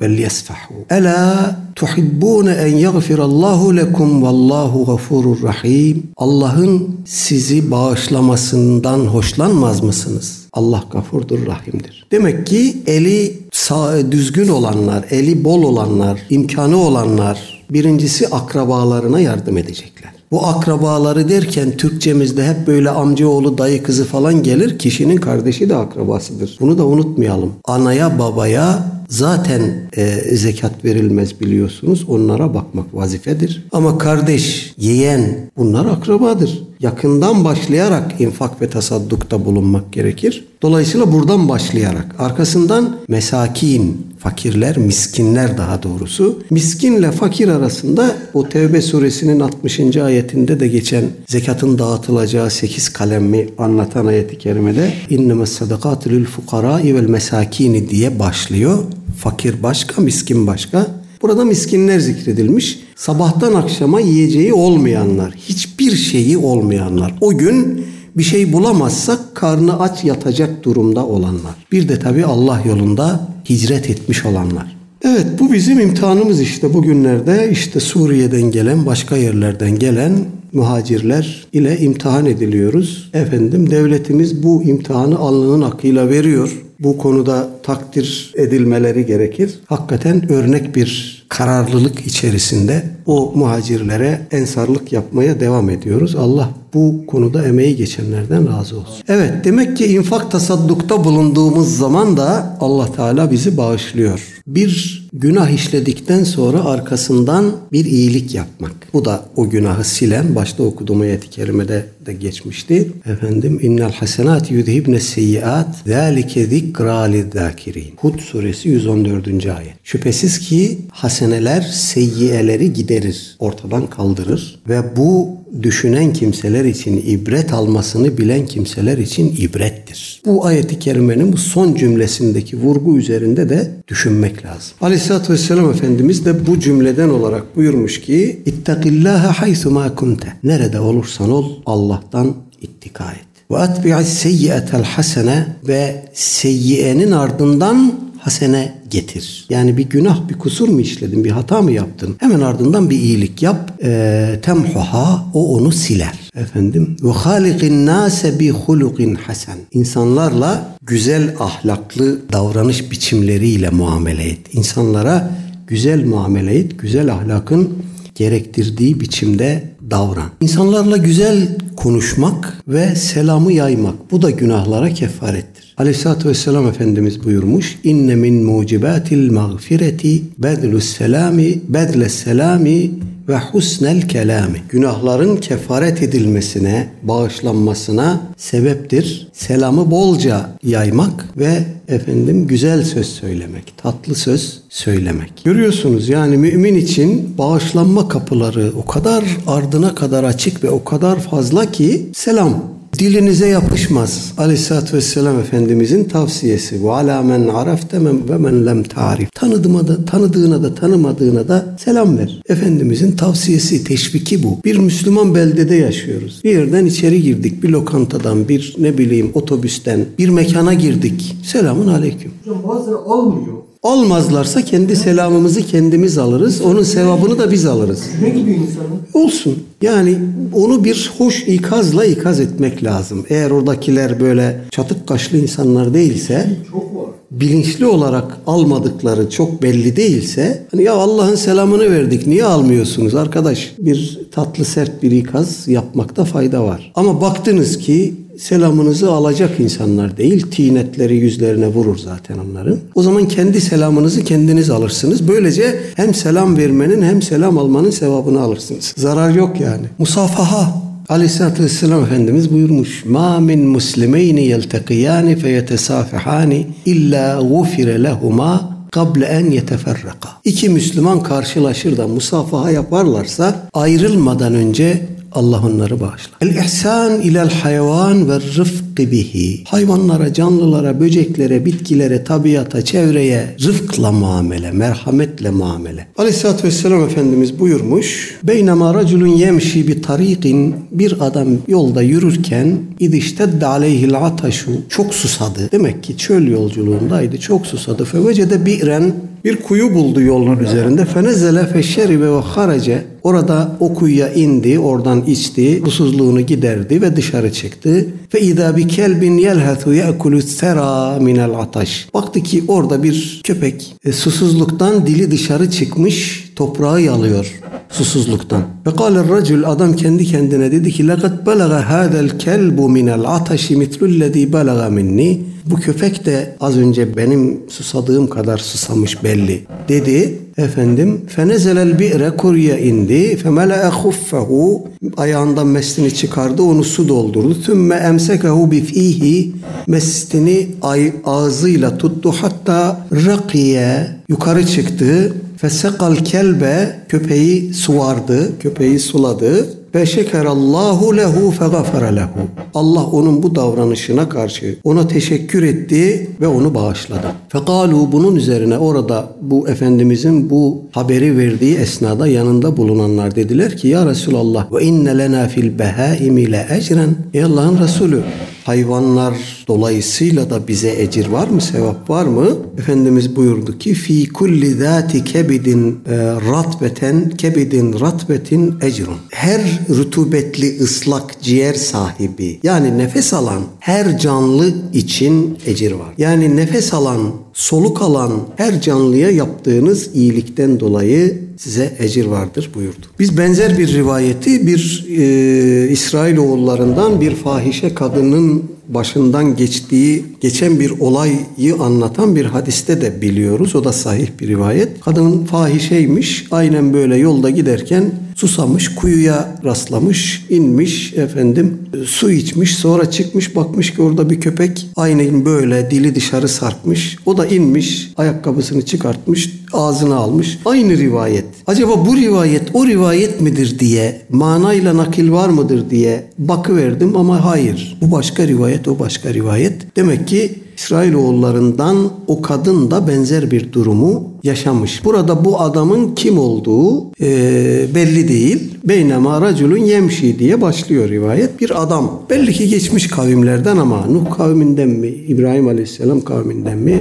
Vel 0.00 0.18
yasfahu. 0.18 0.74
Ela 0.90 1.56
tuhibbun 1.74 2.46
en 2.46 2.76
yaghfir 2.76 3.18
Allahu 3.18 3.76
lekum 3.76 4.22
vallahu 4.22 4.86
gafurur 4.86 5.42
rahim. 5.42 6.02
Allah'ın 6.16 7.00
sizi 7.04 7.70
bağışlamasından 7.70 8.98
hoşlanmaz 8.98 9.82
mısınız? 9.82 10.46
Allah 10.52 10.84
gafurdur, 10.92 11.46
rahimdir. 11.46 12.06
Demek 12.12 12.46
ki 12.46 12.76
eli 12.86 13.38
sağ, 13.52 14.12
düzgün 14.12 14.48
olanlar, 14.48 15.04
eli 15.10 15.44
bol 15.44 15.62
olanlar, 15.62 16.20
imkanı 16.30 16.76
olanlar 16.76 17.64
birincisi 17.70 18.28
akrabalarına 18.28 19.20
yardım 19.20 19.58
edecekler. 19.58 20.19
Bu 20.30 20.46
akrabaları 20.46 21.28
derken 21.28 21.76
Türkçemizde 21.76 22.46
hep 22.46 22.66
böyle 22.66 22.90
amcaoğlu, 22.90 23.58
dayı 23.58 23.82
kızı 23.82 24.04
falan 24.04 24.42
gelir. 24.42 24.78
Kişinin 24.78 25.16
kardeşi 25.16 25.68
de 25.68 25.76
akrabasıdır. 25.76 26.56
Bunu 26.60 26.78
da 26.78 26.86
unutmayalım. 26.86 27.52
Anaya, 27.64 28.18
babaya 28.18 28.92
zaten 29.08 29.60
e, 29.96 30.36
zekat 30.36 30.84
verilmez 30.84 31.40
biliyorsunuz. 31.40 32.04
Onlara 32.08 32.54
bakmak 32.54 32.94
vazifedir. 32.94 33.66
Ama 33.72 33.98
kardeş, 33.98 34.74
yeğen 34.78 35.50
bunlar 35.56 35.86
akrabadır. 35.86 36.69
Yakından 36.80 37.44
başlayarak 37.44 38.20
infak 38.20 38.62
ve 38.62 38.70
tasaddukta 38.70 39.44
bulunmak 39.44 39.92
gerekir. 39.92 40.44
Dolayısıyla 40.62 41.12
buradan 41.12 41.48
başlayarak 41.48 42.14
arkasından 42.18 42.96
mesakin, 43.08 44.06
fakirler, 44.18 44.78
miskinler 44.78 45.58
daha 45.58 45.82
doğrusu. 45.82 46.42
Miskinle 46.50 47.12
fakir 47.12 47.48
arasında 47.48 48.16
o 48.34 48.48
Tevbe 48.48 48.82
suresinin 48.82 49.40
60. 49.40 49.96
ayetinde 49.96 50.60
de 50.60 50.68
geçen 50.68 51.04
zekatın 51.28 51.78
dağıtılacağı 51.78 52.50
8 52.50 52.88
kalemmi 52.88 53.48
anlatan 53.58 54.06
ayeti 54.06 54.38
kerimede 54.38 54.92
innemes 55.10 55.52
sadakatü 55.52 56.10
lil 56.10 56.24
fukarai 56.24 56.94
vel 56.94 57.08
mesakini 57.08 57.90
diye 57.90 58.18
başlıyor. 58.18 58.78
Fakir 59.18 59.62
başka, 59.62 60.02
miskin 60.02 60.46
başka. 60.46 60.86
Burada 61.22 61.44
miskinler 61.44 61.98
zikredilmiş. 61.98 62.89
Sabahtan 63.00 63.54
akşama 63.54 64.00
yiyeceği 64.00 64.54
olmayanlar, 64.54 65.32
hiçbir 65.32 65.96
şeyi 65.96 66.38
olmayanlar. 66.38 67.14
O 67.20 67.38
gün 67.38 67.86
bir 68.16 68.22
şey 68.22 68.52
bulamazsak 68.52 69.34
karnı 69.34 69.80
aç 69.80 70.04
yatacak 70.04 70.64
durumda 70.64 71.06
olanlar. 71.06 71.54
Bir 71.72 71.88
de 71.88 71.98
tabii 71.98 72.24
Allah 72.24 72.62
yolunda 72.64 73.28
hicret 73.48 73.90
etmiş 73.90 74.26
olanlar. 74.26 74.76
Evet 75.04 75.26
bu 75.38 75.52
bizim 75.52 75.80
imtihanımız 75.80 76.40
işte 76.40 76.74
bugünlerde 76.74 77.48
işte 77.52 77.80
Suriye'den 77.80 78.50
gelen 78.50 78.86
başka 78.86 79.16
yerlerden 79.16 79.78
gelen 79.78 80.12
muhacirler 80.52 81.46
ile 81.52 81.78
imtihan 81.78 82.26
ediliyoruz. 82.26 83.10
Efendim 83.14 83.70
devletimiz 83.70 84.42
bu 84.42 84.62
imtihanı 84.62 85.18
alnının 85.18 85.62
akıyla 85.62 86.08
veriyor. 86.08 86.62
Bu 86.80 86.98
konuda 86.98 87.48
takdir 87.62 88.32
edilmeleri 88.36 89.06
gerekir. 89.06 89.60
Hakikaten 89.66 90.32
örnek 90.32 90.76
bir 90.76 91.19
kararlılık 91.30 92.06
içerisinde 92.06 92.84
o 93.06 93.32
muhacirlere 93.34 94.26
ensarlık 94.30 94.92
yapmaya 94.92 95.40
devam 95.40 95.70
ediyoruz. 95.70 96.16
Allah 96.16 96.50
bu 96.74 97.06
konuda 97.06 97.46
emeği 97.46 97.76
geçenlerden 97.76 98.48
razı 98.48 98.76
olsun. 98.76 99.04
Evet 99.08 99.32
demek 99.44 99.76
ki 99.76 99.86
infak 99.86 100.30
tasaddukta 100.30 101.04
bulunduğumuz 101.04 101.76
zaman 101.76 102.16
da 102.16 102.56
Allah 102.60 102.92
Teala 102.92 103.30
bizi 103.30 103.56
bağışlıyor. 103.56 104.42
Bir 104.46 105.00
günah 105.12 105.50
işledikten 105.50 106.24
sonra 106.24 106.64
arkasından 106.64 107.52
bir 107.72 107.84
iyilik 107.84 108.34
yapmak. 108.34 108.72
Bu 108.92 109.04
da 109.04 109.24
o 109.36 109.50
günahı 109.50 109.84
silen 109.84 110.34
başta 110.34 110.62
okuduğum 110.62 111.00
ayet-i 111.00 111.30
kerimede 111.30 111.86
de 112.06 112.12
geçmişti. 112.12 112.92
Efendim 113.06 113.58
innel 113.62 113.92
hasenat 113.92 114.50
yudhibne 114.50 115.00
seyyiat 115.00 115.76
zalike 115.86 116.46
zikra 116.46 117.00
lizakirin. 117.00 117.94
Hud 117.96 118.20
suresi 118.20 118.68
114. 118.68 119.26
ayet. 119.28 119.74
Şüphesiz 119.84 120.38
ki 120.38 120.78
haseneler 120.90 121.62
seyyiyeleri 121.62 122.72
giderir, 122.72 123.36
ortadan 123.38 123.86
kaldırır 123.86 124.60
ve 124.68 124.96
bu 124.96 125.39
düşünen 125.62 126.12
kimseler 126.12 126.64
için 126.64 127.02
ibret 127.06 127.52
almasını 127.52 128.18
bilen 128.18 128.46
kimseler 128.46 128.98
için 128.98 129.36
ibrettir. 129.38 130.22
Bu 130.26 130.46
ayeti 130.46 130.78
kerimenin 130.78 131.32
bu 131.32 131.36
son 131.36 131.74
cümlesindeki 131.74 132.56
vurgu 132.56 132.98
üzerinde 132.98 133.48
de 133.48 133.70
düşünmek 133.88 134.44
lazım. 134.44 134.72
Aleyhisselatü 134.80 135.32
Vesselam 135.32 135.70
Efendimiz 135.70 136.24
de 136.24 136.46
bu 136.46 136.60
cümleden 136.60 137.08
olarak 137.08 137.56
buyurmuş 137.56 138.00
ki 138.00 138.40
İttakillâhe 138.46 139.26
haythumâ 139.26 139.94
kunte. 139.94 140.26
Nerede 140.44 140.80
olursan 140.80 141.30
ol 141.30 141.50
Allah'tan 141.66 142.34
ittika 142.60 143.12
et. 143.12 143.30
Ve 143.50 143.58
atbi'is 143.58 144.08
seyyiyetel 144.08 144.84
hasene 144.84 145.46
ve 145.68 146.04
seyyiyenin 146.12 147.10
ardından 147.10 147.92
hasene 148.20 148.74
getir. 148.90 149.46
Yani 149.50 149.76
bir 149.76 149.88
günah, 149.88 150.28
bir 150.28 150.34
kusur 150.34 150.68
mu 150.68 150.80
işledin, 150.80 151.24
bir 151.24 151.30
hata 151.30 151.62
mı 151.62 151.72
yaptın? 151.72 152.16
Hemen 152.18 152.40
ardından 152.40 152.90
bir 152.90 152.98
iyilik 152.98 153.42
yap. 153.42 153.72
E, 153.84 154.40
temhuha, 154.42 155.24
o 155.34 155.56
onu 155.56 155.72
siler. 155.72 156.30
Efendim, 156.36 156.96
ve 157.02 157.10
halikin 157.10 157.86
nase 157.86 158.40
bi 158.40 158.50
hulukin 158.50 159.14
hasen. 159.14 159.58
İnsanlarla 159.72 160.76
güzel 160.82 161.34
ahlaklı 161.38 162.18
davranış 162.32 162.90
biçimleriyle 162.90 163.70
muamele 163.70 164.28
et. 164.28 164.54
İnsanlara 164.54 165.30
güzel 165.66 166.04
muamele 166.04 166.54
et, 166.58 166.78
güzel 166.78 167.12
ahlakın 167.12 167.70
gerektirdiği 168.14 169.00
biçimde 169.00 169.64
davran. 169.90 170.30
İnsanlarla 170.40 170.96
güzel 170.96 171.48
konuşmak 171.76 172.62
ve 172.68 172.94
selamı 172.94 173.52
yaymak. 173.52 174.10
Bu 174.10 174.22
da 174.22 174.30
günahlara 174.30 174.90
kefarettir. 174.90 175.59
Aleyhisselatü 175.80 176.28
Vesselam 176.28 176.66
Efendimiz 176.66 177.24
buyurmuş. 177.24 177.78
İnne 177.84 178.14
min 178.14 178.44
mucibatil 178.44 179.32
mağfireti 179.32 180.22
bedlus 180.38 180.84
selami 180.84 181.60
bedles 181.68 182.14
selami 182.14 182.90
ve 183.28 183.38
husnel 183.38 184.08
kelami. 184.08 184.58
Günahların 184.68 185.36
kefaret 185.36 186.02
edilmesine, 186.02 186.88
bağışlanmasına 187.02 188.20
sebeptir. 188.36 189.28
Selamı 189.32 189.90
bolca 189.90 190.50
yaymak 190.62 191.38
ve 191.38 191.64
efendim 191.88 192.46
güzel 192.46 192.84
söz 192.84 193.06
söylemek, 193.06 193.72
tatlı 193.76 194.14
söz 194.14 194.60
söylemek. 194.68 195.32
Görüyorsunuz 195.44 196.08
yani 196.08 196.36
mümin 196.36 196.74
için 196.74 197.38
bağışlanma 197.38 198.08
kapıları 198.08 198.72
o 198.76 198.84
kadar 198.84 199.24
ardına 199.46 199.94
kadar 199.94 200.24
açık 200.24 200.64
ve 200.64 200.70
o 200.70 200.84
kadar 200.84 201.20
fazla 201.20 201.72
ki 201.72 202.06
selam 202.14 202.79
dilinize 202.98 203.48
yapışmaz. 203.48 204.32
Aleyhisselatü 204.38 204.96
Vesselam 204.96 205.38
Efendimizin 205.38 206.04
tavsiyesi. 206.04 206.84
Ve 206.84 206.90
alâ 206.90 207.22
men 207.22 207.48
arafte 207.48 207.98
ve 208.04 208.38
men 208.38 208.66
lem 208.66 208.82
tarif. 208.82 209.32
Tanıdığına 209.34 209.88
da, 209.88 210.04
tanıdığına 210.04 210.62
da 210.62 210.74
tanımadığına 210.74 211.48
da 211.48 211.76
selam 211.78 212.18
ver. 212.18 212.42
Efendimizin 212.48 213.12
tavsiyesi, 213.12 213.84
teşviki 213.84 214.42
bu. 214.42 214.58
Bir 214.64 214.78
Müslüman 214.78 215.34
beldede 215.34 215.74
yaşıyoruz. 215.74 216.40
Bir 216.44 216.50
yerden 216.50 216.86
içeri 216.86 217.22
girdik. 217.22 217.62
Bir 217.62 217.68
lokantadan, 217.68 218.48
bir 218.48 218.74
ne 218.78 218.98
bileyim 218.98 219.30
otobüsten, 219.34 220.06
bir 220.18 220.28
mekana 220.28 220.74
girdik. 220.74 221.36
Selamun 221.44 221.86
aleyküm. 221.86 222.32
Hocam 222.44 222.68
bazıları 222.68 222.96
almıyor. 222.98 223.56
Olmazlarsa 223.82 224.62
kendi 224.62 224.96
selamımızı 224.96 225.62
kendimiz 225.66 226.18
alırız. 226.18 226.60
Onun 226.62 226.82
sevabını 226.82 227.38
da 227.38 227.50
biz 227.50 227.66
alırız. 227.66 228.02
Ne 228.22 228.28
gidiyor 228.28 228.56
insanın? 228.58 229.00
Olsun. 229.24 229.58
Yani 229.82 230.18
onu 230.54 230.84
bir 230.84 231.10
hoş 231.18 231.42
ikazla 231.42 232.04
ikaz 232.04 232.40
etmek 232.40 232.84
lazım. 232.84 233.24
Eğer 233.28 233.50
oradakiler 233.50 234.20
böyle 234.20 234.60
çatık 234.70 235.06
kaşlı 235.08 235.38
insanlar 235.38 235.94
değilse, 235.94 236.56
Çok 236.70 236.82
var. 236.96 237.10
bilinçli 237.30 237.86
olarak 237.86 238.36
almadıkları 238.46 239.30
çok 239.30 239.62
belli 239.62 239.96
değilse, 239.96 240.66
hani 240.70 240.82
ya 240.82 240.94
Allah'ın 240.94 241.34
selamını 241.34 241.90
verdik 241.90 242.26
niye 242.26 242.44
almıyorsunuz 242.44 243.14
arkadaş? 243.14 243.74
Bir 243.78 244.20
tatlı 244.32 244.64
sert 244.64 245.02
bir 245.02 245.10
ikaz 245.10 245.68
yapmakta 245.68 246.24
fayda 246.24 246.64
var. 246.64 246.92
Ama 246.94 247.20
baktınız 247.20 247.78
ki 247.78 248.14
selamınızı 248.40 249.12
alacak 249.12 249.60
insanlar 249.60 250.16
değil, 250.16 250.46
tinetleri 250.50 251.16
yüzlerine 251.16 251.66
vurur 251.66 251.98
zaten 251.98 252.38
onların. 252.38 252.78
O 252.94 253.02
zaman 253.02 253.28
kendi 253.28 253.60
selamınızı 253.60 254.24
kendiniz 254.24 254.70
alırsınız. 254.70 255.28
Böylece 255.28 255.80
hem 255.96 256.14
selam 256.14 256.56
vermenin 256.56 257.02
hem 257.02 257.22
selam 257.22 257.58
almanın 257.58 257.90
sevabını 257.90 258.40
alırsınız. 258.40 258.94
Zarar 258.96 259.30
yok 259.30 259.60
yani. 259.60 259.86
Musafaha 259.98 260.90
Aleyhisselatü 261.08 261.62
Vesselam 261.62 262.04
Efendimiz 262.04 262.52
buyurmuş. 262.52 263.04
Ma 263.04 263.40
min 263.40 263.66
muslimeyni 263.66 264.46
yeltekiyani 264.46 265.36
feyetesafihani 265.36 266.66
illa 266.86 267.40
gufire 267.40 268.02
lehuma 268.02 268.80
kable 268.90 269.24
en 269.24 269.50
yeteferraka. 269.50 270.28
İki 270.44 270.68
Müslüman 270.68 271.22
karşılaşır 271.22 271.96
da 271.96 272.08
musafaha 272.08 272.70
yaparlarsa 272.70 273.54
ayrılmadan 273.74 274.54
önce 274.54 275.06
Allah 275.32 275.62
onları 275.66 276.00
bağışlar. 276.00 276.36
El 276.40 276.64
ihsan 276.64 277.20
ilel 277.20 277.50
hayvan 277.50 278.28
ve 278.28 278.34
rıfkı 278.36 279.10
bihi. 279.10 279.64
Hayvanlara, 279.64 280.32
canlılara, 280.32 281.00
böceklere, 281.00 281.64
bitkilere, 281.64 282.24
tabiata, 282.24 282.84
çevreye 282.84 283.56
rıfkla 283.66 284.12
muamele, 284.12 284.70
merhametle 284.70 285.50
muamele. 285.50 286.06
Aleyhisselatü 286.18 286.66
Vesselam 286.66 287.04
Efendimiz 287.04 287.58
buyurmuş. 287.58 288.38
Beynema 288.42 288.94
raculun 288.94 289.26
yemşi 289.26 289.88
bi 289.88 290.02
tariqin 290.02 290.74
bir 290.90 291.16
adam 291.20 291.48
yolda 291.68 292.02
yürürken 292.02 292.78
idiştedde 293.00 293.66
aleyhil 293.66 294.14
ataşu 294.14 294.70
çok 294.88 295.14
susadı. 295.14 295.68
Demek 295.72 296.02
ki 296.02 296.16
çöl 296.16 296.46
yolculuğundaydı. 296.46 297.40
Çok 297.40 297.66
susadı. 297.66 298.04
Fevecede 298.04 298.66
bi'ren 298.66 299.12
bir 299.45 299.55
kuyu 299.55 299.93
buldu 299.93 300.21
yolun 300.21 300.57
üzerinde. 300.57 301.05
Fenezele 301.05 301.67
feşşeribe 301.67 302.31
ve 302.31 302.39
harace. 302.39 303.03
Orada 303.23 303.77
o 303.79 303.93
kuyuya 303.93 304.33
indi, 304.33 304.79
oradan 304.79 305.21
içti, 305.21 305.81
susuzluğunu 305.85 306.41
giderdi 306.41 307.01
ve 307.01 307.15
dışarı 307.15 307.53
çıktı. 307.53 308.07
Fe 308.29 308.41
idâ 308.41 308.77
bi 308.77 308.87
kelbin 308.87 309.37
yelhethu 309.37 309.93
ye'kulü 309.93 310.41
sera 310.41 311.19
minel 311.19 311.59
ataş. 311.59 312.07
Baktı 312.13 312.43
ki 312.43 312.63
orada 312.67 313.03
bir 313.03 313.41
köpek 313.43 313.95
e, 314.05 314.11
susuzluktan 314.11 315.07
dili 315.07 315.31
dışarı 315.31 315.71
çıkmış, 315.71 316.49
toprağı 316.55 317.01
yalıyor 317.01 317.61
susuzluktan. 317.89 318.63
Ve 318.87 318.95
kâle 318.95 319.29
racül 319.29 319.69
adam 319.71 319.95
kendi 319.95 320.25
kendine 320.25 320.71
dedi 320.71 320.91
ki 320.91 321.03
لَقَدْ 321.03 321.43
بَلَغَ 321.45 321.71
هَذَا 321.93 322.19
الْكَلْبُ 322.27 322.77
مِنَ 322.97 323.07
الْعَطَشِ 323.19 323.63
مِثْلُ 323.81 323.99
الَّذ۪ي 324.11 324.43
بَلَغَ 324.55 324.79
مِنِّي 324.97 325.48
bu 325.66 325.76
köpek 325.76 326.26
de 326.26 326.56
az 326.60 326.76
önce 326.76 327.16
benim 327.16 327.60
susadığım 327.68 328.26
kadar 328.26 328.58
susamış 328.58 329.24
belli 329.24 329.64
dedi. 329.88 330.38
Efendim 330.56 331.20
fenezelel 331.26 331.98
bi're 331.98 332.36
kurya 332.36 332.78
indi 332.78 333.36
femele'e 333.36 333.88
huffehu 333.88 334.88
ayağından 335.16 335.66
meslini 335.66 336.14
çıkardı 336.14 336.62
onu 336.62 336.84
su 336.84 337.08
doldurdu. 337.08 337.62
Thümme 337.62 337.94
emsekehu 337.94 338.70
bifihi 338.70 339.52
meslini 339.86 340.66
ay, 340.82 341.12
ağzıyla 341.24 341.98
tuttu 341.98 342.32
hatta 342.40 343.06
rakiye 343.26 344.06
yukarı 344.28 344.66
çıktı. 344.66 345.34
Fesekal 345.56 346.16
kelbe 346.16 346.96
köpeği 347.08 347.74
suvardı, 347.74 348.58
köpeği 348.58 348.98
suladı. 348.98 349.79
Ve 349.94 350.06
şekerallahu 350.06 351.16
lehu 351.16 351.50
fegafere 351.50 352.16
lehu. 352.16 352.40
Allah 352.74 353.04
onun 353.04 353.42
bu 353.42 353.54
davranışına 353.54 354.28
karşı 354.28 354.76
ona 354.84 355.08
teşekkür 355.08 355.62
etti 355.62 356.30
ve 356.40 356.46
onu 356.46 356.74
bağışladı. 356.74 357.26
Fekalu 357.48 358.12
bunun 358.12 358.36
üzerine 358.36 358.78
orada 358.78 359.28
bu 359.40 359.68
Efendimizin 359.68 360.50
bu 360.50 360.82
haberi 360.92 361.38
verdiği 361.38 361.76
esnada 361.76 362.28
yanında 362.28 362.76
bulunanlar 362.76 363.34
dediler 363.34 363.76
ki 363.76 363.88
ya 363.88 364.06
Resulallah 364.06 364.72
ve 364.72 364.82
inne 364.82 365.18
lena 365.18 365.48
fil 365.48 365.78
behaimi 365.78 366.52
le 366.52 366.66
ecren. 366.70 367.14
Ey 367.34 367.42
Allah'ın 367.44 367.78
Resulü 367.78 368.22
hayvanlar 368.70 369.34
dolayısıyla 369.68 370.50
da 370.50 370.68
bize 370.68 371.02
ecir 371.02 371.26
var 371.26 371.48
mı, 371.48 371.60
sevap 371.60 372.10
var 372.10 372.24
mı? 372.24 372.56
Efendimiz 372.78 373.36
buyurdu 373.36 373.78
ki 373.78 373.94
fi 373.94 374.28
kulli 374.28 374.74
zati 374.74 375.24
kebidin 375.24 376.00
e, 376.06 376.16
ratbeten 376.50 377.30
kebidin 377.30 378.00
ratbetin 378.00 378.74
ecrun. 378.82 379.16
Her 379.30 379.60
rutubetli 379.88 380.80
ıslak 380.80 381.42
ciğer 381.42 381.74
sahibi 381.74 382.60
yani 382.62 382.98
nefes 382.98 383.32
alan 383.32 383.62
her 383.80 384.18
canlı 384.18 384.74
için 384.94 385.58
ecir 385.66 385.92
var. 385.92 386.14
Yani 386.18 386.56
nefes 386.56 386.94
alan, 386.94 387.20
soluk 387.52 388.02
alan 388.02 388.32
her 388.56 388.80
canlıya 388.80 389.30
yaptığınız 389.30 390.10
iyilikten 390.14 390.80
dolayı 390.80 391.49
size 391.60 391.96
ecir 391.98 392.26
vardır 392.26 392.70
buyurdu. 392.74 393.06
Biz 393.18 393.38
benzer 393.38 393.78
bir 393.78 393.92
rivayeti 393.94 394.66
bir 394.66 395.06
e, 395.18 395.88
İsrailoğullarından 395.90 397.20
bir 397.20 397.34
fahişe 397.34 397.94
kadının 397.94 398.62
başından 398.88 399.56
geçtiği, 399.56 400.24
geçen 400.40 400.80
bir 400.80 400.90
olayı 401.00 401.74
anlatan 401.80 402.36
bir 402.36 402.44
hadiste 402.44 403.00
de 403.00 403.22
biliyoruz. 403.22 403.76
O 403.76 403.84
da 403.84 403.92
sahih 403.92 404.28
bir 404.40 404.48
rivayet. 404.48 405.00
Kadın 405.00 405.44
fahişeymiş. 405.44 406.46
Aynen 406.50 406.94
böyle 406.94 407.16
yolda 407.16 407.50
giderken 407.50 408.10
susamış, 408.40 408.94
kuyuya 408.94 409.56
rastlamış, 409.64 410.46
inmiş 410.50 411.14
efendim, 411.14 411.78
su 412.06 412.30
içmiş, 412.30 412.76
sonra 412.76 413.10
çıkmış 413.10 413.56
bakmış 413.56 413.94
ki 413.94 414.02
orada 414.02 414.30
bir 414.30 414.40
köpek 414.40 414.86
aynen 414.96 415.44
böyle 415.44 415.90
dili 415.90 416.14
dışarı 416.14 416.48
sarkmış. 416.48 417.16
O 417.26 417.36
da 417.36 417.46
inmiş, 417.46 418.12
ayakkabısını 418.16 418.82
çıkartmış, 418.82 419.50
ağzına 419.72 420.16
almış. 420.16 420.58
Aynı 420.64 420.98
rivayet. 420.98 421.44
Acaba 421.66 422.06
bu 422.06 422.16
rivayet 422.16 422.62
o 422.74 422.86
rivayet 422.86 423.40
midir 423.40 423.78
diye, 423.78 424.22
manayla 424.30 424.96
nakil 424.96 425.30
var 425.30 425.48
mıdır 425.48 425.90
diye 425.90 426.30
bakıverdim 426.38 427.16
ama 427.16 427.44
hayır. 427.44 427.98
Bu 428.00 428.10
başka 428.10 428.46
rivayet, 428.46 428.88
o 428.88 428.98
başka 428.98 429.34
rivayet. 429.34 429.96
Demek 429.96 430.28
ki 430.28 430.58
İsrailoğullarından 430.80 431.96
o 432.26 432.42
kadın 432.42 432.90
da 432.90 433.08
benzer 433.08 433.50
bir 433.50 433.72
durumu 433.72 434.30
yaşamış. 434.42 435.04
Burada 435.04 435.44
bu 435.44 435.60
adamın 435.60 436.14
kim 436.14 436.38
olduğu 436.38 437.10
e, 437.20 437.94
belli 437.94 438.28
değil. 438.28 438.78
Beynema 438.84 439.40
raculun 439.40 439.76
yemşi 439.76 440.38
diye 440.38 440.60
başlıyor 440.60 441.08
rivayet. 441.08 441.60
Bir 441.60 441.82
adam 441.82 442.22
belli 442.30 442.52
ki 442.52 442.68
geçmiş 442.68 443.06
kavimlerden 443.06 443.76
ama 443.76 444.06
Nuh 444.06 444.36
kavminden 444.36 444.88
mi, 444.88 445.08
İbrahim 445.08 445.68
Aleyhisselam 445.68 446.20
kavminden 446.20 446.78
mi, 446.78 447.00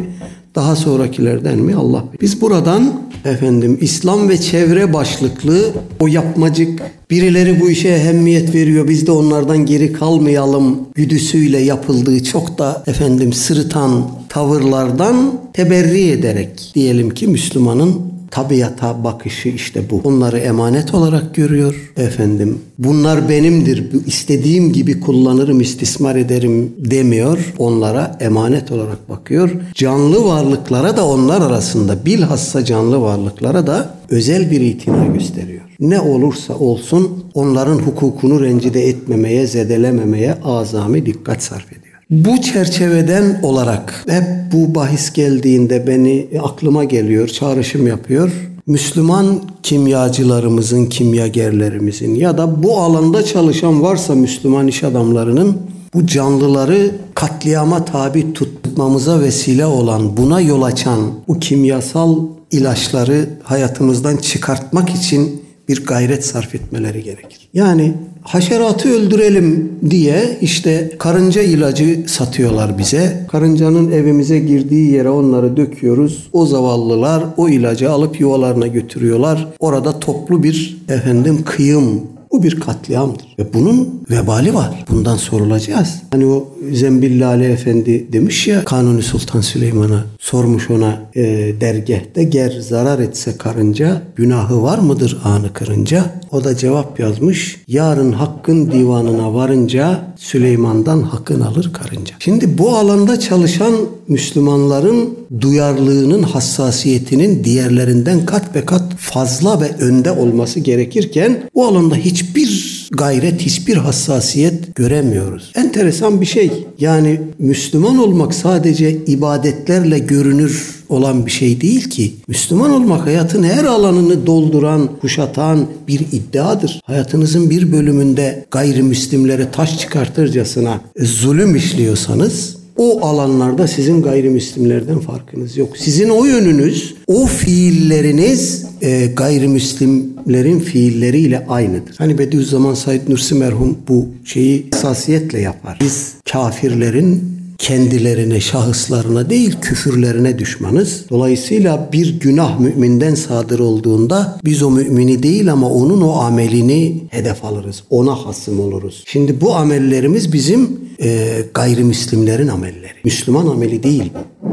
daha 0.56 0.76
sonrakilerden 0.76 1.60
mi 1.60 1.76
Allah 1.76 2.04
bilir. 2.10 2.22
Biz 2.22 2.42
buradan 2.42 2.94
efendim 3.26 3.78
İslam 3.82 4.30
ve 4.30 4.38
çevre 4.38 4.94
başlıklı 4.94 5.74
o 6.00 6.08
yapmacık 6.08 6.82
birileri 7.10 7.62
bu 7.62 7.70
işe 7.70 7.90
ehemmiyet 7.90 8.56
veriyor 8.56 8.88
biz 8.88 9.08
de 9.08 9.12
onlardan 9.12 9.66
geri 9.66 9.94
kalmayalım 9.94 10.80
güdüsüyle 10.96 11.60
yapıldığı 11.60 12.24
çok 12.24 12.58
da 12.58 12.84
efendim 12.88 13.34
sırıtan 13.34 14.12
tavırlardan 14.30 15.34
teberri 15.54 16.10
ederek 16.10 16.72
diyelim 16.76 17.10
ki 17.10 17.28
Müslümanın 17.28 18.19
tabiata 18.32 19.04
bakışı 19.04 19.50
işte 19.50 19.90
bu. 19.90 20.02
Onları 20.04 20.38
emanet 20.38 20.94
olarak 20.94 21.36
görüyor 21.36 21.92
efendim. 21.98 22.60
Bunlar 22.78 23.30
benimdir. 23.30 23.90
istediğim 24.06 24.74
gibi 24.74 25.00
kullanırım, 25.00 25.62
istismar 25.62 26.16
ederim 26.16 26.74
demiyor. 26.78 27.54
Onlara 27.58 28.18
emanet 28.20 28.72
olarak 28.72 29.10
bakıyor. 29.10 29.50
Canlı 29.74 30.26
varlıklara 30.26 30.98
da 30.98 31.08
onlar 31.08 31.42
arasında 31.42 32.06
bilhassa 32.06 32.66
canlı 32.66 33.02
varlıklara 33.02 33.68
da 33.68 33.96
özel 34.10 34.52
bir 34.52 34.62
itina 34.62 35.06
gösteriyor. 35.06 35.62
Ne 35.80 36.00
olursa 36.00 36.54
olsun 36.54 37.24
onların 37.34 37.78
hukukunu 37.78 38.44
rencide 38.44 38.88
etmemeye, 38.88 39.48
zedelememeye 39.48 40.38
azami 40.44 41.06
dikkat 41.06 41.44
sarf 41.44 41.72
ediyor. 41.72 41.89
Bu 42.10 42.42
çerçeveden 42.42 43.40
olarak 43.44 44.06
hep 44.10 44.24
bu 44.52 44.76
bahis 44.76 45.14
geldiğinde 45.14 45.88
beni 45.88 46.28
aklıma 46.42 46.84
geliyor, 46.84 47.28
çağrışım 47.28 47.88
yapıyor. 47.88 48.32
Müslüman 48.68 49.42
kimyacılarımızın, 49.64 50.86
kimyagerlerimizin 50.86 52.16
ya 52.16 52.38
da 52.38 52.64
bu 52.64 52.78
alanda 52.78 53.26
çalışan 53.26 53.82
varsa 53.82 54.16
Müslüman 54.16 54.68
iş 54.68 54.84
adamlarının 54.84 55.58
bu 55.94 56.08
canlıları 56.08 56.92
katliama 57.16 57.86
tabi 57.86 58.34
tutmamıza 58.34 59.22
vesile 59.22 59.66
olan, 59.66 60.18
buna 60.18 60.42
yol 60.42 60.62
açan 60.62 61.00
bu 61.28 61.40
kimyasal 61.40 62.18
ilaçları 62.52 63.30
hayatımızdan 63.44 64.18
çıkartmak 64.18 64.90
için 64.90 65.44
bir 65.68 65.86
gayret 65.86 66.26
sarf 66.26 66.56
etmeleri 66.56 67.04
gerekir. 67.04 67.50
Yani 67.54 67.94
haşeratı 68.30 68.90
öldürelim 68.90 69.74
diye 69.90 70.38
işte 70.42 70.92
karınca 71.00 71.42
ilacı 71.42 72.04
satıyorlar 72.08 72.78
bize. 72.78 73.26
Karıncanın 73.32 73.92
evimize 73.92 74.40
girdiği 74.40 74.92
yere 74.92 75.10
onları 75.10 75.58
döküyoruz. 75.58 76.30
O 76.34 76.46
zavallılar 76.46 77.24
o 77.38 77.50
ilacı 77.50 77.92
alıp 77.92 78.20
yuvalarına 78.20 78.68
götürüyorlar. 78.68 79.48
Orada 79.60 80.00
toplu 80.00 80.44
bir 80.44 80.78
efendim 80.90 81.44
kıyım 81.46 82.02
bu 82.32 82.44
bir 82.44 82.60
katliamdır. 82.60 83.29
Ve 83.40 83.54
bunun 83.54 84.04
vebali 84.12 84.54
var. 84.54 84.86
Bundan 84.90 85.18
sorulacağız. 85.18 86.02
Hani 86.12 86.26
o 86.26 86.48
Zembil 86.74 87.22
Lale 87.22 87.52
Efendi 87.52 88.14
demiş 88.14 88.48
ya 88.48 88.66
Kanuni 88.66 89.02
Sultan 89.02 89.42
Süleyman'a 89.42 90.06
sormuş 90.20 90.70
ona 90.70 91.02
e, 91.16 91.22
dergehte 91.62 92.24
ger 92.24 92.52
zarar 92.52 93.00
etse 93.00 93.38
karınca 93.38 94.02
günahı 94.16 94.64
var 94.64 94.78
mıdır 94.78 95.18
anı 95.24 95.54
kırınca? 95.54 96.06
O 96.32 96.44
da 96.44 96.58
cevap 96.58 97.00
yazmış. 97.00 97.58
Yarın 97.68 98.12
hakkın 98.12 98.72
divanına 98.72 99.34
varınca 99.34 100.00
Süleyman'dan 100.18 101.02
hakkın 101.02 101.42
alır 101.42 101.74
karınca. 101.74 102.16
Şimdi 102.20 102.58
bu 102.58 102.70
alanda 102.70 103.20
çalışan 103.20 103.74
Müslümanların 104.08 105.10
duyarlılığının 105.42 106.24
hassasiyetinin 106.24 107.44
diğerlerinden 107.44 108.26
kat 108.26 108.56
be 108.56 108.66
kat 108.66 108.96
fazla 108.98 109.62
ve 109.62 109.72
önde 109.80 110.12
olması 110.12 110.60
gerekirken 110.60 111.38
o 111.54 111.68
alanda 111.68 111.96
hiçbir 111.96 112.79
gayret, 112.92 113.42
hiçbir 113.42 113.78
hassasiyet 113.78 114.76
göremiyoruz. 114.76 115.52
Enteresan 115.56 116.22
bir 116.22 116.26
şey. 116.26 116.52
Yani 116.80 117.22
Müslüman 117.40 117.98
olmak 117.98 118.34
sadece 118.34 118.92
ibadetlerle 118.92 120.00
görünür 120.00 120.80
olan 120.90 121.26
bir 121.26 121.32
şey 121.32 121.62
değil 121.62 121.90
ki. 121.90 122.14
Müslüman 122.28 122.72
olmak 122.72 123.06
hayatın 123.06 123.44
her 123.44 123.66
alanını 123.66 124.26
dolduran, 124.26 124.90
kuşatan 125.02 125.68
bir 125.88 126.00
iddiadır. 126.00 126.82
Hayatınızın 126.86 127.50
bir 127.50 127.72
bölümünde 127.72 128.46
gayrimüslimlere 128.52 129.52
taş 129.52 129.80
çıkartırcasına 129.80 130.82
zulüm 130.98 131.56
işliyorsanız 131.56 132.59
o 132.80 133.06
alanlarda 133.06 133.68
sizin 133.68 134.02
gayrimüslimlerden 134.02 135.00
farkınız 135.00 135.58
yok. 135.58 135.78
Sizin 135.78 136.10
o 136.10 136.26
yönünüz, 136.26 136.96
o 137.08 137.26
fiilleriniz 137.26 138.66
e, 138.82 139.06
gayrimüslimlerin 139.06 140.60
fiilleriyle 140.60 141.46
aynıdır. 141.48 141.96
Hani 141.98 142.18
Bediüzzaman 142.18 142.74
Said 142.74 143.02
Nursi 143.10 143.36
merhum 143.36 143.78
bu 143.88 144.08
şeyi 144.26 144.66
hassasiyetle 144.72 145.42
yapar. 145.42 145.78
Biz 145.82 146.14
kafirlerin 146.32 147.39
kendilerine, 147.60 148.40
şahıslarına 148.40 149.30
değil 149.30 149.56
küfürlerine 149.62 150.40
düşmanız. 150.40 151.06
Dolayısıyla 151.10 151.90
bir 151.94 152.20
günah 152.20 152.60
müminden 152.60 153.16
sadır 153.16 153.60
olduğunda 153.60 154.40
biz 154.46 154.64
o 154.64 154.72
mümini 154.72 155.24
değil 155.24 155.52
ama 155.52 155.70
onun 155.70 156.02
o 156.02 156.12
amelini 156.12 157.04
hedef 157.10 157.46
alırız. 157.46 157.84
Ona 157.90 158.26
hasım 158.26 158.60
oluruz. 158.60 159.04
Şimdi 159.08 159.42
bu 159.42 159.56
amellerimiz 159.56 160.34
bizim 160.34 160.80
e, 161.02 161.28
gayrimüslimlerin 161.54 162.48
amelleri. 162.48 162.94
Müslüman 163.04 163.48
ameli 163.48 163.84
değil 163.84 164.12
bu. 164.16 164.50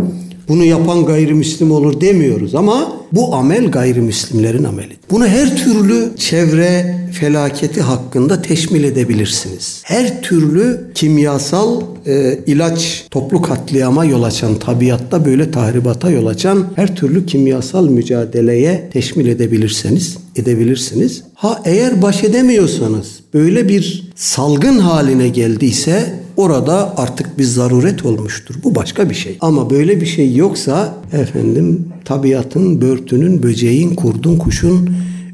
Bunu 0.49 0.65
yapan 0.65 1.07
gayrimüslim 1.07 1.71
olur 1.71 2.01
demiyoruz 2.01 2.55
ama 2.55 2.93
bu 3.13 3.35
amel 3.35 3.71
gayrimüslimlerin 3.71 4.65
ameli. 4.65 4.97
Bunu 5.11 5.27
her 5.27 5.57
türlü 5.57 6.11
çevre 6.17 6.97
felaketi 7.13 7.81
hakkında 7.81 8.43
teşmil 8.43 8.85
edebilirsiniz. 8.85 9.83
Her 9.85 10.23
türlü 10.23 10.91
kimyasal 10.95 11.81
e, 12.07 12.39
ilaç 12.47 13.07
toplu 13.11 13.43
katliama 13.43 14.05
yol 14.05 14.23
açan, 14.23 14.55
tabiatta 14.55 15.25
böyle 15.25 15.51
tahribata 15.51 16.11
yol 16.11 16.27
açan 16.27 16.67
her 16.77 16.97
türlü 16.97 17.27
kimyasal 17.27 17.89
mücadeleye 17.89 18.91
teşmil 18.93 19.27
edebilirseniz 19.27 20.17
edebilirsiniz. 20.37 21.23
Ha 21.35 21.63
eğer 21.65 22.03
baş 22.03 22.25
edemiyorsanız 22.25 23.21
böyle 23.35 23.69
bir 23.69 24.11
salgın 24.15 24.79
haline 24.79 25.29
geldiyse 25.29 26.26
orada 26.37 26.97
artık 26.97 27.39
bir 27.39 27.45
zaruret 27.45 28.05
olmuştur. 28.05 28.55
Bu 28.65 28.75
başka 28.75 29.11
bir 29.11 29.15
şey. 29.15 29.37
Ama 29.41 29.71
böyle 29.71 30.01
bir 30.01 30.07
şey 30.07 30.37
yoksa 30.37 30.95
efendim 31.13 31.89
tabiatın, 32.05 32.81
börtünün, 32.81 33.43
böceğin, 33.43 33.95
kurdun, 33.95 34.37
kuşun 34.37 34.91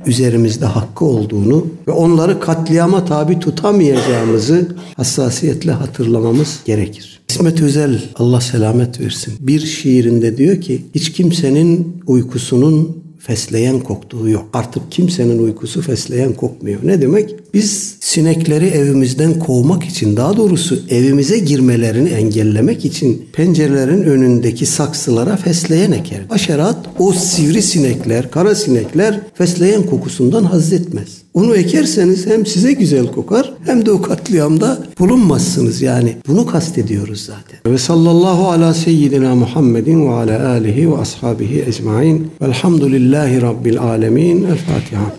üzerimizde 0.06 0.66
hakkı 0.66 1.04
olduğunu 1.04 1.66
ve 1.88 1.92
onları 1.92 2.40
katliama 2.40 3.04
tabi 3.04 3.38
tutamayacağımızı 3.38 4.76
hassasiyetle 4.96 5.72
hatırlamamız 5.72 6.60
gerekir. 6.64 7.20
İsmet 7.28 7.62
Özel 7.62 8.02
Allah 8.14 8.40
selamet 8.40 9.00
versin. 9.00 9.34
Bir 9.40 9.60
şiirinde 9.60 10.36
diyor 10.36 10.60
ki 10.60 10.82
hiç 10.94 11.12
kimsenin 11.12 12.02
uykusunun 12.06 13.02
fesleğen 13.18 13.80
koktuğu 13.80 14.28
yok. 14.28 14.44
Artık 14.52 14.92
kimsenin 14.92 15.38
uykusu 15.38 15.82
fesleğen 15.82 16.32
kokmuyor. 16.32 16.80
Ne 16.84 17.02
demek? 17.02 17.34
Biz 17.54 17.96
sinekleri 18.00 18.66
evimizden 18.66 19.38
kovmak 19.38 19.84
için 19.84 20.16
daha 20.16 20.36
doğrusu 20.36 20.78
evimize 20.88 21.38
girmelerini 21.38 22.08
engellemek 22.08 22.84
için 22.84 23.26
pencerelerin 23.32 24.02
önündeki 24.02 24.66
saksılara 24.66 25.36
fesleğen 25.36 25.92
eker. 25.92 26.20
Haşerat 26.28 26.76
o 26.98 27.12
sivri 27.12 27.62
sinekler, 27.62 28.30
kara 28.30 28.54
sinekler 28.54 29.20
fesleğen 29.34 29.82
kokusundan 29.82 30.44
haz 30.44 30.72
etmez. 30.72 31.08
Onu 31.34 31.56
ekerseniz 31.56 32.26
hem 32.26 32.46
size 32.46 32.72
güzel 32.72 33.06
kokar 33.06 33.52
hem 33.64 33.86
de 33.86 33.92
o 33.92 34.02
katliamda 34.02 34.78
bulunmazsınız 34.98 35.82
yani. 35.82 36.16
Bunu 36.28 36.46
kastediyoruz 36.46 37.20
zaten. 37.20 37.72
Ve 37.72 37.78
sallallahu 37.78 38.48
ala 38.48 38.74
seyyidina 38.74 39.34
Muhammedin 39.34 40.08
ve 40.08 40.12
ala 40.12 40.48
alihi 40.48 40.90
ve 40.90 40.96
ashabihi 40.96 41.64
ecmain. 41.66 42.30
Velhamdülillahi 42.42 43.42
rabbil 43.42 43.80
alemin. 43.80 44.44
El 44.44 44.56
Fatiha. 44.56 45.12